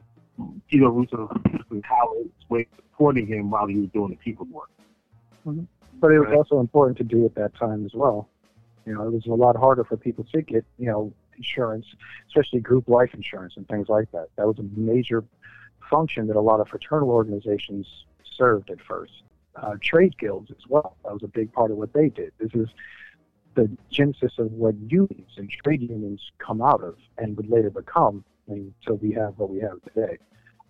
Theodore 0.68 0.90
Roosevelt 0.90 1.32
Mason 1.46 1.82
Howard's 1.84 2.30
way 2.48 2.62
of 2.62 2.84
supporting 2.90 3.26
him 3.26 3.50
while 3.50 3.66
he 3.66 3.76
was 3.76 3.88
doing 3.90 4.10
the 4.10 4.16
people's 4.16 4.48
work. 4.48 4.68
But 5.44 6.10
it 6.12 6.18
was 6.18 6.28
Right. 6.28 6.36
also 6.36 6.58
important 6.60 6.98
to 6.98 7.04
do 7.04 7.24
at 7.24 7.34
that 7.36 7.54
time 7.54 7.86
as 7.86 7.94
well. 7.94 8.28
You 8.84 8.94
know, 8.94 9.06
it 9.06 9.12
was 9.12 9.26
a 9.26 9.34
lot 9.34 9.56
harder 9.56 9.84
for 9.84 9.96
people 9.96 10.24
to 10.32 10.42
get, 10.42 10.64
you 10.78 10.86
know, 10.86 11.12
insurance, 11.36 11.86
especially 12.26 12.60
group 12.60 12.88
life 12.88 13.14
insurance 13.14 13.56
and 13.56 13.66
things 13.68 13.88
like 13.88 14.10
that. 14.10 14.28
That 14.36 14.46
was 14.46 14.58
a 14.58 14.64
major 14.76 15.24
function 15.88 16.26
that 16.26 16.36
a 16.36 16.40
lot 16.40 16.60
of 16.60 16.68
fraternal 16.68 17.10
organizations 17.10 18.04
served 18.24 18.70
at 18.70 18.80
first. 18.80 19.22
Uh, 19.54 19.76
trade 19.80 20.16
guilds 20.18 20.50
as 20.50 20.66
well. 20.68 20.96
That 21.04 21.12
was 21.12 21.22
a 21.22 21.28
big 21.28 21.52
part 21.52 21.70
of 21.70 21.76
what 21.76 21.92
they 21.92 22.08
did. 22.08 22.32
This 22.38 22.52
is 22.54 22.68
the 23.54 23.70
genesis 23.90 24.32
of 24.38 24.52
what 24.52 24.74
unions 24.86 25.30
and 25.36 25.50
trade 25.50 25.82
unions 25.82 26.20
come 26.38 26.62
out 26.62 26.82
of 26.82 26.96
and 27.18 27.36
would 27.36 27.50
later 27.50 27.70
become 27.70 28.24
until 28.48 28.96
we 28.96 29.12
have 29.12 29.38
what 29.38 29.50
we 29.50 29.60
have 29.60 29.82
today. 29.82 30.18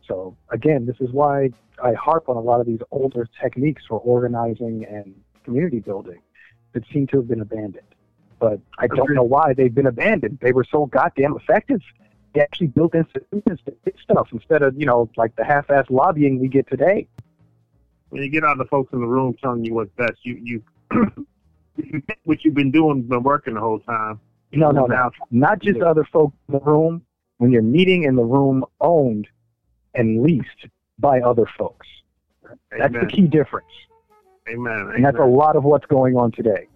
So 0.07 0.37
again, 0.51 0.87
this 0.87 0.97
is 1.01 1.11
why 1.13 1.51
I 1.83 1.93
harp 1.95 2.29
on 2.29 2.37
a 2.37 2.41
lot 2.41 2.61
of 2.61 2.67
these 2.67 2.81
older 2.91 3.29
techniques 3.41 3.85
for 3.89 3.99
organizing 4.01 4.85
and 4.89 5.15
community 5.45 5.81
building 5.81 6.21
that 6.73 6.85
seem 6.93 7.07
to 7.09 7.19
have 7.19 7.29
been 7.29 7.41
abandoned. 7.41 7.87
But 8.39 8.61
I 8.79 8.89
don't 8.89 9.15
know 9.15 9.23
why 9.23 9.55
they've 9.55 9.75
been 9.75 9.87
abandoned. 9.87 10.39
They 10.43 10.53
were 10.53 10.67
so 10.69 10.87
goddamn 10.87 11.37
effective. 11.37 11.81
They 12.35 12.41
actually 12.41 12.69
built 12.69 12.95
institutions 12.95 13.61
to 13.67 13.75
fix 13.85 14.03
stuff 14.03 14.29
instead 14.33 14.63
of, 14.63 14.75
you 14.79 14.87
know, 14.87 15.09
like 15.17 15.37
the 15.37 15.45
half-assed 15.45 15.91
lobbying 15.91 16.41
we 16.41 16.49
get 16.49 16.69
today. 16.69 17.07
When 18.09 18.23
you 18.23 18.29
get 18.29 18.43
out 18.43 18.53
of 18.53 18.59
the 18.59 18.65
folks 18.65 18.93
in 18.93 19.01
the 19.01 19.07
room 19.07 19.35
telling 19.41 19.65
you 19.65 19.75
what's 19.75 19.93
best, 19.97 20.19
you 20.25 20.39
you 20.43 20.63
you 21.77 22.03
think 22.07 22.19
what 22.25 22.45
you've 22.45 22.55
been 22.55 22.71
doing, 22.71 23.03
been 23.03 23.23
working 23.23 23.55
the 23.55 23.61
whole 23.61 23.81
time. 23.81 24.21
No, 24.53 24.71
no, 24.71 24.87
no. 24.87 25.11
Not 25.31 25.61
just 25.61 25.81
other 25.81 26.05
folks 26.05 26.37
in 26.49 26.55
the 26.55 26.61
room. 26.61 27.03
When 27.39 27.51
you're 27.51 27.63
meeting 27.63 28.05
in 28.05 28.15
the 28.15 28.25
room 28.25 28.65
owned 28.81 29.27
and 29.95 30.23
leased 30.23 30.67
by 30.99 31.21
other 31.21 31.47
folks. 31.59 31.87
That's 32.71 32.93
the 32.93 33.07
key 33.07 33.27
difference. 33.27 33.67
Amen. 34.49 34.93
And 34.95 35.05
that's 35.05 35.19
a 35.19 35.25
lot 35.25 35.57
of 35.57 35.65
what's 35.65 35.87
going 35.87 36.17
on 36.17 36.31
today. 36.33 36.69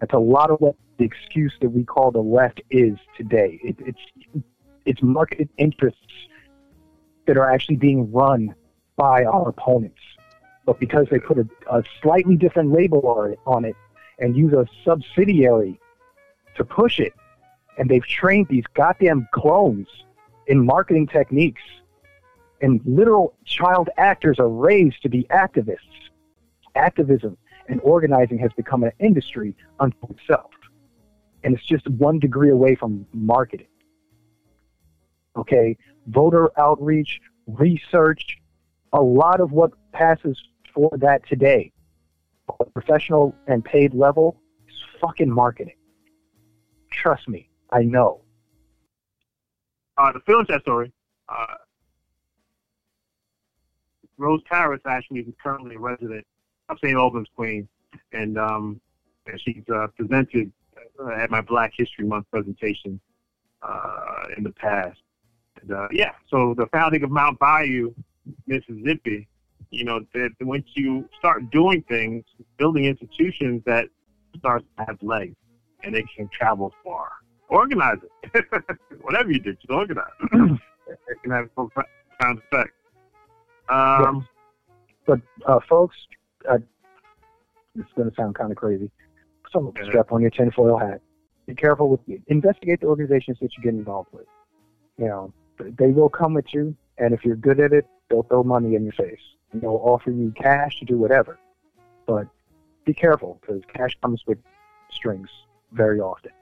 That's 0.00 0.12
a 0.12 0.18
lot 0.18 0.50
of 0.50 0.60
what 0.60 0.76
the 0.98 1.04
excuse 1.04 1.52
that 1.60 1.70
we 1.70 1.84
call 1.84 2.10
the 2.10 2.20
left 2.20 2.60
is 2.70 2.96
today. 3.16 3.58
It, 3.62 3.76
it's 3.80 4.44
it's 4.84 5.02
market 5.02 5.48
interests 5.56 5.98
that 7.26 7.36
are 7.36 7.50
actually 7.50 7.76
being 7.76 8.12
run 8.12 8.54
by 8.96 9.24
our 9.24 9.48
opponents. 9.48 10.00
But 10.66 10.78
because 10.78 11.06
they 11.10 11.18
put 11.18 11.38
a, 11.38 11.48
a 11.70 11.82
slightly 12.02 12.36
different 12.36 12.70
label 12.72 13.06
on 13.06 13.32
it, 13.32 13.38
on 13.46 13.64
it 13.64 13.76
and 14.18 14.36
use 14.36 14.52
a 14.52 14.66
subsidiary 14.84 15.80
to 16.56 16.64
push 16.64 17.00
it, 17.00 17.12
and 17.78 17.88
they've 17.88 18.06
trained 18.06 18.46
these 18.48 18.64
goddamn 18.74 19.28
clones 19.32 19.88
in 20.46 20.64
marketing 20.64 21.06
techniques, 21.06 21.62
and 22.60 22.80
literal 22.84 23.34
child 23.44 23.88
actors 23.96 24.38
are 24.38 24.48
raised 24.48 25.02
to 25.02 25.08
be 25.08 25.24
activists. 25.24 25.78
Activism 26.74 27.36
and 27.68 27.80
organizing 27.82 28.38
has 28.38 28.52
become 28.56 28.84
an 28.84 28.92
industry 28.98 29.56
unto 29.80 29.96
itself. 30.10 30.50
And 31.42 31.54
it's 31.54 31.66
just 31.66 31.88
one 31.88 32.18
degree 32.18 32.50
away 32.50 32.74
from 32.74 33.06
marketing. 33.12 33.66
Okay, 35.36 35.76
voter 36.06 36.50
outreach, 36.58 37.20
research, 37.46 38.38
a 38.92 39.00
lot 39.00 39.40
of 39.40 39.50
what 39.50 39.72
passes 39.92 40.38
for 40.72 40.90
that 40.98 41.26
today, 41.28 41.72
professional 42.72 43.34
and 43.46 43.64
paid 43.64 43.94
level, 43.94 44.40
is 44.68 44.74
fucking 45.00 45.30
marketing. 45.30 45.76
Trust 46.90 47.28
me, 47.28 47.48
I 47.70 47.82
know. 47.82 48.20
Uh, 49.96 50.12
to 50.12 50.20
finish 50.20 50.48
that 50.48 50.62
story, 50.62 50.92
uh, 51.28 51.54
Rose 54.16 54.42
Paris 54.48 54.80
actually 54.86 55.20
is 55.20 55.34
currently 55.42 55.76
a 55.76 55.78
resident 55.78 56.26
of 56.68 56.78
St. 56.82 56.96
Albans, 56.96 57.28
Queens, 57.36 57.68
and 58.12 58.38
um, 58.38 58.80
and 59.26 59.40
she's 59.40 59.62
uh, 59.72 59.86
presented 59.96 60.52
at 61.16 61.30
my 61.30 61.40
Black 61.40 61.72
History 61.76 62.04
Month 62.04 62.26
presentation 62.30 63.00
uh, 63.62 64.24
in 64.36 64.44
the 64.44 64.52
past. 64.52 65.00
And, 65.60 65.72
uh, 65.72 65.88
yeah, 65.90 66.12
so 66.28 66.54
the 66.56 66.66
founding 66.66 67.02
of 67.02 67.10
Mound 67.10 67.38
Bayou, 67.38 67.94
Mississippi, 68.46 69.28
you 69.70 69.84
know, 69.84 70.00
that 70.14 70.30
once 70.40 70.66
you 70.74 71.08
start 71.18 71.50
doing 71.50 71.82
things, 71.88 72.24
building 72.58 72.84
institutions 72.84 73.62
that 73.66 73.86
start 74.38 74.62
to 74.78 74.84
have 74.84 74.96
legs 75.02 75.36
and 75.82 75.94
they 75.94 76.04
can 76.16 76.28
travel 76.28 76.72
far. 76.82 77.10
Organize 77.48 77.98
it. 78.32 78.44
Whatever 79.02 79.30
you 79.30 79.38
do, 79.38 79.54
just 79.54 79.70
organize 79.70 80.06
it. 80.20 80.60
can 81.22 81.32
have 81.32 81.44
a 81.44 81.48
profound 81.48 82.38
effect. 82.50 82.72
Um, 83.68 84.26
But 85.06 85.20
uh, 85.46 85.60
folks, 85.68 85.96
uh, 86.50 86.58
this 87.74 87.84
is 87.86 87.92
going 87.96 88.08
to 88.08 88.14
sound 88.16 88.34
kind 88.34 88.50
of 88.50 88.56
crazy. 88.56 88.90
So 89.52 89.66
Okay. 89.68 89.84
strap 89.84 90.12
on 90.12 90.20
your 90.20 90.30
tinfoil 90.30 90.78
hat. 90.78 91.00
Be 91.46 91.54
careful 91.54 91.90
with 91.90 92.00
investigate 92.28 92.80
the 92.80 92.86
organizations 92.86 93.38
that 93.40 93.50
you 93.56 93.62
get 93.62 93.74
involved 93.74 94.08
with. 94.12 94.26
You 94.96 95.06
know, 95.06 95.32
they 95.58 95.88
will 95.88 96.08
come 96.08 96.36
at 96.38 96.52
you, 96.54 96.74
and 96.98 97.12
if 97.12 97.24
you're 97.24 97.36
good 97.36 97.60
at 97.60 97.72
it, 97.72 97.86
they'll 98.08 98.22
throw 98.22 98.42
money 98.42 98.74
in 98.74 98.84
your 98.84 98.92
face. 98.94 99.20
They'll 99.60 99.80
offer 99.84 100.10
you 100.10 100.32
cash 100.36 100.78
to 100.80 100.84
do 100.84 100.98
whatever. 100.98 101.38
But 102.06 102.26
be 102.84 102.92
careful 102.92 103.38
because 103.40 103.62
cash 103.72 103.96
comes 104.02 104.22
with 104.26 104.38
strings 104.90 105.28
very 105.72 106.00
often. 106.00 106.32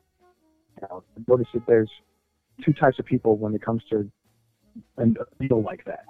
Now, 0.81 1.03
notice 1.29 1.49
that 1.55 1.67
there's 1.67 1.91
two 2.65 2.73
types 2.73 2.99
of 2.99 3.05
people 3.05 3.37
when 3.37 3.55
it 3.55 3.63
comes 3.63 3.83
to 3.91 4.11
a 4.99 5.07
deal 5.41 5.63
like 5.63 5.85
that. 5.85 6.05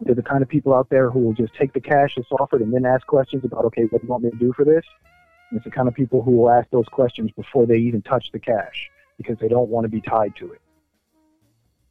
They're 0.00 0.14
the 0.14 0.22
kind 0.22 0.42
of 0.42 0.48
people 0.48 0.74
out 0.74 0.90
there 0.90 1.10
who 1.10 1.20
will 1.20 1.32
just 1.32 1.54
take 1.54 1.72
the 1.72 1.80
cash 1.80 2.14
that's 2.16 2.30
offered 2.32 2.60
and 2.60 2.72
then 2.72 2.84
ask 2.84 3.06
questions 3.06 3.44
about, 3.44 3.64
okay, 3.66 3.84
what 3.84 4.00
do 4.00 4.06
you 4.06 4.10
want 4.10 4.24
me 4.24 4.30
to 4.30 4.36
do 4.36 4.52
for 4.52 4.64
this? 4.64 4.84
And 5.50 5.58
it's 5.58 5.64
the 5.64 5.70
kind 5.70 5.86
of 5.86 5.94
people 5.94 6.22
who 6.22 6.32
will 6.32 6.50
ask 6.50 6.68
those 6.70 6.88
questions 6.90 7.30
before 7.36 7.66
they 7.66 7.76
even 7.76 8.02
touch 8.02 8.30
the 8.32 8.38
cash 8.38 8.90
because 9.16 9.38
they 9.38 9.48
don't 9.48 9.68
want 9.68 9.84
to 9.84 9.88
be 9.88 10.00
tied 10.00 10.34
to 10.36 10.52
it. 10.52 10.60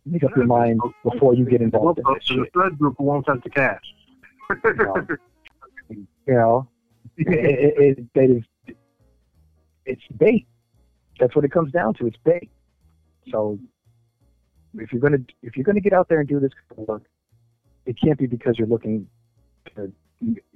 Make 0.05 0.23
up 0.23 0.35
your 0.35 0.45
mind 0.45 0.81
before 1.03 1.35
you 1.35 1.45
get 1.45 1.61
involved 1.61 1.99
in 1.99 2.05
this 2.13 2.27
the 2.27 2.47
third 2.53 2.77
group 2.79 2.99
won't 2.99 3.25
the 3.25 3.49
cash. 3.49 3.93
You 6.27 6.35
know, 6.35 6.69
it, 7.17 7.27
it, 7.27 8.07
it, 8.13 8.43
it 8.65 8.77
it's 9.85 10.01
bait. 10.15 10.47
That's 11.19 11.35
what 11.35 11.43
it 11.43 11.51
comes 11.51 11.71
down 11.71 11.95
to. 11.95 12.07
It's 12.07 12.17
bait. 12.23 12.49
So 13.29 13.59
if 14.75 14.93
you're 14.93 15.01
gonna 15.01 15.23
if 15.41 15.57
you're 15.57 15.63
gonna 15.63 15.81
get 15.81 15.93
out 15.93 16.09
there 16.09 16.19
and 16.19 16.29
do 16.29 16.39
this 16.39 16.51
work, 16.75 17.03
it 17.85 17.99
can't 17.99 18.17
be 18.17 18.27
because 18.27 18.57
you're 18.57 18.67
looking 18.67 19.07
to 19.75 19.91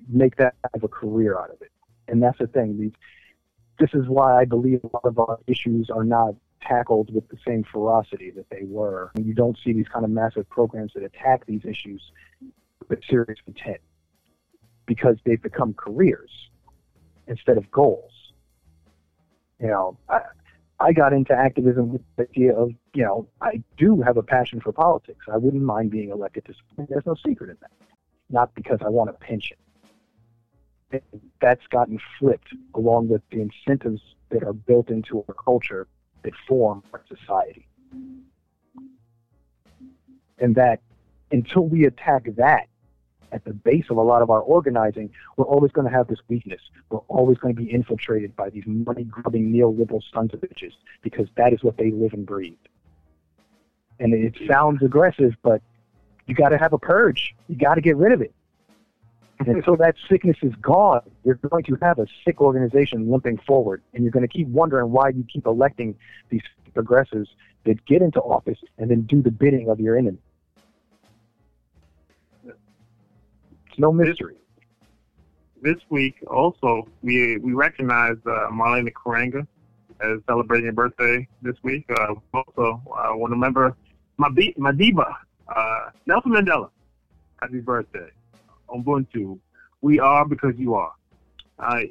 make 0.07 0.35
that 0.37 0.55
have 0.73 0.83
a 0.83 0.87
career 0.87 1.37
out 1.37 1.49
of 1.49 1.61
it. 1.61 1.71
And 2.07 2.21
that's 2.21 2.37
the 2.37 2.47
thing. 2.47 2.79
These, 2.79 2.93
this 3.79 3.89
is 3.93 4.07
why 4.07 4.39
I 4.39 4.45
believe 4.45 4.81
a 4.83 4.87
lot 4.93 5.05
of 5.05 5.19
our 5.19 5.39
issues 5.47 5.89
are 5.89 6.03
not 6.03 6.35
tackled 6.61 7.13
with 7.13 7.27
the 7.29 7.37
same 7.45 7.63
ferocity 7.63 8.31
that 8.31 8.49
they 8.49 8.63
were. 8.63 9.11
You 9.21 9.33
don't 9.33 9.57
see 9.63 9.73
these 9.73 9.87
kind 9.87 10.05
of 10.05 10.11
massive 10.11 10.47
programs 10.49 10.93
that 10.93 11.03
attack 11.03 11.45
these 11.45 11.65
issues 11.65 12.01
with 12.89 12.99
serious 13.09 13.39
intent 13.47 13.79
because 14.85 15.17
they've 15.25 15.41
become 15.41 15.73
careers 15.73 16.31
instead 17.27 17.57
of 17.57 17.69
goals. 17.71 18.11
You 19.59 19.67
know, 19.67 19.97
I, 20.09 20.21
I 20.79 20.91
got 20.91 21.13
into 21.13 21.33
activism 21.33 21.93
with 21.93 22.01
the 22.17 22.23
idea 22.23 22.53
of, 22.53 22.71
you 22.93 23.03
know, 23.03 23.27
I 23.41 23.63
do 23.77 24.01
have 24.01 24.17
a 24.17 24.23
passion 24.23 24.59
for 24.59 24.71
politics. 24.71 25.25
I 25.31 25.37
wouldn't 25.37 25.63
mind 25.63 25.91
being 25.91 26.09
elected 26.09 26.45
to 26.45 26.53
something. 26.53 26.87
There's 26.89 27.05
no 27.05 27.15
secret 27.25 27.49
in 27.49 27.57
that. 27.61 27.71
Not 28.29 28.53
because 28.55 28.79
I 28.85 28.89
want 28.89 29.09
a 29.09 29.13
pension. 29.13 29.57
And 30.91 31.01
That's 31.41 31.65
gotten 31.67 31.99
flipped 32.19 32.53
along 32.73 33.07
with 33.07 33.21
the 33.31 33.41
incentives 33.41 34.01
that 34.29 34.43
are 34.43 34.53
built 34.53 34.89
into 34.89 35.23
our 35.27 35.33
culture 35.33 35.87
that 36.23 36.33
form 36.47 36.83
our 36.91 37.03
society. 37.07 37.67
And 40.37 40.55
that 40.55 40.81
until 41.31 41.65
we 41.67 41.85
attack 41.85 42.27
that 42.35 42.67
at 43.35 43.43
the 43.43 43.53
base 43.53 43.85
of 43.89 43.97
a 43.97 44.01
lot 44.01 44.21
of 44.21 44.29
our 44.29 44.39
organizing, 44.39 45.11
we're 45.35 45.45
always 45.45 45.71
going 45.73 45.85
to 45.85 45.93
have 45.93 46.07
this 46.07 46.19
weakness. 46.29 46.61
We're 46.89 46.99
always 47.09 47.37
going 47.37 47.53
to 47.53 47.61
be 47.61 47.69
infiltrated 47.69 48.33
by 48.35 48.49
these 48.49 48.63
money 48.65 49.03
grubbing 49.03 49.51
neoliberal 49.51 50.01
sons 50.13 50.33
of 50.33 50.39
bitches 50.39 50.71
because 51.01 51.27
that 51.35 51.51
is 51.51 51.61
what 51.61 51.77
they 51.77 51.91
live 51.91 52.13
and 52.13 52.25
breathe. 52.25 52.57
And 53.99 54.13
it 54.13 54.35
sounds 54.49 54.81
aggressive, 54.81 55.33
but 55.43 55.61
you 56.27 56.33
got 56.33 56.49
to 56.49 56.57
have 56.57 56.71
a 56.71 56.79
purge. 56.79 57.35
You 57.49 57.57
got 57.57 57.75
to 57.75 57.81
get 57.81 57.97
rid 57.97 58.13
of 58.13 58.21
it. 58.21 58.33
And 59.39 59.47
until 59.57 59.75
that 59.77 59.95
sickness 60.09 60.37
is 60.41 60.53
gone, 60.61 61.01
you're 61.25 61.35
going 61.35 61.65
to 61.65 61.75
have 61.81 61.99
a 61.99 62.07
sick 62.23 62.39
organization 62.39 63.11
limping 63.11 63.37
forward, 63.39 63.81
and 63.93 64.01
you're 64.03 64.11
going 64.11 64.27
to 64.27 64.31
keep 64.31 64.47
wondering 64.47 64.91
why 64.91 65.09
you 65.09 65.25
keep 65.31 65.45
electing 65.45 65.97
these 66.29 66.41
progressives 66.73 67.29
that 67.65 67.85
get 67.85 68.01
into 68.01 68.21
office 68.21 68.59
and 68.77 68.89
then 68.89 69.01
do 69.01 69.21
the 69.21 69.31
bidding 69.31 69.69
of 69.69 69.81
your 69.81 69.97
enemy. 69.97 70.19
It's 73.75 73.81
no 73.81 73.91
mystery. 73.91 74.37
this 75.61 75.75
week 75.89 76.15
also 76.31 76.87
we 77.01 77.37
we 77.39 77.51
recognize 77.51 78.15
uh, 78.25 78.47
Maulana 78.49 78.89
Karenga 78.93 79.45
as 79.99 80.19
celebrating 80.27 80.67
her 80.67 80.71
birthday 80.71 81.27
this 81.41 81.55
week. 81.61 81.83
Uh, 81.89 82.13
also, 82.33 82.81
I 82.95 83.13
want 83.13 83.31
to 83.31 83.35
remember 83.35 83.75
my 84.15 84.29
be- 84.29 84.55
my 84.57 84.71
diva, 84.71 85.17
uh, 85.53 85.89
Nelson 86.05 86.31
Mandela. 86.31 86.69
Happy 87.41 87.59
birthday, 87.59 88.07
Ubuntu. 88.69 89.39
We 89.81 89.99
are 89.99 90.25
because 90.25 90.53
you 90.57 90.75
are. 90.75 90.93
Uh, 91.59 91.81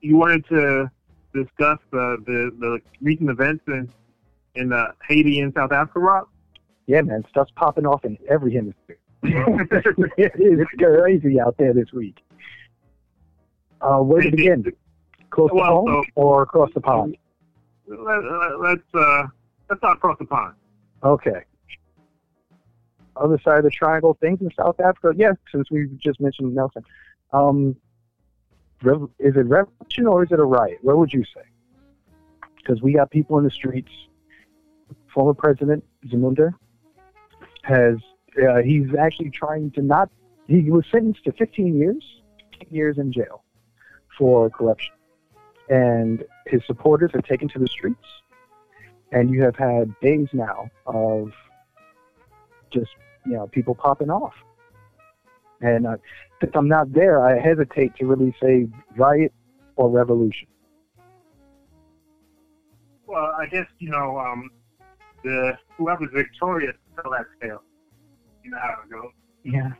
you 0.00 0.16
wanted 0.16 0.46
to 0.46 0.88
discuss 1.34 1.80
the 1.90 2.18
the, 2.24 2.52
the 2.60 2.80
recent 3.00 3.30
events 3.30 3.64
in 3.66 3.92
in 4.54 4.72
uh, 4.72 4.92
Haiti 5.08 5.40
and 5.40 5.52
South 5.54 5.72
Africa, 5.72 5.98
Rob? 5.98 6.28
Yeah, 6.86 7.02
man, 7.02 7.24
stuff's 7.30 7.50
popping 7.56 7.84
off 7.84 8.04
in 8.04 8.16
every 8.28 8.54
hemisphere. 8.54 8.98
it 9.22 10.32
is 10.38 10.66
crazy 10.78 11.40
out 11.40 11.56
there 11.58 11.72
this 11.74 11.92
week. 11.92 12.18
Uh, 13.80 13.98
where 13.98 14.22
to 14.22 14.30
begin? 14.30 14.64
Close 15.30 15.50
to 15.50 15.54
Well, 15.56 15.64
home 15.86 16.04
so- 16.06 16.10
or 16.14 16.42
across 16.42 16.70
the 16.74 16.80
pond? 16.80 17.16
Let, 17.86 18.22
let, 18.24 18.60
let's 18.60 18.94
uh, 18.94 19.22
let's 19.70 19.80
talk 19.80 19.96
across 19.96 20.18
the 20.18 20.26
pond. 20.26 20.54
Okay. 21.02 21.44
other 23.16 23.38
side 23.44 23.58
of 23.58 23.64
the 23.64 23.70
triangle, 23.70 24.16
things 24.20 24.40
in 24.40 24.50
South 24.58 24.78
Africa, 24.80 25.12
yeah, 25.16 25.32
since 25.52 25.70
we 25.70 25.88
just 26.02 26.20
mentioned 26.20 26.54
Nelson, 26.54 26.84
um, 27.32 27.74
rev- 28.82 29.08
is 29.18 29.36
it 29.36 29.46
revolution 29.46 30.06
or 30.06 30.22
is 30.24 30.30
it 30.32 30.38
a 30.38 30.44
riot? 30.44 30.78
What 30.82 30.98
would 30.98 31.12
you 31.12 31.24
say? 31.34 31.42
Because 32.56 32.82
we 32.82 32.92
got 32.92 33.10
people 33.10 33.38
in 33.38 33.44
the 33.44 33.50
streets. 33.50 33.90
Former 35.14 35.34
President 35.34 35.82
Zamunda 36.06 36.52
has, 37.62 37.96
uh, 38.38 38.62
he's 38.62 38.88
actually 38.98 39.30
trying 39.30 39.70
to 39.72 39.82
not, 39.82 40.10
he 40.46 40.70
was 40.70 40.84
sentenced 40.90 41.24
to 41.24 41.32
15 41.32 41.76
years, 41.76 42.04
15 42.60 42.74
years 42.74 42.98
in 42.98 43.12
jail 43.12 43.44
for 44.16 44.50
corruption. 44.50 44.94
And 45.68 46.24
his 46.46 46.62
supporters 46.66 47.10
are 47.14 47.22
taken 47.22 47.48
to 47.50 47.58
the 47.58 47.66
streets. 47.66 48.04
And 49.12 49.30
you 49.30 49.42
have 49.42 49.56
had 49.56 49.94
days 50.00 50.28
now 50.32 50.68
of 50.86 51.32
just, 52.70 52.90
you 53.26 53.32
know, 53.32 53.46
people 53.46 53.74
popping 53.74 54.10
off. 54.10 54.34
And 55.60 55.86
uh, 55.86 55.96
since 56.40 56.52
I'm 56.54 56.68
not 56.68 56.92
there, 56.92 57.24
I 57.24 57.40
hesitate 57.40 57.96
to 57.96 58.06
really 58.06 58.34
say 58.40 58.68
riot 58.96 59.32
or 59.76 59.90
revolution. 59.90 60.48
Well, 63.06 63.32
I 63.38 63.46
guess 63.46 63.66
you 63.78 63.90
know 63.90 64.18
um, 64.18 64.50
the 65.24 65.56
whoever's 65.76 66.10
victorious 66.12 66.76
tell 66.94 67.10
that 67.10 67.24
tale. 67.40 67.62
You 68.48 68.54
know 68.54 68.60
how 68.62 68.76
it 68.82 68.90
goes. 68.90 69.12
Yeah. 69.44 69.70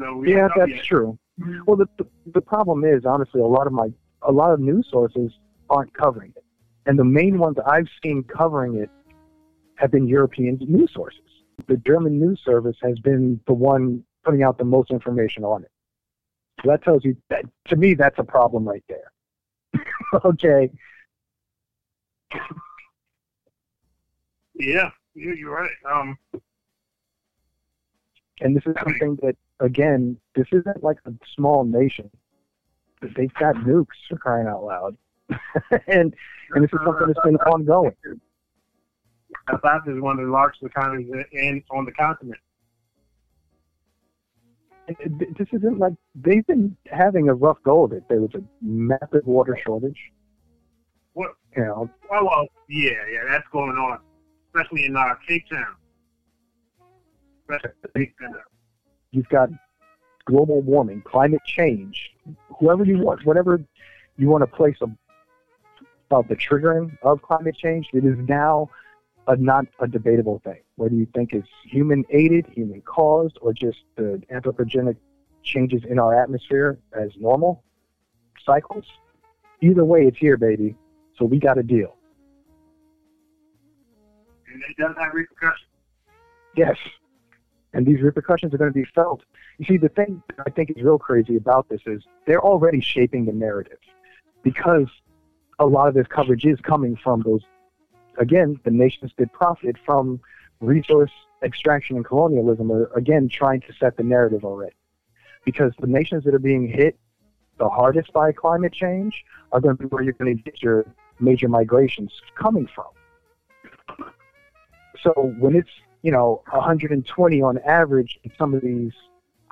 So 0.00 0.22
Yeah, 0.22 0.48
that's 0.56 0.70
yet. 0.70 0.84
true. 0.84 1.18
Well, 1.66 1.76
the, 1.76 1.86
the 1.98 2.06
the 2.32 2.40
problem 2.40 2.82
is 2.82 3.04
honestly 3.04 3.42
a 3.42 3.46
lot 3.46 3.66
of 3.66 3.74
my 3.74 3.88
a 4.22 4.32
lot 4.32 4.52
of 4.54 4.60
news 4.60 4.88
sources 4.90 5.34
aren't 5.68 5.92
covering 5.92 6.32
it, 6.34 6.42
and 6.86 6.98
the 6.98 7.04
main 7.04 7.38
ones 7.38 7.58
I've 7.66 7.88
seen 8.02 8.24
covering 8.24 8.76
it 8.76 8.90
have 9.76 9.90
been 9.90 10.08
European 10.08 10.56
news 10.66 10.90
sources. 10.94 11.20
The 11.66 11.76
German 11.76 12.18
news 12.18 12.40
service 12.42 12.76
has 12.82 12.98
been 13.00 13.38
the 13.46 13.52
one 13.52 14.02
putting 14.24 14.42
out 14.42 14.56
the 14.56 14.64
most 14.64 14.90
information 14.90 15.44
on 15.44 15.64
it. 15.64 15.70
So 16.62 16.70
that 16.70 16.82
tells 16.84 17.04
you 17.04 17.14
that 17.28 17.44
to 17.68 17.76
me 17.76 17.92
that's 17.92 18.18
a 18.18 18.24
problem 18.24 18.66
right 18.66 18.84
there. 18.88 19.12
okay. 20.24 20.70
Yeah, 24.54 24.90
you- 25.14 25.34
you're 25.34 25.54
right. 25.54 25.70
Um, 25.90 26.16
And 28.42 28.56
this 28.56 28.64
is 28.66 28.74
something 28.82 29.18
that, 29.22 29.36
again, 29.60 30.16
this 30.34 30.46
isn't 30.50 30.82
like 30.82 30.98
a 31.06 31.12
small 31.36 31.64
nation. 31.64 32.10
They've 33.16 33.32
got 33.34 33.54
nukes 33.56 33.86
for 34.08 34.16
crying 34.16 34.48
out 34.48 34.64
loud. 34.64 34.96
and 35.86 36.14
and 36.50 36.64
this 36.64 36.70
is 36.72 36.78
something 36.84 37.06
that's 37.06 37.20
been 37.24 37.36
ongoing. 37.36 37.94
South 39.48 39.82
is 39.86 40.00
one 40.00 40.18
of 40.18 40.26
the 40.26 40.30
largest 40.30 40.62
economies 40.62 41.08
in 41.32 41.62
on 41.70 41.84
the 41.84 41.92
continent. 41.92 42.38
And 44.88 45.24
This 45.38 45.48
isn't 45.52 45.78
like 45.78 45.94
they've 46.14 46.46
been 46.46 46.76
having 46.90 47.28
a 47.28 47.34
rough 47.34 47.58
go 47.64 47.84
of 47.84 47.92
it. 47.92 48.02
There 48.08 48.20
was 48.20 48.34
a 48.34 48.42
massive 48.60 49.24
water 49.24 49.56
shortage. 49.64 49.98
What? 51.14 51.30
You 51.56 51.64
know, 51.64 51.90
Oh 52.10 52.24
well, 52.24 52.46
yeah, 52.68 52.90
yeah, 53.10 53.20
that's 53.28 53.46
going 53.52 53.76
on, 53.76 54.00
especially 54.48 54.86
in 54.86 54.96
uh, 54.96 55.14
Cape 55.26 55.44
Town. 55.50 55.76
You've 59.10 59.28
got 59.28 59.50
global 60.24 60.60
warming, 60.62 61.02
climate 61.02 61.42
change, 61.46 62.12
whoever 62.58 62.84
you 62.84 62.98
want, 62.98 63.24
whatever 63.24 63.62
you 64.16 64.28
want 64.28 64.42
to 64.42 64.46
place 64.46 64.76
a, 64.82 64.86
about 66.10 66.28
the 66.28 66.36
triggering 66.36 66.96
of 67.02 67.22
climate 67.22 67.56
change, 67.56 67.88
it 67.92 68.04
is 68.04 68.16
now 68.28 68.68
a 69.28 69.36
not 69.36 69.66
a 69.80 69.88
debatable 69.88 70.40
thing. 70.44 70.60
Whether 70.76 70.94
you 70.94 71.06
think 71.14 71.32
it's 71.32 71.48
human 71.64 72.04
aided, 72.10 72.46
human 72.46 72.82
caused, 72.82 73.38
or 73.40 73.52
just 73.52 73.78
the 73.96 74.22
anthropogenic 74.32 74.96
changes 75.42 75.82
in 75.88 75.98
our 75.98 76.20
atmosphere 76.20 76.78
as 76.92 77.10
normal 77.18 77.62
cycles, 78.44 78.84
either 79.60 79.84
way, 79.84 80.06
it's 80.06 80.18
here, 80.18 80.36
baby. 80.36 80.76
So 81.18 81.24
we 81.24 81.38
got 81.38 81.58
a 81.58 81.62
deal. 81.62 81.96
and 84.52 84.62
it 84.68 84.76
does 84.76 84.94
have 84.98 85.14
repercussions. 85.14 85.68
Yes. 86.56 86.76
And 87.74 87.86
these 87.86 88.02
repercussions 88.02 88.52
are 88.52 88.58
going 88.58 88.72
to 88.72 88.78
be 88.78 88.86
felt. 88.94 89.22
You 89.58 89.64
see, 89.64 89.76
the 89.78 89.88
thing 89.88 90.22
that 90.28 90.44
I 90.46 90.50
think 90.50 90.70
is 90.70 90.82
real 90.82 90.98
crazy 90.98 91.36
about 91.36 91.68
this 91.68 91.80
is 91.86 92.02
they're 92.26 92.42
already 92.42 92.80
shaping 92.80 93.24
the 93.24 93.32
narrative 93.32 93.78
because 94.42 94.88
a 95.58 95.66
lot 95.66 95.88
of 95.88 95.94
this 95.94 96.06
coverage 96.06 96.44
is 96.44 96.60
coming 96.60 96.96
from 96.96 97.22
those, 97.22 97.42
again, 98.18 98.60
the 98.64 98.70
nations 98.70 99.12
that 99.16 99.32
profit 99.32 99.76
from 99.86 100.20
resource 100.60 101.10
extraction 101.42 101.96
and 101.96 102.04
colonialism 102.04 102.70
are, 102.70 102.90
again, 102.94 103.28
trying 103.28 103.60
to 103.62 103.72
set 103.80 103.96
the 103.96 104.02
narrative 104.02 104.44
already. 104.44 104.76
Because 105.44 105.72
the 105.80 105.86
nations 105.86 106.24
that 106.24 106.34
are 106.34 106.38
being 106.38 106.68
hit 106.68 106.98
the 107.58 107.68
hardest 107.68 108.12
by 108.12 108.32
climate 108.32 108.72
change 108.72 109.24
are 109.52 109.60
going 109.60 109.76
to 109.76 109.82
be 109.82 109.86
where 109.88 110.02
you're 110.02 110.14
going 110.14 110.36
to 110.36 110.42
get 110.42 110.62
your 110.62 110.86
major 111.20 111.48
migrations 111.48 112.12
coming 112.34 112.68
from. 112.74 112.86
So 115.02 115.34
when 115.38 115.56
it's 115.56 115.70
you 116.02 116.10
know 116.10 116.42
120 116.50 117.42
on 117.42 117.58
average 117.58 118.18
in 118.24 118.32
some 118.36 118.54
of 118.54 118.62
these 118.62 118.92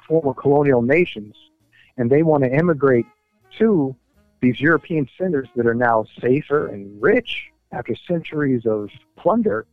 former 0.06 0.34
colonial 0.34 0.82
nations, 0.82 1.34
and 1.96 2.10
they 2.10 2.22
want 2.22 2.44
to 2.44 2.50
immigrate 2.50 3.06
to 3.58 3.94
these 4.40 4.60
European 4.60 5.08
centers 5.18 5.48
that 5.56 5.66
are 5.66 5.74
now 5.74 6.04
safer 6.20 6.68
and 6.68 7.00
rich 7.00 7.50
after 7.72 7.94
centuries 8.08 8.66
of 8.66 8.88
plunder, 9.16 9.66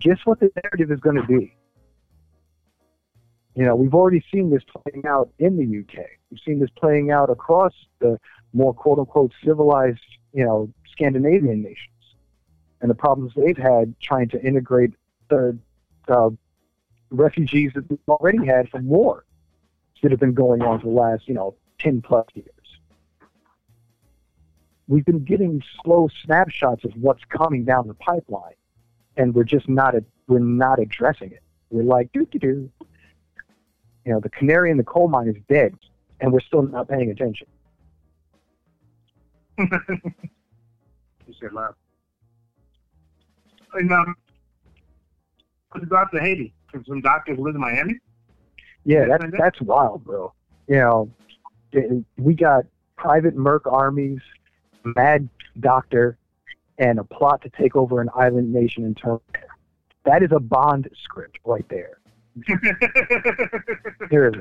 guess 0.00 0.18
what 0.24 0.40
the 0.40 0.50
narrative 0.62 0.90
is 0.90 1.00
going 1.00 1.16
to 1.16 1.26
be? 1.26 1.56
You 3.54 3.64
know, 3.64 3.74
we've 3.74 3.94
already 3.94 4.22
seen 4.32 4.50
this 4.50 4.62
playing 4.64 5.06
out 5.06 5.30
in 5.38 5.56
the 5.56 5.64
UK. 5.80 6.04
We've 6.30 6.40
seen 6.44 6.58
this 6.58 6.68
playing 6.76 7.10
out 7.10 7.30
across 7.30 7.72
the 8.00 8.18
more 8.52 8.74
quote 8.74 8.98
unquote 8.98 9.32
civilized, 9.42 10.00
you 10.34 10.44
know, 10.44 10.70
Scandinavian 10.92 11.62
nations 11.62 11.88
and 12.80 12.90
the 12.90 12.94
problems 12.94 13.32
they've 13.34 13.56
had 13.56 13.94
trying 14.00 14.28
to 14.28 14.42
integrate 14.42 14.92
the 15.28 15.58
uh, 16.08 16.30
refugees 17.10 17.72
that 17.74 17.88
we've 17.90 17.98
already 18.08 18.46
had 18.46 18.68
from 18.68 18.86
war 18.86 19.24
that 20.02 20.10
have 20.10 20.20
been 20.20 20.34
going 20.34 20.62
on 20.62 20.80
for 20.80 20.86
the 20.86 20.92
last, 20.92 21.26
you 21.26 21.34
know, 21.34 21.54
10 21.80 22.02
plus 22.02 22.26
years. 22.34 22.50
We've 24.88 25.04
been 25.04 25.24
getting 25.24 25.62
slow 25.82 26.08
snapshots 26.24 26.84
of 26.84 26.92
what's 27.00 27.24
coming 27.24 27.64
down 27.64 27.88
the 27.88 27.94
pipeline, 27.94 28.54
and 29.16 29.34
we're 29.34 29.42
just 29.44 29.68
not 29.68 29.94
we're 30.28 30.38
not 30.38 30.78
addressing 30.78 31.32
it. 31.32 31.42
We're 31.70 31.82
like, 31.82 32.12
doo 32.12 32.26
doo 32.26 32.38
doo. 32.38 32.70
You 34.04 34.12
know, 34.12 34.20
the 34.20 34.28
canary 34.28 34.70
in 34.70 34.76
the 34.76 34.84
coal 34.84 35.08
mine 35.08 35.26
is 35.26 35.34
dead, 35.48 35.74
and 36.20 36.32
we're 36.32 36.38
still 36.40 36.62
not 36.62 36.88
paying 36.88 37.10
attention. 37.10 37.48
you 39.58 39.68
said 41.40 41.52
loud. 41.52 41.74
And 43.74 43.92
um, 43.92 44.14
what 45.76 45.82
about 45.82 46.12
to 46.12 46.20
Haiti? 46.20 46.54
From 46.70 46.84
some 46.86 47.00
doctors 47.00 47.38
live 47.38 47.54
in 47.54 47.60
Miami? 47.60 47.98
Yeah, 48.84 49.06
that's 49.06 49.24
that's 49.38 49.60
wild, 49.60 50.04
bro. 50.04 50.32
You 50.68 50.76
know, 50.76 51.10
eh, 51.74 52.00
we 52.16 52.34
got 52.34 52.64
private 52.96 53.36
Merc 53.36 53.66
armies, 53.66 54.20
mad 54.84 55.28
doctor, 55.60 56.16
and 56.78 56.98
a 56.98 57.04
plot 57.04 57.42
to 57.42 57.50
take 57.50 57.76
over 57.76 58.00
an 58.00 58.08
island 58.14 58.52
nation 58.52 58.84
in 58.84 58.94
turn. 58.94 59.18
That 60.04 60.22
is 60.22 60.30
a 60.32 60.40
Bond 60.40 60.88
script 61.02 61.38
right 61.44 61.66
there. 61.68 61.98
There 64.10 64.28
is. 64.28 64.34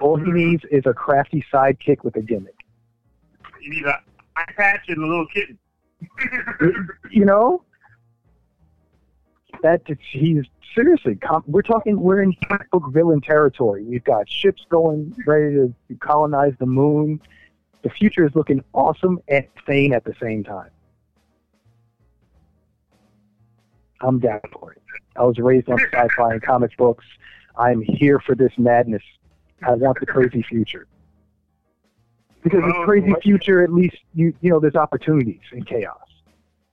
All 0.00 0.16
he 0.16 0.24
mm-hmm. 0.24 0.34
needs 0.34 0.64
is 0.70 0.84
a 0.86 0.94
crafty 0.94 1.44
sidekick 1.52 2.04
with 2.04 2.16
a 2.16 2.22
gimmick. 2.22 2.56
you 3.60 3.70
need 3.70 3.84
an 3.84 3.94
eye 4.34 4.52
patch 4.56 4.88
and 4.88 5.02
a 5.02 5.06
little 5.06 5.26
kitten. 5.26 5.58
You 7.10 7.26
know, 7.26 7.62
that 9.62 9.82
he's 10.10 10.44
seriously. 10.74 11.16
Com- 11.16 11.44
we're 11.46 11.62
talking. 11.62 12.00
We're 12.00 12.22
in 12.22 12.34
comic 12.48 12.70
book 12.70 12.84
villain 12.92 13.20
territory. 13.20 13.84
We've 13.84 14.04
got 14.04 14.28
ships 14.28 14.64
going 14.70 15.14
ready 15.26 15.54
to 15.54 15.74
colonize 16.00 16.52
the 16.58 16.66
moon. 16.66 17.20
The 17.82 17.90
future 17.90 18.26
is 18.26 18.34
looking 18.34 18.62
awesome 18.74 19.18
and 19.28 19.46
insane 19.56 19.92
at 19.94 20.04
the 20.04 20.14
same 20.20 20.44
time. 20.44 20.70
I'm 24.02 24.18
down 24.18 24.40
for 24.58 24.72
it. 24.72 24.82
I 25.16 25.24
was 25.24 25.38
raised 25.38 25.68
on 25.68 25.78
sci-fi 25.92 26.32
and 26.32 26.42
comic 26.42 26.76
books. 26.76 27.04
I'm 27.56 27.82
here 27.82 28.18
for 28.20 28.34
this 28.34 28.52
madness. 28.56 29.02
I 29.66 29.72
want 29.72 29.98
the 30.00 30.06
crazy 30.06 30.42
future. 30.42 30.86
Because 32.42 32.60
Well, 32.62 32.72
the 32.72 32.78
oh, 32.78 32.84
crazy 32.84 33.10
what- 33.10 33.22
future, 33.22 33.62
at 33.62 33.72
least 33.72 33.96
you 34.14 34.32
you 34.40 34.50
know, 34.50 34.60
there's 34.60 34.76
opportunities 34.76 35.40
in 35.52 35.64
chaos, 35.64 35.98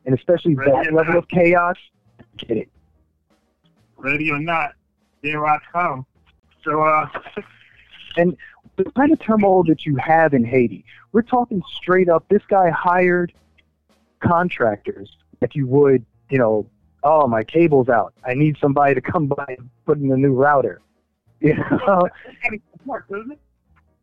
and 0.05 0.15
especially 0.15 0.55
Right, 0.55 0.67
that 0.71 0.85
yeah. 0.85 0.91
level 0.97 1.17
of 1.17 1.27
chaos. 1.27 1.75
Get 2.37 2.57
it? 2.57 2.69
Ready 3.97 4.31
or 4.31 4.39
not, 4.39 4.71
there 5.23 5.45
I 5.45 5.57
come. 5.71 6.05
So, 6.63 6.81
uh, 6.81 7.07
and 8.17 8.37
the 8.75 8.85
kind 8.91 9.11
of 9.11 9.19
turmoil 9.19 9.63
that 9.65 9.85
you 9.85 9.95
have 9.97 10.33
in 10.33 10.43
Haiti, 10.43 10.85
we're 11.11 11.23
talking 11.23 11.61
straight 11.73 12.09
up. 12.09 12.25
This 12.29 12.43
guy 12.47 12.69
hired 12.69 13.33
contractors 14.19 15.09
that 15.39 15.55
you 15.55 15.67
would, 15.67 16.05
you 16.29 16.37
know, 16.37 16.67
oh, 17.03 17.27
my 17.27 17.43
cable's 17.43 17.89
out. 17.89 18.13
I 18.25 18.33
need 18.33 18.57
somebody 18.59 18.95
to 18.95 19.01
come 19.01 19.27
by 19.27 19.55
and 19.57 19.69
put 19.85 19.97
in 19.97 20.11
a 20.11 20.17
new 20.17 20.33
router. 20.33 20.81
You 21.39 21.53
know? 21.53 22.09
It 22.45 22.63
works, 22.83 23.07
doesn't 23.11 23.33
it? 23.33 23.39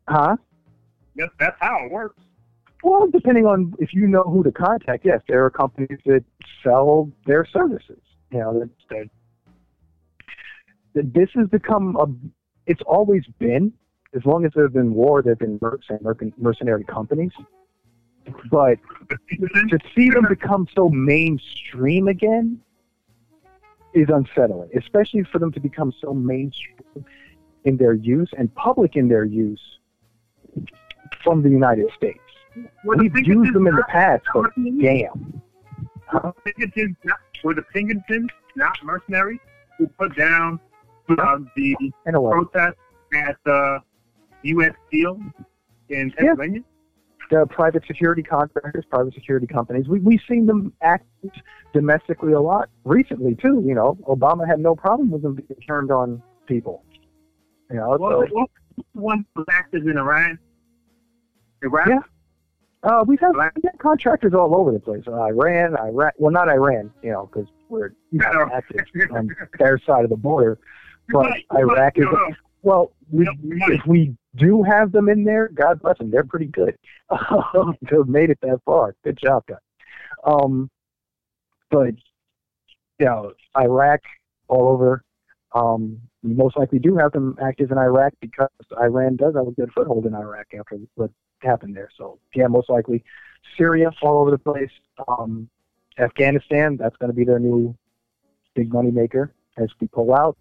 huh? 0.07 0.37
Yes, 1.15 1.29
that's 1.37 1.57
how 1.59 1.83
it 1.83 1.91
works. 1.91 2.21
Well, 2.81 3.07
depending 3.09 3.45
on 3.45 3.73
if 3.79 3.93
you 3.93 4.07
know 4.07 4.23
who 4.23 4.41
to 4.43 4.53
contact, 4.53 5.05
yes, 5.05 5.21
there 5.27 5.43
are 5.43 5.49
companies 5.49 5.99
that 6.05 6.23
sell 6.63 7.11
their 7.25 7.45
services. 7.45 7.99
You 8.31 8.39
know, 8.39 8.59
that, 8.59 8.69
that, 8.89 8.97
that 8.99 9.09
this 10.95 11.29
has 11.35 11.47
become 11.47 11.95
a. 11.97 12.07
It's 12.69 12.81
always 12.87 13.25
been, 13.37 13.73
as 14.15 14.25
long 14.25 14.45
as 14.45 14.51
there's 14.55 14.71
been 14.71 14.93
war, 14.93 15.21
there've 15.21 15.37
been 15.37 15.59
mercs 15.59 15.89
and 15.89 16.01
merc- 16.01 16.37
mercenary 16.37 16.83
companies. 16.85 17.31
But 18.49 18.79
to 19.69 19.79
see 19.95 20.09
them 20.09 20.25
become 20.27 20.67
so 20.73 20.89
mainstream 20.89 22.07
again 22.07 22.59
is 23.93 24.07
unsettling, 24.09 24.69
especially 24.75 25.23
for 25.23 25.37
them 25.37 25.51
to 25.51 25.59
become 25.59 25.93
so 26.01 26.13
mainstream 26.13 27.05
in 27.65 27.77
their 27.77 27.93
use 27.93 28.29
and 28.37 28.53
public 28.55 28.95
in 28.95 29.07
their 29.07 29.25
use 29.25 29.61
from 31.23 31.43
the 31.43 31.49
United 31.49 31.87
States. 31.95 32.19
The 32.55 32.67
We've 32.83 33.27
used 33.27 33.53
them 33.53 33.67
in 33.67 33.75
the 33.75 33.83
past, 33.89 34.23
but 34.33 34.51
damn. 34.81 35.41
Pinkertons 36.45 36.95
were 37.43 37.53
the 37.53 37.63
Pinkertons 37.73 38.29
not 38.55 38.77
mercenaries 38.83 39.39
who 39.77 39.87
put 39.87 40.15
down 40.15 40.59
uh, 41.09 41.37
the 41.55 41.75
In 42.05 42.15
a 42.15 42.21
way. 42.21 42.31
protest 42.31 42.77
at 43.13 43.35
the 43.45 43.79
U.S. 44.43 44.73
Steel 44.87 45.19
in 45.89 46.11
Pennsylvania? 46.11 46.61
The 47.31 47.47
private 47.49 47.83
security 47.87 48.21
contractors, 48.21 48.85
private 48.89 49.13
security 49.15 49.47
companies, 49.47 49.87
we, 49.87 49.99
we've 49.99 50.21
seen 50.29 50.45
them 50.45 50.71
act 50.83 51.07
domestically 51.73 52.33
a 52.33 52.39
lot 52.39 52.69
recently, 52.83 53.33
too. 53.35 53.63
You 53.65 53.73
know, 53.73 53.97
Obama 54.07 54.47
had 54.47 54.59
no 54.59 54.75
problem 54.75 55.09
with 55.09 55.23
them 55.23 55.33
being 55.35 55.59
turned 55.67 55.89
on 55.91 56.21
people. 56.45 56.83
You 57.71 57.77
know, 57.77 57.97
Well, 57.99 58.25
so, 58.29 58.45
one 58.93 59.25
who 59.33 59.41
was 59.41 59.47
active 59.51 59.87
in 59.87 59.97
Iran? 59.97 60.37
Iraq? 61.63 61.87
Yeah. 61.87 61.99
uh, 62.83 63.03
we've 63.07 63.19
had, 63.19 63.31
we've 63.35 63.63
had 63.63 63.79
contractors 63.79 64.33
all 64.35 64.55
over 64.55 64.71
the 64.71 64.79
place. 64.79 65.01
Uh, 65.07 65.13
Iran, 65.23 65.75
Iraq, 65.79 66.13
well, 66.19 66.31
not 66.31 66.47
Iran, 66.47 66.91
you 67.01 67.11
know, 67.11 67.25
because 67.25 67.47
we're 67.69 67.89
No. 68.11 68.49
active 68.53 68.81
on 69.11 69.29
their 69.57 69.79
side 69.79 70.03
of 70.03 70.11
the 70.11 70.15
border. 70.15 70.59
But 71.09 71.25
Right, 71.25 71.45
Iraq 71.57 71.97
is, 71.97 72.05
no, 72.05 72.11
no. 72.11 72.35
well, 72.63 72.91
we, 73.11 73.25
No, 73.41 73.67
if 73.67 73.85
we 73.85 74.15
do 74.35 74.63
have 74.63 74.91
them 74.91 75.09
in 75.09 75.23
there, 75.23 75.49
God 75.49 75.81
bless 75.81 75.97
them. 75.97 76.11
They're 76.11 76.23
pretty 76.23 76.47
good 76.47 76.77
to 77.09 77.75
have 77.89 78.07
made 78.07 78.29
it 78.29 78.39
that 78.41 78.59
far. 78.65 78.95
Good 79.03 79.17
job, 79.17 79.45
guys. 79.47 79.57
Um, 80.23 80.69
but 81.69 81.93
you 82.99 83.05
know, 83.05 83.33
Iraq 83.57 84.01
all 84.47 84.67
over. 84.69 85.03
Um, 85.53 86.01
we 86.23 86.33
most 86.33 86.57
likely 86.57 86.79
do 86.79 86.97
have 86.97 87.11
them 87.11 87.37
active 87.41 87.71
in 87.71 87.77
Iraq 87.77 88.13
because 88.19 88.49
Iran 88.81 89.15
does 89.15 89.35
have 89.35 89.47
a 89.47 89.51
good 89.51 89.71
foothold 89.73 90.05
in 90.05 90.15
Iraq 90.15 90.47
after 90.57 90.77
what 90.95 91.11
happened 91.39 91.75
there. 91.75 91.89
So 91.97 92.19
yeah, 92.33 92.47
most 92.47 92.69
likely 92.69 93.03
Syria 93.57 93.91
all 94.01 94.21
over 94.21 94.31
the 94.31 94.37
place. 94.37 94.71
Um, 95.07 95.49
Afghanistan, 95.97 96.77
that's 96.77 96.97
going 96.97 97.09
to 97.09 97.15
be 97.15 97.23
their 97.23 97.39
new 97.39 97.75
big 98.53 98.73
money 98.73 98.91
maker 98.91 99.33
as 99.57 99.69
we 99.79 99.87
pull 99.87 100.13
out. 100.13 100.37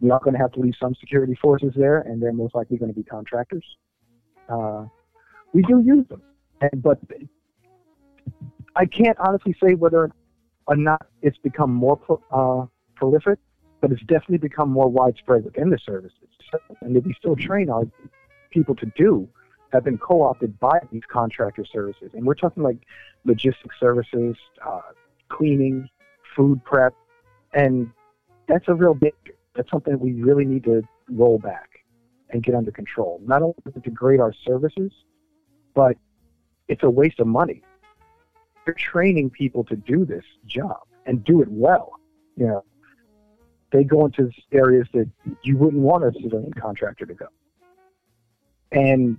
We 0.00 0.10
are 0.10 0.20
going 0.20 0.34
to 0.34 0.40
have 0.40 0.52
to 0.52 0.60
leave 0.60 0.74
some 0.80 0.94
security 0.94 1.36
forces 1.40 1.72
there, 1.76 2.00
and 2.00 2.22
they're 2.22 2.32
most 2.32 2.54
likely 2.54 2.78
going 2.78 2.90
to 2.90 2.96
be 2.96 3.02
contractors. 3.04 3.64
Uh, 4.48 4.86
we 5.52 5.62
do 5.62 5.80
use 5.80 6.06
them, 6.08 6.22
and, 6.60 6.82
but 6.82 6.98
I 8.76 8.86
can't 8.86 9.18
honestly 9.18 9.54
say 9.62 9.74
whether 9.74 10.10
or 10.66 10.76
not 10.76 11.06
it's 11.22 11.38
become 11.38 11.72
more 11.72 12.00
uh, 12.30 12.66
prolific, 12.94 13.38
but 13.80 13.92
it's 13.92 14.02
definitely 14.02 14.38
become 14.38 14.70
more 14.70 14.88
widespread 14.88 15.44
within 15.44 15.70
the 15.70 15.78
services. 15.78 16.28
And 16.80 16.96
that 16.96 17.04
we 17.04 17.14
still 17.14 17.36
train 17.36 17.68
our 17.70 17.84
people 18.50 18.74
to 18.76 18.86
do 18.96 19.28
have 19.72 19.84
been 19.84 19.98
co-opted 19.98 20.58
by 20.58 20.78
these 20.90 21.02
contractor 21.08 21.64
services, 21.64 22.10
and 22.14 22.24
we're 22.24 22.34
talking 22.34 22.62
like 22.62 22.78
logistics 23.24 23.76
services, 23.78 24.36
uh, 24.66 24.80
cleaning, 25.28 25.88
food 26.36 26.64
prep, 26.64 26.94
and 27.52 27.90
that's 28.48 28.66
a 28.68 28.74
real 28.74 28.94
danger. 28.94 29.34
That's 29.54 29.70
something 29.70 29.98
we 29.98 30.12
really 30.14 30.44
need 30.44 30.64
to 30.64 30.82
roll 31.08 31.38
back 31.38 31.68
and 32.30 32.42
get 32.42 32.54
under 32.54 32.70
control. 32.70 33.20
Not 33.24 33.42
only 33.42 33.54
does 33.64 33.76
it 33.76 33.82
degrade 33.82 34.20
our 34.20 34.32
services, 34.46 34.92
but 35.74 35.96
it's 36.68 36.82
a 36.82 36.90
waste 36.90 37.18
of 37.20 37.26
money. 37.26 37.62
You're 38.66 38.74
training 38.74 39.30
people 39.30 39.64
to 39.64 39.76
do 39.76 40.04
this 40.04 40.24
job 40.46 40.82
and 41.06 41.24
do 41.24 41.42
it 41.42 41.48
well. 41.50 41.94
You 42.36 42.46
know, 42.46 42.64
they 43.72 43.84
go 43.84 44.06
into 44.06 44.30
areas 44.52 44.86
that 44.92 45.08
you 45.42 45.56
wouldn't 45.56 45.82
want 45.82 46.04
a 46.04 46.12
civilian 46.20 46.52
contractor 46.52 47.06
to 47.06 47.14
go, 47.14 47.26
and 48.70 49.16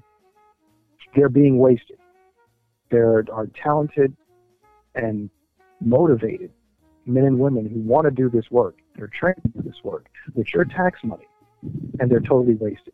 they're 1.16 1.30
being 1.30 1.58
wasted. 1.58 1.98
There 2.90 3.26
are 3.32 3.48
talented 3.48 4.16
and 4.96 5.30
motivated 5.82 6.52
men 7.06 7.26
and 7.26 7.40
women 7.40 7.66
who 7.70 7.80
want 7.80 8.06
to 8.06 8.12
do 8.12 8.30
this 8.30 8.50
work. 8.52 8.81
They're 8.96 9.08
trained 9.08 9.42
to 9.44 9.50
do 9.50 9.62
this 9.62 9.84
work 9.84 10.08
with 10.34 10.54
your 10.54 10.66
tax 10.66 11.04
money, 11.04 11.28
and 12.00 12.10
they're 12.10 12.20
totally 12.20 12.56
wasted. 12.56 12.94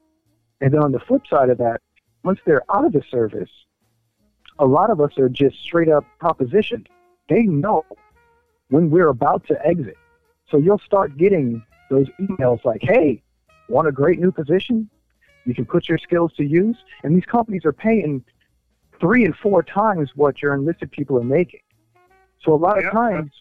And 0.62 0.74
then 0.74 0.82
on 0.82 0.91
the 0.91 1.00
flip 1.00 1.24
side 1.30 1.50
of 1.50 1.58
that, 1.60 1.82
once 2.24 2.39
they're 2.45 2.64
out 2.74 2.86
of 2.86 2.93
the 2.93 3.04
service, 3.10 3.50
a 4.60 4.66
lot 4.66 4.89
of 4.89 5.00
us 5.02 5.18
are 5.18 5.30
just 5.30 5.58
straight 5.60 5.89
up 5.89 6.04
propositioned. 6.22 6.88
They 7.30 7.43
know 7.43 7.86
when 8.70 8.89
we're 8.89 9.10
about 9.10 9.45
to 9.48 9.66
exit. 9.66 9.98
So 10.50 10.58
you'll 10.58 10.80
start 10.80 11.18
getting 11.18 11.64
those 11.89 12.08
emails 12.20 12.64
like, 12.66 12.82
hey, 12.82 13.22
want 13.70 13.88
a 13.88 13.91
great 13.91 14.20
new 14.20 14.32
position? 14.32 14.89
You 15.45 15.54
can 15.54 15.66
put 15.66 15.88
your 15.88 15.98
skills 15.98 16.34
to 16.38 16.43
use. 16.43 16.78
And 17.04 17.16
these 17.16 17.26
companies 17.26 17.66
are 17.66 17.74
paying 17.74 18.24
three 19.00 19.26
and 19.26 19.36
four 19.36 19.64
times 19.64 20.12
what 20.16 20.41
your 20.41 20.54
enlisted 20.54 20.91
people 20.91 21.18
are 21.18 21.24
making. 21.24 21.62
So 22.44 22.54
a 22.54 22.56
lot 22.56 22.78
of 22.78 22.84
Yeah. 22.86 22.90
times, 22.92 23.32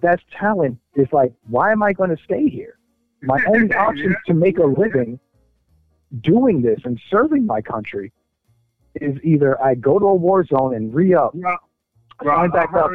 that's 0.00 0.22
talent 0.38 0.78
is 0.94 1.06
like, 1.12 1.32
why 1.48 1.72
am 1.72 1.82
I 1.82 1.92
going 1.92 2.10
to 2.14 2.22
stay 2.22 2.48
here? 2.48 2.78
My 3.22 3.42
only 3.48 3.72
option 3.74 4.16
to 4.26 4.34
make 4.34 4.58
a 4.58 4.64
living 4.64 5.18
doing 6.20 6.62
this 6.62 6.80
and 6.84 7.00
serving 7.10 7.46
my 7.46 7.60
country 7.60 8.12
is 8.96 9.16
either 9.22 9.60
I 9.62 9.74
go 9.76 9.98
to 9.98 10.06
a 10.06 10.14
war 10.14 10.44
zone 10.44 10.74
and 10.74 10.92
re-up 10.92 11.34
Well, 11.34 11.58
sign 12.24 12.50
back 12.50 12.72
up 12.74 12.90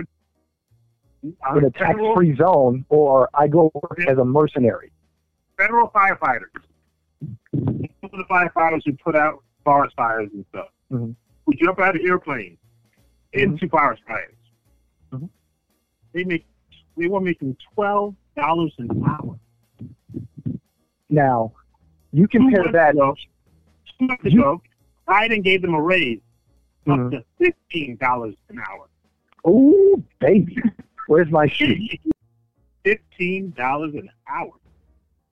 in 1.24 1.36
uh, 1.50 1.56
a 1.56 1.72
federal, 1.72 1.72
tax-free 1.72 2.36
zone, 2.36 2.86
or 2.90 3.30
I 3.34 3.48
go 3.48 3.72
work 3.74 4.00
as 4.08 4.18
a 4.18 4.26
mercenary. 4.26 4.92
federal 5.58 5.88
firefighters. 5.90 6.52
The 7.54 8.26
firefighters 8.30 8.82
who 8.86 8.94
put 8.94 9.16
out 9.16 9.42
forest 9.64 9.96
fires 9.96 10.30
and 10.34 10.46
stuff. 10.50 10.68
Mhm. 10.92 11.16
Who 11.46 11.54
jump 11.54 11.80
out 11.80 11.96
of 11.96 12.02
airplanes 12.06 12.58
into 13.34 13.68
forest 13.70 14.04
fires. 14.08 14.36
Mhm. 15.12 15.30
They 16.16 16.24
make 16.24 16.46
they 16.98 17.08
were 17.08 17.20
making 17.20 17.58
twelve 17.76 18.16
dollars 18.38 18.74
an 18.80 18.90
hour. 19.06 19.38
Now, 21.10 21.52
you 22.14 22.28
compare 22.28 22.62
months 22.64 22.74
that. 22.74 22.92
ago, 22.96 23.16
two 24.00 24.08
months 24.08 24.24
You- 24.24 24.40
ago, 24.42 24.62
Biden 25.08 25.44
gave 25.44 25.62
them 25.62 25.74
a 25.76 25.82
raise 25.82 26.22
up 26.88 26.98
Mhm. 26.98 27.12
to 27.12 27.26
fifteen 27.38 27.98
dollars 27.98 28.36
an 28.50 28.60
hour. 28.60 28.88
Oh, 29.44 30.02
baby, 30.20 30.58
where's 31.08 31.30
my 31.30 31.48
sheet? 31.58 32.02
Fifteen 32.86 33.52
dollars 33.52 33.94
an 33.94 34.10
hour. 34.28 34.54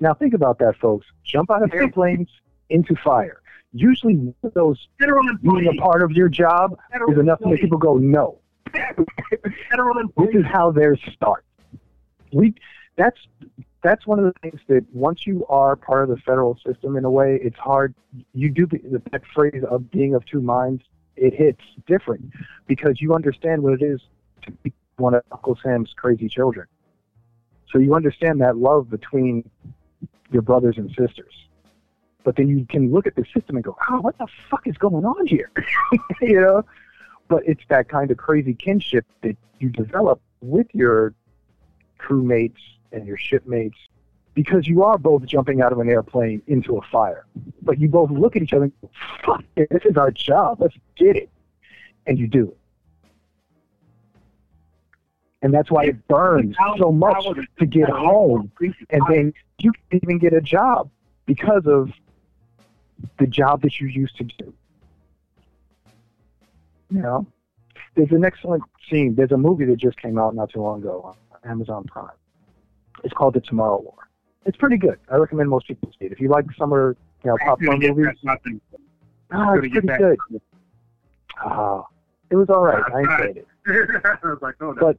Now 0.02 0.14
think 0.14 0.34
about 0.34 0.60
that, 0.60 0.76
folks. 0.78 1.08
Jump 1.24 1.50
out 1.50 1.64
of 1.64 1.72
airplanes 1.74 2.30
into 2.70 2.94
fire. 2.98 3.40
Usually, 3.72 4.34
those 4.54 4.86
being 5.00 5.68
a 5.68 5.82
part 5.82 6.04
of 6.04 6.12
your 6.12 6.28
job 6.30 6.78
Federal 6.92 7.14
is 7.14 7.18
enough 7.20 7.40
to 7.40 7.48
make 7.48 7.62
people 7.62 7.78
go, 7.80 7.98
no. 7.98 8.40
This 8.74 10.36
is 10.36 10.46
how 10.46 10.72
theirs 10.72 11.00
start. 11.14 11.46
We 12.32 12.56
that's 12.96 13.20
that's 13.84 14.08
one 14.08 14.20
of 14.20 14.26
the 14.26 14.34
things 14.42 14.62
that 14.68 14.86
once 14.94 15.28
you 15.28 15.46
are 15.48 15.76
part 15.76 16.04
of 16.04 16.10
the 16.10 16.18
federal 16.18 16.58
system 16.66 16.96
in 16.96 17.06
a 17.06 17.12
way, 17.12 17.40
it's 17.42 17.58
hard. 17.58 17.94
You 18.34 18.50
do 18.50 18.66
the, 18.66 19.02
that 19.12 19.22
phrase 19.34 19.64
of 19.70 19.92
being 19.92 20.16
of 20.16 20.26
two 20.26 20.42
minds. 20.42 20.84
It 21.16 21.34
hits 21.34 21.62
different 21.86 22.32
because 22.66 23.00
you 23.02 23.14
understand 23.14 23.62
what 23.62 23.74
it 23.74 23.84
is 23.84 24.02
to 24.44 24.52
be 24.52 24.74
one 24.98 25.14
of 25.14 25.24
Uncle 25.32 25.58
Sam's 25.62 25.94
crazy 25.96 26.28
children. 26.28 26.68
So 27.72 27.80
you 27.80 27.94
understand 27.96 28.42
that 28.42 28.58
love 28.58 28.90
between 28.90 29.50
your 30.32 30.42
brothers 30.42 30.78
and 30.78 30.90
sisters. 30.90 31.34
But 32.24 32.36
then 32.38 32.48
you 32.48 32.66
can 32.70 32.92
look 32.92 33.06
at 33.06 33.16
the 33.16 33.26
system 33.34 33.58
and 33.58 33.64
go, 33.64 33.76
oh, 33.90 34.00
what 34.00 34.18
the 34.18 34.28
fuck 34.50 34.66
is 34.66 34.78
going 34.78 35.06
on 35.06 35.28
here? 35.28 35.52
you 36.22 36.40
know? 36.40 36.64
But 37.28 37.44
it's 37.46 37.64
that 37.70 37.90
kind 37.90 38.12
of 38.12 38.18
crazy 38.18 38.54
kinship 38.54 39.06
that 39.22 39.38
you 39.60 39.70
develop 39.70 40.22
with 40.42 40.68
your 40.74 41.14
crewmates 42.00 42.60
and 42.92 43.08
your 43.08 43.18
shipmates 43.18 43.78
because 44.34 44.68
you 44.68 44.84
are 44.84 44.98
both 44.98 45.26
jumping 45.26 45.62
out 45.62 45.72
of 45.72 45.80
an 45.80 45.90
airplane 45.90 46.42
into 46.48 46.78
a 46.78 46.82
fire. 46.92 47.26
But 47.62 47.80
you 47.80 47.88
both 47.88 48.12
look 48.12 48.36
at 48.36 48.42
each 48.42 48.54
other 48.54 48.66
and 48.66 48.74
go, 48.82 48.90
fuck 49.26 49.44
it, 49.56 49.70
this 49.70 49.84
is 49.86 49.96
our 49.98 50.12
job. 50.12 50.60
Let's 50.60 50.76
get 50.96 51.16
it. 51.16 51.30
And 52.08 52.20
you 52.20 52.28
do 52.28 52.50
it. 52.50 52.58
And 55.42 55.54
that's 55.54 55.70
why 55.70 55.86
it 55.86 56.08
burns 56.08 56.56
so 56.78 56.92
much 56.92 57.26
to 57.60 57.66
get 57.66 57.90
home. 57.90 58.52
And 58.90 59.02
then 59.10 59.34
you 59.60 59.72
can't 59.92 60.04
even 60.04 60.18
get 60.18 60.34
a 60.34 60.42
job 60.42 60.90
because 61.26 61.68
of 61.68 61.92
the 63.20 63.28
job 63.28 63.62
that 63.62 63.80
you 63.80 63.88
used 63.88 64.16
to 64.18 64.24
do. 64.24 64.54
You 66.94 67.02
know? 67.02 67.28
There's 67.96 68.12
an 68.12 68.24
excellent 68.24 68.64
scene. 68.90 69.16
There's 69.16 69.32
a 69.32 69.38
movie 69.38 69.66
that 69.66 69.78
just 69.78 70.00
came 70.02 70.18
out 70.18 70.36
not 70.36 70.52
too 70.52 70.62
long 70.62 70.80
ago 70.80 71.16
on 71.34 71.50
Amazon 71.50 71.84
Prime. 71.86 72.16
It's 73.04 73.14
called 73.14 73.34
The 73.34 73.42
Tomorrow 73.42 73.82
War. 73.82 74.10
It's 74.46 74.58
pretty 74.58 74.78
good. 74.78 75.00
I 75.12 75.16
recommend 75.16 75.50
most 75.50 75.68
people 75.68 75.90
see 76.00 76.06
it. 76.06 76.12
If 76.12 76.20
you 76.20 76.30
like 76.30 76.46
summer, 76.58 76.96
you 77.24 77.30
know, 77.30 77.38
popcorn 77.46 77.80
movies, 77.80 78.16
nothing. 78.24 78.62
ah, 79.32 79.54
it's 79.54 79.68
pretty 79.68 79.88
good. 79.88 80.18
Ah, 81.38 81.86
it 82.30 82.36
was 82.36 82.50
all 82.50 82.64
right. 82.64 82.84
I 82.94 83.00
enjoyed 83.00 83.38
it. 83.38 83.48
I 84.06 84.28
was 84.28 84.40
like, 84.42 84.56
oh, 84.62 84.72
no. 84.72 84.80
But 84.80 84.98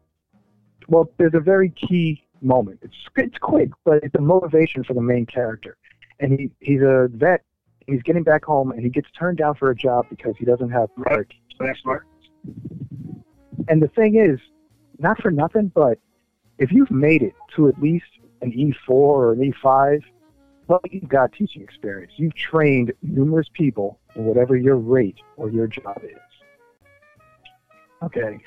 well, 0.88 1.10
there's 1.18 1.34
a 1.34 1.40
very 1.40 1.70
key 1.70 2.24
moment. 2.40 2.80
It's 2.82 2.94
it's 3.16 3.38
quick, 3.38 3.70
but 3.84 4.02
it's 4.02 4.14
a 4.14 4.20
motivation 4.20 4.84
for 4.84 4.94
the 4.94 5.02
main 5.02 5.26
character. 5.26 5.76
And 6.20 6.38
he 6.38 6.50
he's 6.60 6.80
a 6.80 7.08
vet. 7.12 7.42
He's 7.86 8.02
getting 8.02 8.22
back 8.22 8.44
home, 8.44 8.70
and 8.70 8.80
he 8.80 8.88
gets 8.88 9.08
turned 9.18 9.38
down 9.38 9.56
for 9.56 9.70
a 9.70 9.76
job 9.76 10.06
because 10.08 10.34
he 10.38 10.46
doesn't 10.46 10.70
have 10.70 10.94
prior 10.96 11.24
That's 11.58 11.80
smart. 11.80 12.06
And 13.68 13.82
the 13.82 13.88
thing 13.88 14.16
is, 14.16 14.38
not 14.98 15.20
for 15.20 15.30
nothing, 15.30 15.70
but 15.74 15.98
if 16.58 16.70
you've 16.70 16.90
made 16.90 17.22
it 17.22 17.34
to 17.56 17.68
at 17.68 17.80
least 17.80 18.04
an 18.42 18.52
E4 18.52 18.90
or 18.90 19.32
an 19.32 19.52
E5, 19.52 20.02
well, 20.66 20.80
you've 20.90 21.08
got 21.08 21.32
teaching 21.32 21.62
experience. 21.62 22.12
You've 22.16 22.34
trained 22.34 22.92
numerous 23.02 23.48
people 23.52 23.98
in 24.16 24.24
whatever 24.24 24.56
your 24.56 24.76
rate 24.76 25.18
or 25.36 25.50
your 25.50 25.66
job 25.66 26.00
is. 26.02 26.18
Okay. 28.02 28.38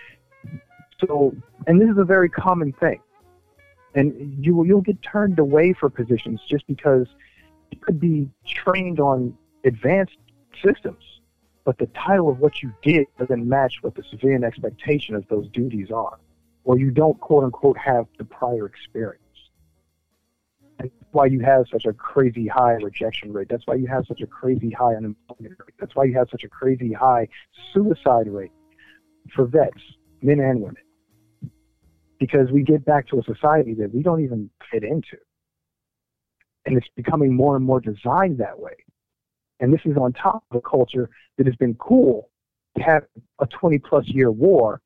So, 0.99 1.35
and 1.67 1.79
this 1.79 1.89
is 1.89 1.97
a 1.97 2.03
very 2.03 2.29
common 2.29 2.73
thing. 2.73 2.99
And 3.95 4.43
you 4.43 4.63
you'll 4.65 4.81
get 4.81 5.01
turned 5.01 5.39
away 5.39 5.73
for 5.73 5.89
positions 5.89 6.41
just 6.47 6.65
because 6.67 7.07
you 7.71 7.79
could 7.79 7.99
be 7.99 8.29
trained 8.45 8.99
on 8.99 9.35
advanced 9.63 10.17
systems, 10.63 11.03
but 11.68 11.78
the 11.80 11.88
title 11.88 12.30
of 12.30 12.39
what 12.39 12.63
you 12.63 12.72
did 12.82 13.07
doesn't 13.20 13.45
match 13.45 13.80
what 13.82 13.93
the 13.93 14.03
civilian 14.09 14.45
expectation 14.45 15.15
of 15.15 15.28
those 15.28 15.49
duties 15.49 15.91
are, 15.91 16.18
or 16.63 16.80
you 16.80 16.91
don't 16.91 17.20
quote 17.20 17.43
unquote 17.43 17.78
have 17.78 18.05
the 18.18 18.24
prior 18.24 18.65
experience. 18.65 19.22
And 20.80 20.89
that's 20.89 21.11
why 21.11 21.26
you 21.26 21.41
have 21.41 21.65
such 21.70 21.84
a 21.84 21.91
crazy 21.91 22.47
high 22.47 22.76
rejection 22.76 23.34
rate. 23.34 23.49
That's 23.49 23.68
why 23.68 23.76
you 23.76 23.86
have 23.88 24.05
such 24.07 24.22
a 24.22 24.28
crazy 24.28 24.70
high 24.70 24.95
unemployment 24.95 25.59
rate. 25.59 25.74
That's 25.78 25.93
why 25.93 26.05
you 26.05 26.13
have 26.13 26.30
such 26.32 26.45
a 26.45 26.47
crazy 26.47 26.93
high 26.93 27.28
suicide 27.74 28.30
rate 28.30 28.53
for 29.36 29.45
vets, 29.45 29.82
men 30.22 30.39
and 30.39 30.61
women. 30.61 30.78
Because 32.18 32.49
we 32.49 32.63
get 32.63 32.86
back 32.86 33.09
to 33.09 33.20
a 33.20 33.24
society 33.24 33.74
that 33.74 33.93
we 33.93 34.03
don't 34.03 34.24
even 34.24 34.49
fit 34.72 34.86
into. 34.86 35.18
And 36.65 36.78
it's 36.78 36.88
becoming 36.95 37.36
more 37.36 37.57
and 37.57 37.65
more 37.65 37.82
designed 37.82 38.38
that 38.38 38.57
way. 38.57 38.72
And 39.59 39.73
this 39.73 39.81
is 39.85 39.97
on 39.97 40.13
top 40.13 40.43
of 40.51 40.57
a 40.57 40.61
culture 40.61 41.09
that 41.37 41.45
has 41.45 41.55
been 41.55 41.75
cool 41.75 42.29
to 42.77 42.83
have 42.83 43.03
a 43.39 43.47
20 43.47 43.79
plus 43.79 44.05
year 44.07 44.31
war 44.31 44.81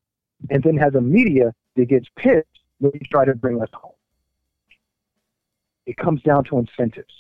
and 0.50 0.64
then 0.64 0.78
has 0.78 0.96
a 0.96 1.02
media 1.02 1.54
that 1.76 1.86
gets 1.86 2.08
pissed 2.16 2.48
when 2.80 2.92
you 2.94 3.02
try 3.12 3.26
to 3.26 3.36
bring 3.36 3.62
us 3.62 3.70
home. 3.74 3.92
It 5.86 5.98
comes 5.98 6.22
down 6.24 6.44
to 6.46 6.58
incentives. 6.58 7.14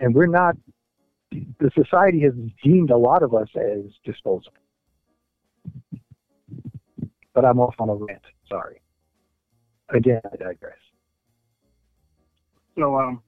And 0.00 0.14
we're 0.14 0.26
not, 0.26 0.56
the 1.30 1.70
society 1.74 2.20
has 2.20 2.32
deemed 2.62 2.90
a 2.90 2.96
lot 2.96 3.22
of 3.22 3.34
us 3.34 3.48
as 3.56 3.84
disposable. 4.04 4.52
But 7.34 7.44
I'm 7.44 7.58
off 7.58 7.74
on 7.78 7.88
a 7.88 7.94
rant. 7.94 8.22
Sorry. 8.48 8.80
Again, 9.90 10.20
I 10.32 10.36
digress. 10.36 10.78
So, 12.76 12.96
um, 12.98 13.22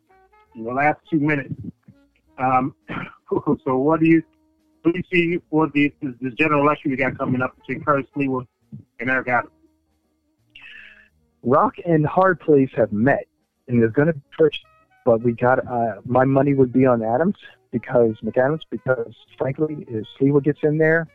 in 0.54 0.64
the 0.64 0.72
last 0.72 0.98
two 1.10 1.20
minutes, 1.20 1.54
um, 2.38 2.74
so 3.64 3.76
what 3.76 4.00
do 4.00 4.06
you, 4.06 4.22
what 4.82 4.94
do 4.94 4.98
you 4.98 5.04
see 5.10 5.42
for 5.50 5.68
the, 5.68 5.92
the 6.20 6.30
general 6.30 6.62
election 6.62 6.90
we 6.90 6.96
got 6.96 7.18
coming 7.18 7.42
up 7.42 7.56
between 7.56 7.84
Curtis 7.84 8.06
Sliwa 8.16 8.46
and 9.00 9.10
Eric 9.10 9.28
Adams? 9.28 9.52
Rock 11.42 11.74
and 11.84 12.04
Hard 12.06 12.40
Place 12.40 12.70
have 12.76 12.92
met, 12.92 13.26
and 13.68 13.80
there's 13.80 13.92
going 13.92 14.08
to 14.08 14.14
be 14.14 14.20
first, 14.36 14.60
but 15.04 15.22
we 15.22 15.32
got 15.32 15.64
uh, 15.66 16.00
my 16.04 16.24
money 16.24 16.54
would 16.54 16.72
be 16.72 16.86
on 16.86 17.02
Adams 17.02 17.36
because 17.70 18.16
McAdams 18.24 18.62
because 18.70 19.14
frankly, 19.38 19.86
if 19.88 20.04
Sliwa 20.18 20.42
gets 20.42 20.60
in 20.64 20.78
there, 20.78 21.06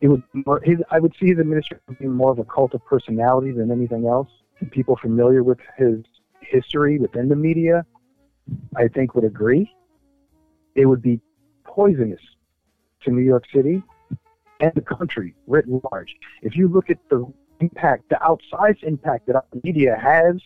it 0.00 0.08
would 0.08 0.22
more, 0.32 0.60
his 0.60 0.78
I 0.90 0.98
would 0.98 1.14
see 1.20 1.28
his 1.28 1.38
administration 1.38 1.82
being 1.98 2.12
more 2.12 2.30
of 2.30 2.38
a 2.38 2.44
cult 2.44 2.72
of 2.74 2.84
personality 2.86 3.52
than 3.52 3.70
anything 3.70 4.06
else. 4.06 4.28
And 4.60 4.70
people 4.70 4.96
familiar 4.96 5.42
with 5.42 5.58
his 5.76 6.04
history 6.40 6.98
within 6.98 7.28
the 7.28 7.36
media, 7.36 7.84
I 8.76 8.88
think, 8.88 9.14
would 9.14 9.24
agree. 9.24 9.70
It 10.74 10.86
would 10.86 11.02
be 11.02 11.20
poisonous 11.64 12.20
to 13.02 13.10
New 13.10 13.22
York 13.22 13.44
City 13.52 13.82
and 14.60 14.72
the 14.74 14.80
country 14.80 15.34
writ 15.46 15.66
large. 15.68 16.14
If 16.42 16.56
you 16.56 16.68
look 16.68 16.90
at 16.90 16.98
the 17.08 17.26
impact, 17.60 18.08
the 18.08 18.16
outsized 18.16 18.82
impact 18.82 19.26
that 19.26 19.36
our 19.36 19.44
media 19.62 19.96
has 20.00 20.36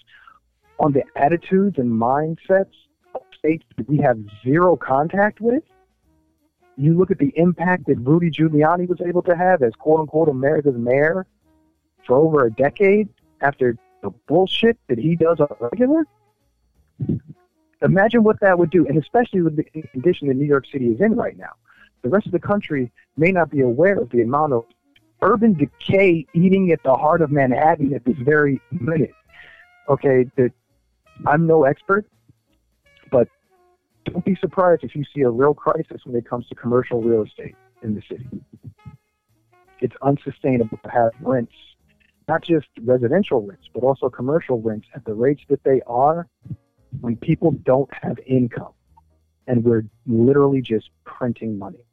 on 0.79 0.93
the 0.93 1.03
attitudes 1.16 1.79
and 1.79 1.91
mindsets 1.91 2.75
of 3.14 3.22
states 3.37 3.64
that 3.77 3.89
we 3.89 3.99
have 3.99 4.18
zero 4.43 4.77
contact 4.77 5.41
with, 5.41 5.62
you 6.77 6.97
look 6.97 7.11
at 7.11 7.18
the 7.18 7.33
impact 7.37 7.87
that 7.87 7.99
Rudy 7.99 8.31
Giuliani 8.31 8.89
was 8.89 9.01
able 9.01 9.22
to 9.22 9.37
have 9.37 9.62
as 9.62 9.72
quote 9.75 10.01
unquote 10.01 10.29
America's 10.29 10.77
mayor 10.77 11.27
for 12.07 12.16
over 12.16 12.47
a 12.47 12.51
decade 12.51 13.09
after 13.41 13.77
the 14.03 14.11
bullshit 14.27 14.77
that 14.89 14.99
he 14.99 15.16
does 15.16 15.41
on 15.41 15.49
regular. 15.61 16.05
Imagine 17.85 18.22
what 18.22 18.41
that 18.41 18.59
would 18.59 18.70
do, 18.70 18.87
and 18.87 18.97
especially 18.97 19.43
with 19.43 19.57
the 19.57 19.64
condition 19.93 20.28
that 20.28 20.35
New 20.35 20.47
York 20.47 20.64
City 20.72 20.87
is 20.87 21.01
in 21.01 21.14
right 21.14 21.37
now. 21.37 21.53
The 22.03 22.09
rest 22.09 22.26
of 22.26 22.32
the 22.32 22.39
country 22.39 22.91
may 23.16 23.30
not 23.30 23.51
be 23.51 23.61
aware 23.61 23.99
of 23.99 24.09
the 24.11 24.22
amount 24.22 24.55
of 24.55 24.64
urban 25.20 25.53
decay 25.53 26.26
eating 26.32 26.72
at 26.72 26.82
the 26.82 26.95
heart 26.95 27.20
of 27.20 27.30
Manhattan 27.30 27.95
at 27.95 28.05
this 28.05 28.16
very 28.18 28.61
minute. 28.70 29.12
Okay, 29.89 30.24
that 30.37 30.53
I'm 31.26 31.47
no 31.47 31.64
expert, 31.64 32.07
but 33.11 33.28
don't 34.05 34.24
be 34.24 34.35
surprised 34.37 34.82
if 34.82 34.97
you 34.97 35.05
see 35.14 35.20
a 35.20 35.30
real 35.30 35.55
crisis 35.55 36.03
when 36.05 36.16
it 36.16 36.26
comes 36.28 36.47
to 36.49 36.55
commercial 36.55 37.03
real 37.03 37.22
estate 37.22 37.55
in 37.82 37.95
the 37.95 38.03
city. 38.09 38.26
It's 39.80 39.97
unsustainable 40.01 40.78
to 40.85 40.91
have 40.91 41.12
rents, 41.20 41.53
not 42.28 42.43
just 42.43 42.68
residential 42.82 43.43
rents, 43.43 43.68
but 43.74 43.82
also 43.82 44.09
commercial 44.09 44.61
rents 44.62 44.87
at 44.95 45.05
the 45.05 45.12
rates 45.12 45.43
that 45.49 45.62
they 45.64 45.82
are 45.87 46.26
when 47.01 47.16
people 47.16 47.53
don't 47.53 47.90
have 47.92 48.18
income. 48.26 48.72
And 49.47 49.62
we're 49.62 49.84
literally 50.07 50.62
just 50.62 50.88
printing 51.05 51.59
money. 51.59 51.84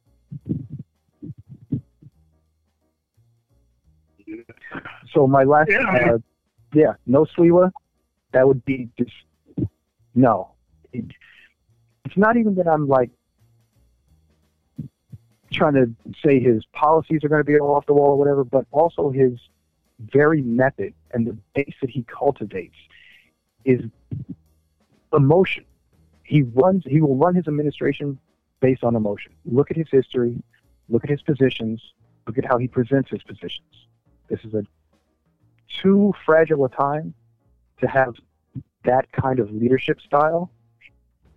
So 5.14 5.28
my 5.28 5.44
last, 5.44 5.70
Yeah, 5.70 6.14
uh, 6.14 6.18
yeah, 6.74 6.94
no 7.06 7.26
Sliwa. 7.26 7.72
That 8.32 8.48
would 8.48 8.64
be 8.64 8.90
just 8.98 9.12
no. 10.16 10.52
It, 10.94 11.06
it's 12.06 12.18
not 12.18 12.38
even 12.38 12.56
that 12.56 12.68
I'm 12.68 12.88
like 12.88 13.10
trying 15.52 15.74
to 15.74 15.94
say 16.26 16.40
his 16.40 16.64
policies 16.72 17.24
are 17.24 17.28
going 17.30 17.42
to 17.42 17.46
be 17.46 17.60
all 17.60 17.76
off 17.76 17.86
the 17.86 17.94
wall 17.94 18.12
or 18.12 18.18
whatever, 18.18 18.44
but 18.44 18.66
also 18.72 19.10
his 19.10 19.34
very 20.00 20.42
method 20.42 20.94
and 21.12 21.28
the 21.28 21.38
base 21.54 21.76
that 21.82 21.90
he 21.90 22.04
cultivates 22.04 22.76
is 23.66 23.82
emotion. 25.14 25.66
He 26.24 26.44
runs. 26.44 26.84
He 26.86 27.02
will 27.02 27.16
run 27.16 27.36
his 27.36 27.48
administration 27.48 28.18
based 28.60 28.84
on 28.84 28.96
emotion. 28.96 29.34
Look 29.46 29.72
at 29.72 29.78
his 29.78 29.88
history. 29.92 30.42
Look 30.90 31.04
at 31.04 31.10
his 31.10 31.22
positions. 31.22 31.82
Look 32.28 32.38
at 32.38 32.46
how 32.46 32.58
he 32.58 32.68
presents 32.68 33.10
his 33.10 33.24
positions. 33.24 33.88
This 34.30 34.40
is 34.44 34.54
a 34.54 34.64
too 35.82 36.14
fragile 36.26 36.66
a 36.66 36.70
time 36.70 37.14
to 37.80 37.88
have 37.88 38.16
that 38.84 39.12
kind 39.12 39.40
of 39.40 39.52
leadership 39.52 40.00
style 40.02 40.52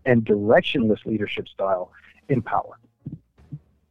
and 0.06 0.24
directionless 0.24 1.04
leadership 1.06 1.48
style 1.48 1.90
in 2.28 2.42
power. 2.42 2.78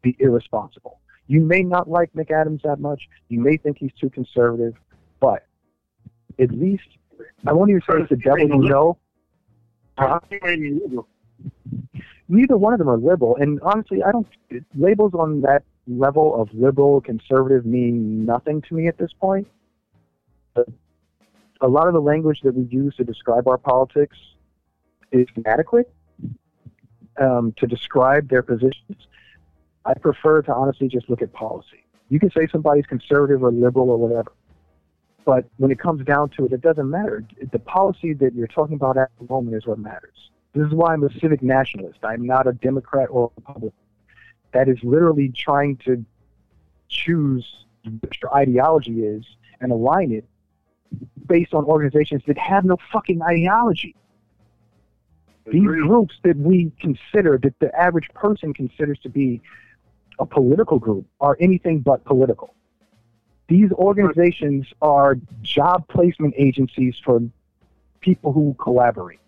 Be 0.01 0.15
irresponsible. 0.19 0.99
You 1.27 1.41
may 1.41 1.63
not 1.63 1.89
like 1.89 2.11
McAdams 2.13 2.61
that 2.63 2.79
much. 2.79 3.07
You 3.29 3.39
may 3.39 3.57
think 3.57 3.77
he's 3.77 3.93
too 3.99 4.09
conservative, 4.09 4.75
but 5.19 5.45
at 6.39 6.51
least 6.51 6.87
I 7.47 7.53
won't 7.53 7.69
even 7.69 7.81
say 7.81 7.99
it's 7.99 8.09
the 8.09 8.17
devil 8.17 8.39
you 8.39 8.69
know. 8.69 8.97
Huh? 9.97 10.19
Neither 12.29 12.57
one 12.57 12.73
of 12.73 12.79
them 12.79 12.89
are 12.89 12.97
liberal, 12.97 13.35
and 13.35 13.59
honestly, 13.61 14.01
I 14.01 14.11
don't. 14.11 14.27
Labels 14.75 15.13
on 15.13 15.41
that 15.41 15.63
level 15.87 16.41
of 16.41 16.49
liberal, 16.53 17.01
conservative 17.01 17.65
mean 17.65 18.25
nothing 18.25 18.61
to 18.63 18.73
me 18.73 18.87
at 18.87 18.97
this 18.97 19.11
point. 19.13 19.47
But 20.53 20.67
a 21.61 21.67
lot 21.67 21.87
of 21.87 21.93
the 21.93 22.01
language 22.01 22.41
that 22.43 22.55
we 22.55 22.63
use 22.63 22.95
to 22.95 23.03
describe 23.03 23.47
our 23.47 23.57
politics 23.57 24.17
is 25.11 25.27
inadequate 25.35 25.93
um, 27.19 27.53
to 27.57 27.67
describe 27.67 28.29
their 28.29 28.41
positions. 28.41 29.07
I 29.85 29.93
prefer 29.93 30.41
to 30.43 30.53
honestly 30.53 30.87
just 30.87 31.09
look 31.09 31.21
at 31.21 31.33
policy. 31.33 31.85
You 32.09 32.19
can 32.19 32.31
say 32.31 32.47
somebody's 32.51 32.85
conservative 32.85 33.43
or 33.43 33.51
liberal 33.51 33.89
or 33.89 33.97
whatever, 33.97 34.31
But 35.25 35.45
when 35.57 35.71
it 35.71 35.79
comes 35.79 36.03
down 36.05 36.29
to 36.31 36.45
it, 36.45 36.51
it 36.51 36.61
doesn't 36.61 36.89
matter. 36.89 37.23
The 37.51 37.59
policy 37.59 38.13
that 38.13 38.33
you're 38.33 38.47
talking 38.47 38.75
about 38.75 38.97
at 38.97 39.09
the 39.19 39.25
moment 39.31 39.55
is 39.55 39.65
what 39.65 39.79
matters. 39.79 40.31
This 40.53 40.67
is 40.67 40.73
why 40.73 40.93
I'm 40.93 41.03
a 41.03 41.19
civic 41.19 41.41
nationalist. 41.41 41.99
I'm 42.03 42.25
not 42.25 42.47
a 42.47 42.53
Democrat 42.53 43.07
or 43.09 43.25
a 43.25 43.41
Republican. 43.41 43.73
That 44.51 44.67
is 44.67 44.77
literally 44.83 45.29
trying 45.29 45.77
to 45.85 46.05
choose 46.89 47.65
what 48.01 48.21
your 48.21 48.35
ideology 48.35 49.03
is 49.03 49.25
and 49.61 49.71
align 49.71 50.11
it 50.11 50.25
based 51.25 51.53
on 51.53 51.65
organizations 51.65 52.21
that 52.27 52.37
have 52.37 52.65
no 52.65 52.77
fucking 52.91 53.21
ideology. 53.21 53.95
These 55.45 55.63
groups 55.63 56.15
that 56.23 56.37
we 56.37 56.71
consider, 56.79 57.37
that 57.39 57.59
the 57.59 57.73
average 57.77 58.09
person 58.13 58.53
considers 58.53 58.99
to 58.99 59.09
be 59.09 59.41
a 60.19 60.25
political 60.25 60.79
group, 60.79 61.05
are 61.19 61.35
anything 61.39 61.79
but 61.79 62.05
political. 62.05 62.53
These 63.47 63.71
organizations 63.73 64.67
are 64.81 65.17
job 65.41 65.87
placement 65.87 66.33
agencies 66.37 66.95
for 67.03 67.21
people 67.99 68.31
who 68.31 68.55
collaborate. 68.59 69.19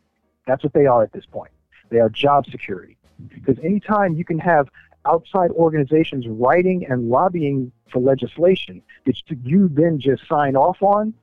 That's 0.47 0.63
what 0.63 0.73
they 0.73 0.85
are 0.85 1.03
at 1.03 1.11
this 1.11 1.25
point. 1.25 1.51
They 1.89 1.99
are 1.99 2.09
job 2.09 2.45
security. 2.49 2.97
Because 3.29 3.57
anytime 3.63 4.15
you 4.15 4.25
can 4.25 4.39
have 4.39 4.67
outside 5.05 5.51
organizations 5.51 6.25
writing 6.27 6.85
and 6.89 7.09
lobbying 7.09 7.71
for 7.91 7.99
legislation 7.99 8.81
that 9.05 9.15
you 9.43 9.69
then 9.71 9.99
just 9.99 10.27
sign 10.27 10.55
off 10.55 10.81
on, 10.81 11.13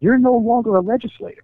you're 0.00 0.18
no 0.18 0.32
longer 0.32 0.76
a 0.76 0.80
legislator. 0.80 1.42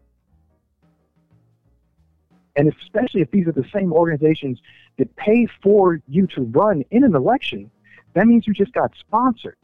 And 2.57 2.73
especially 2.83 3.21
if 3.21 3.31
these 3.31 3.47
are 3.47 3.53
the 3.53 3.69
same 3.73 3.93
organizations 3.93 4.61
that 4.99 5.15
pay 5.17 5.47
for 5.63 6.01
you 6.09 6.27
to 6.29 6.43
run 6.43 6.85
in 6.91 7.05
an 7.05 7.15
election, 7.15 7.71
that 8.15 8.27
means 8.27 8.47
you 8.47 8.53
just 8.53 8.73
got 8.73 8.93
sponsored. 8.99 9.57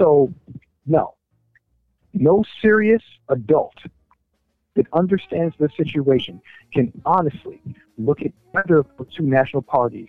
So, 0.00 0.32
no. 0.86 1.14
No 2.14 2.42
serious 2.62 3.02
adult 3.28 3.74
that 4.74 4.86
understands 4.94 5.54
the 5.58 5.68
situation 5.76 6.40
can 6.72 6.90
honestly 7.04 7.60
look 7.98 8.22
at 8.22 8.32
either 8.54 8.78
of 8.78 8.86
the 8.98 9.04
two 9.04 9.24
national 9.24 9.62
parties 9.62 10.08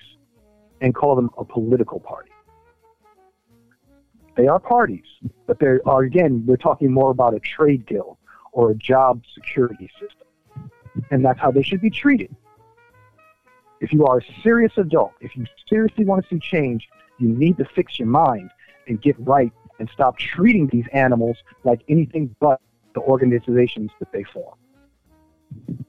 and 0.79 0.95
call 0.95 1.15
them 1.15 1.29
a 1.37 1.43
political 1.43 1.99
party. 1.99 2.31
They 4.37 4.47
are 4.47 4.59
parties, 4.59 5.05
but 5.45 5.59
they 5.59 5.77
are, 5.85 6.03
again, 6.03 6.45
we're 6.47 6.55
talking 6.55 6.91
more 6.91 7.11
about 7.11 7.33
a 7.33 7.39
trade 7.39 7.85
guild 7.85 8.17
or 8.53 8.71
a 8.71 8.75
job 8.75 9.21
security 9.35 9.89
system. 9.99 10.71
And 11.11 11.23
that's 11.23 11.39
how 11.39 11.51
they 11.51 11.63
should 11.63 11.81
be 11.81 11.89
treated. 11.89 12.33
If 13.81 13.91
you 13.91 14.05
are 14.05 14.19
a 14.19 14.41
serious 14.41 14.71
adult, 14.77 15.11
if 15.19 15.35
you 15.35 15.45
seriously 15.67 16.05
want 16.05 16.23
to 16.23 16.29
see 16.29 16.39
change, 16.39 16.87
you 17.19 17.27
need 17.27 17.57
to 17.57 17.65
fix 17.75 17.99
your 17.99 18.07
mind 18.07 18.49
and 18.87 19.01
get 19.01 19.15
right 19.19 19.51
and 19.79 19.89
stop 19.93 20.17
treating 20.17 20.67
these 20.67 20.85
animals 20.93 21.37
like 21.63 21.81
anything 21.87 22.35
but 22.39 22.61
the 22.93 23.01
organizations 23.01 23.91
that 23.99 24.11
they 24.11 24.23
form. 24.23 24.55
Do 25.67 25.85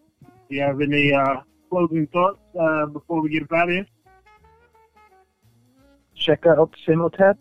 you 0.49 0.63
have 0.63 0.81
any 0.81 1.13
uh, 1.13 1.41
closing 1.71 2.07
thoughts 2.09 2.39
uh, 2.59 2.87
before 2.87 3.23
we 3.23 3.31
get 3.31 3.51
out 3.53 3.69
of 3.69 3.71
here? 3.71 3.87
Check 6.15 6.47
out 6.47 6.75
CEMOTAP. 6.87 7.37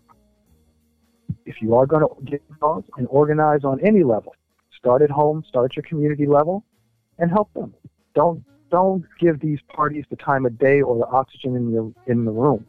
If 1.46 1.62
you 1.62 1.76
are 1.76 1.86
going 1.86 2.04
to 2.08 2.32
get 2.32 2.42
involved 2.50 2.90
and 2.98 3.08
organize 3.10 3.64
on 3.64 3.80
any 3.82 4.04
level, 4.04 4.36
start 4.78 5.02
at 5.02 5.10
home, 5.10 5.44
start 5.48 5.72
at 5.72 5.76
your 5.76 5.84
community 5.84 6.28
level, 6.28 6.64
and 7.18 7.30
help 7.30 7.54
them. 7.54 7.74
Don't 8.16 8.44
don't 8.70 9.06
give 9.20 9.40
these 9.42 9.60
parties 9.68 10.06
the 10.10 10.16
time 10.16 10.46
of 10.46 10.58
day 10.58 10.82
or 10.82 10.98
the 10.98 11.06
oxygen 11.08 11.56
in 11.56 11.72
the 11.74 11.94
in 12.12 12.26
the 12.26 12.32
room 12.32 12.66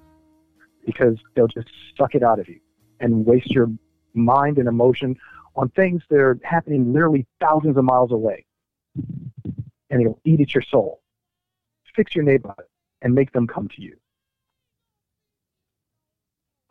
because 0.85 1.17
they'll 1.35 1.47
just 1.47 1.69
suck 1.97 2.15
it 2.15 2.23
out 2.23 2.41
of 2.41 2.49
you 2.49 2.61
and 3.03 3.27
waste 3.27 3.51
your 3.51 3.71
mind 4.15 4.59
and 4.59 4.69
emotion 4.69 5.17
on 5.57 5.69
things 5.71 6.03
that 6.09 6.19
are 6.19 6.39
happening 6.43 6.93
literally 6.93 7.27
thousands 7.41 7.77
of 7.77 7.85
miles 7.85 8.13
away. 8.13 8.47
And 9.91 10.01
it'll 10.01 10.21
eat 10.25 10.41
at 10.41 10.55
your 10.55 10.63
soul. 10.63 11.03
Fix 11.95 12.15
your 12.15 12.25
neighborhood 12.25 12.65
and 13.03 13.15
make 13.15 13.33
them 13.33 13.47
come 13.47 13.69
to 13.69 13.83
you. 13.83 13.97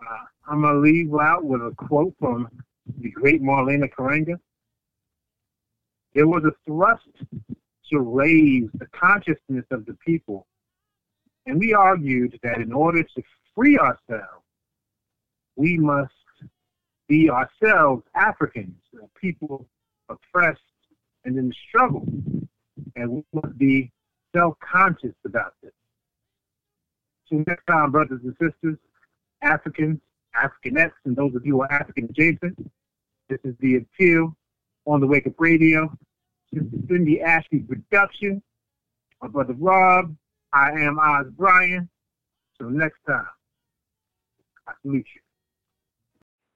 Uh, 0.02 0.26
I'm 0.48 0.62
going 0.62 0.74
to 0.74 0.80
leave 0.80 1.14
out 1.14 1.44
with 1.44 1.62
a 1.62 1.74
quote 1.78 2.16
from 2.20 2.48
the 3.00 3.12
great 3.12 3.44
Maulana 3.44 3.88
Karenga. 3.94 4.40
There 6.16 6.28
was 6.28 6.44
a 6.44 6.52
thrust 6.66 7.08
to 7.92 8.00
raise 8.00 8.70
the 8.74 8.88
consciousness 8.88 9.66
of 9.70 9.86
the 9.86 9.94
people, 10.06 10.48
and 11.46 11.60
we 11.60 11.74
argued 11.74 12.40
that 12.44 12.58
in 12.58 12.74
order 12.74 13.04
to 13.04 13.24
free 13.56 13.78
ourselves, 13.78 14.44
we 15.56 15.78
must 15.78 16.14
be 17.12 17.30
ourselves 17.30 18.04
Africans, 18.16 18.74
people 19.20 19.68
oppressed 20.08 20.62
and 21.26 21.38
in 21.38 21.52
struggle, 21.68 22.06
and 22.96 23.12
we 23.12 23.24
must 23.34 23.58
be 23.58 23.92
self-conscious 24.34 25.14
about 25.26 25.54
this. 25.62 25.74
So 27.28 27.44
next 27.46 27.66
time, 27.66 27.92
brothers 27.92 28.22
and 28.24 28.34
sisters, 28.42 28.78
Africans, 29.42 30.00
Africanettes, 30.42 30.94
and 31.04 31.14
those 31.14 31.36
of 31.36 31.46
you 31.46 31.56
who 31.56 31.64
are 31.64 31.72
African 31.74 32.06
adjacent, 32.06 32.58
this 33.28 33.40
is 33.44 33.56
the 33.60 33.76
appeal 33.76 34.34
on 34.86 35.02
the 35.02 35.08
Wake 35.08 35.28
Up 35.28 35.34
Radio. 35.38 35.94
This 36.54 36.64
is 36.64 36.70
Cindy 36.88 37.22
Ashley 37.22 37.60
production. 37.60 38.42
My 39.22 39.28
brother 39.28 39.56
Rob. 39.60 40.16
I 40.54 40.72
am 40.72 40.98
Oz 40.98 41.26
Brian. 41.36 41.90
So 42.58 42.70
next 42.70 43.00
time, 43.06 43.28
I 44.66 44.74
salute 44.82 45.06
you. 45.14 45.22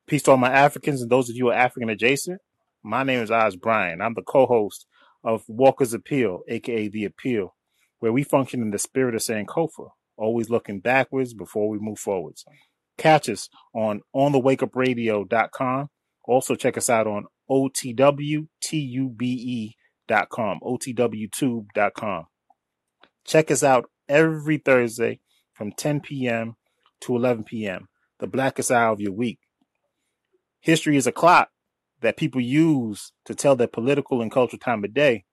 Peace 0.07 0.21
to 0.23 0.31
all 0.31 0.37
my 0.37 0.51
Africans 0.51 1.01
and 1.01 1.09
those 1.09 1.31
of 1.31 1.35
you 1.35 1.45
who 1.45 1.49
are 1.49 1.55
African 1.55 1.89
adjacent. 1.89 2.39
My 2.83 3.01
name 3.01 3.21
is 3.21 3.31
Oz 3.31 3.55
Bryan. 3.55 4.01
I'm 4.01 4.13
the 4.13 4.21
co-host 4.21 4.85
of 5.23 5.43
Walker's 5.47 5.95
Appeal, 5.95 6.41
aka 6.47 6.87
The 6.87 7.05
Appeal, 7.05 7.55
where 7.99 8.13
we 8.13 8.21
function 8.21 8.61
in 8.61 8.69
the 8.69 8.77
spirit 8.77 9.15
of 9.15 9.21
Sankofa, 9.21 9.89
always 10.15 10.51
looking 10.51 10.79
backwards 10.79 11.33
before 11.33 11.69
we 11.69 11.79
move 11.79 11.97
forwards. 11.97 12.45
Catch 12.99 13.29
us 13.29 13.49
on 13.73 14.01
onthewakeupradio.com. 14.15 15.89
Also 16.23 16.53
check 16.53 16.77
us 16.77 16.89
out 16.89 17.07
on 17.07 17.25
otwtube.com, 17.49 18.29
otwtube.com. 20.63 22.25
Check 23.25 23.49
us 23.49 23.63
out 23.63 23.89
every 24.07 24.57
Thursday 24.57 25.19
from 25.53 25.71
10 25.71 26.01
p.m. 26.01 26.57
to 27.01 27.15
11 27.15 27.45
p.m., 27.45 27.87
the 28.19 28.27
blackest 28.27 28.69
hour 28.69 28.93
of 28.93 29.01
your 29.01 29.13
week. 29.13 29.39
History 30.65 30.97
is 30.97 31.05
a 31.05 31.11
clock 31.11 31.49
that 32.01 32.17
people 32.17 32.41
use 32.41 33.11
to 33.25 33.35
tell 33.35 33.55
their 33.55 33.67
political 33.67 34.19
and 34.23 34.31
cultural 34.31 34.57
time 34.57 34.83
of 34.83 34.95
day. 34.95 35.25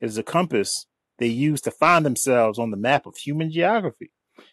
It 0.00 0.06
is 0.06 0.16
a 0.16 0.22
compass 0.22 0.86
they 1.18 1.26
use 1.26 1.60
to 1.62 1.72
find 1.72 2.06
themselves 2.06 2.56
on 2.56 2.70
the 2.70 2.76
map 2.76 3.04
of 3.04 3.16
human 3.16 3.50
geography. 3.50 4.12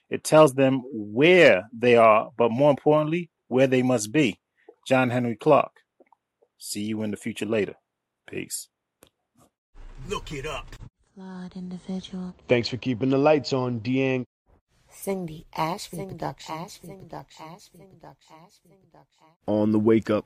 It 0.09 0.23
tells 0.23 0.55
them 0.55 0.81
where 0.91 1.69
they 1.71 1.95
are, 1.95 2.31
but 2.35 2.49
more 2.49 2.71
importantly, 2.71 3.29
where 3.47 3.67
they 3.67 3.83
must 3.83 4.11
be. 4.11 4.39
John 4.87 5.11
Henrik 5.11 5.39
Clarke. 5.39 5.81
See 6.57 6.81
you 6.81 7.03
in 7.03 7.11
the 7.11 7.17
future 7.17 7.45
later. 7.45 7.75
Peace. 8.27 8.69
Look 10.09 10.31
it 10.31 10.47
up. 10.47 10.65
Flawed 11.13 11.55
individual. 11.55 12.33
Thanks 12.47 12.69
for 12.69 12.77
keeping 12.77 13.11
the 13.11 13.19
lights 13.19 13.53
on, 13.53 13.81
Deang. 13.81 14.25
Cindy 15.03 15.45
Ashby 15.53 15.97
Production. 15.97 16.65
On 19.47 19.71
the 19.73 19.79
Wake 19.79 20.09
Up 20.09 20.25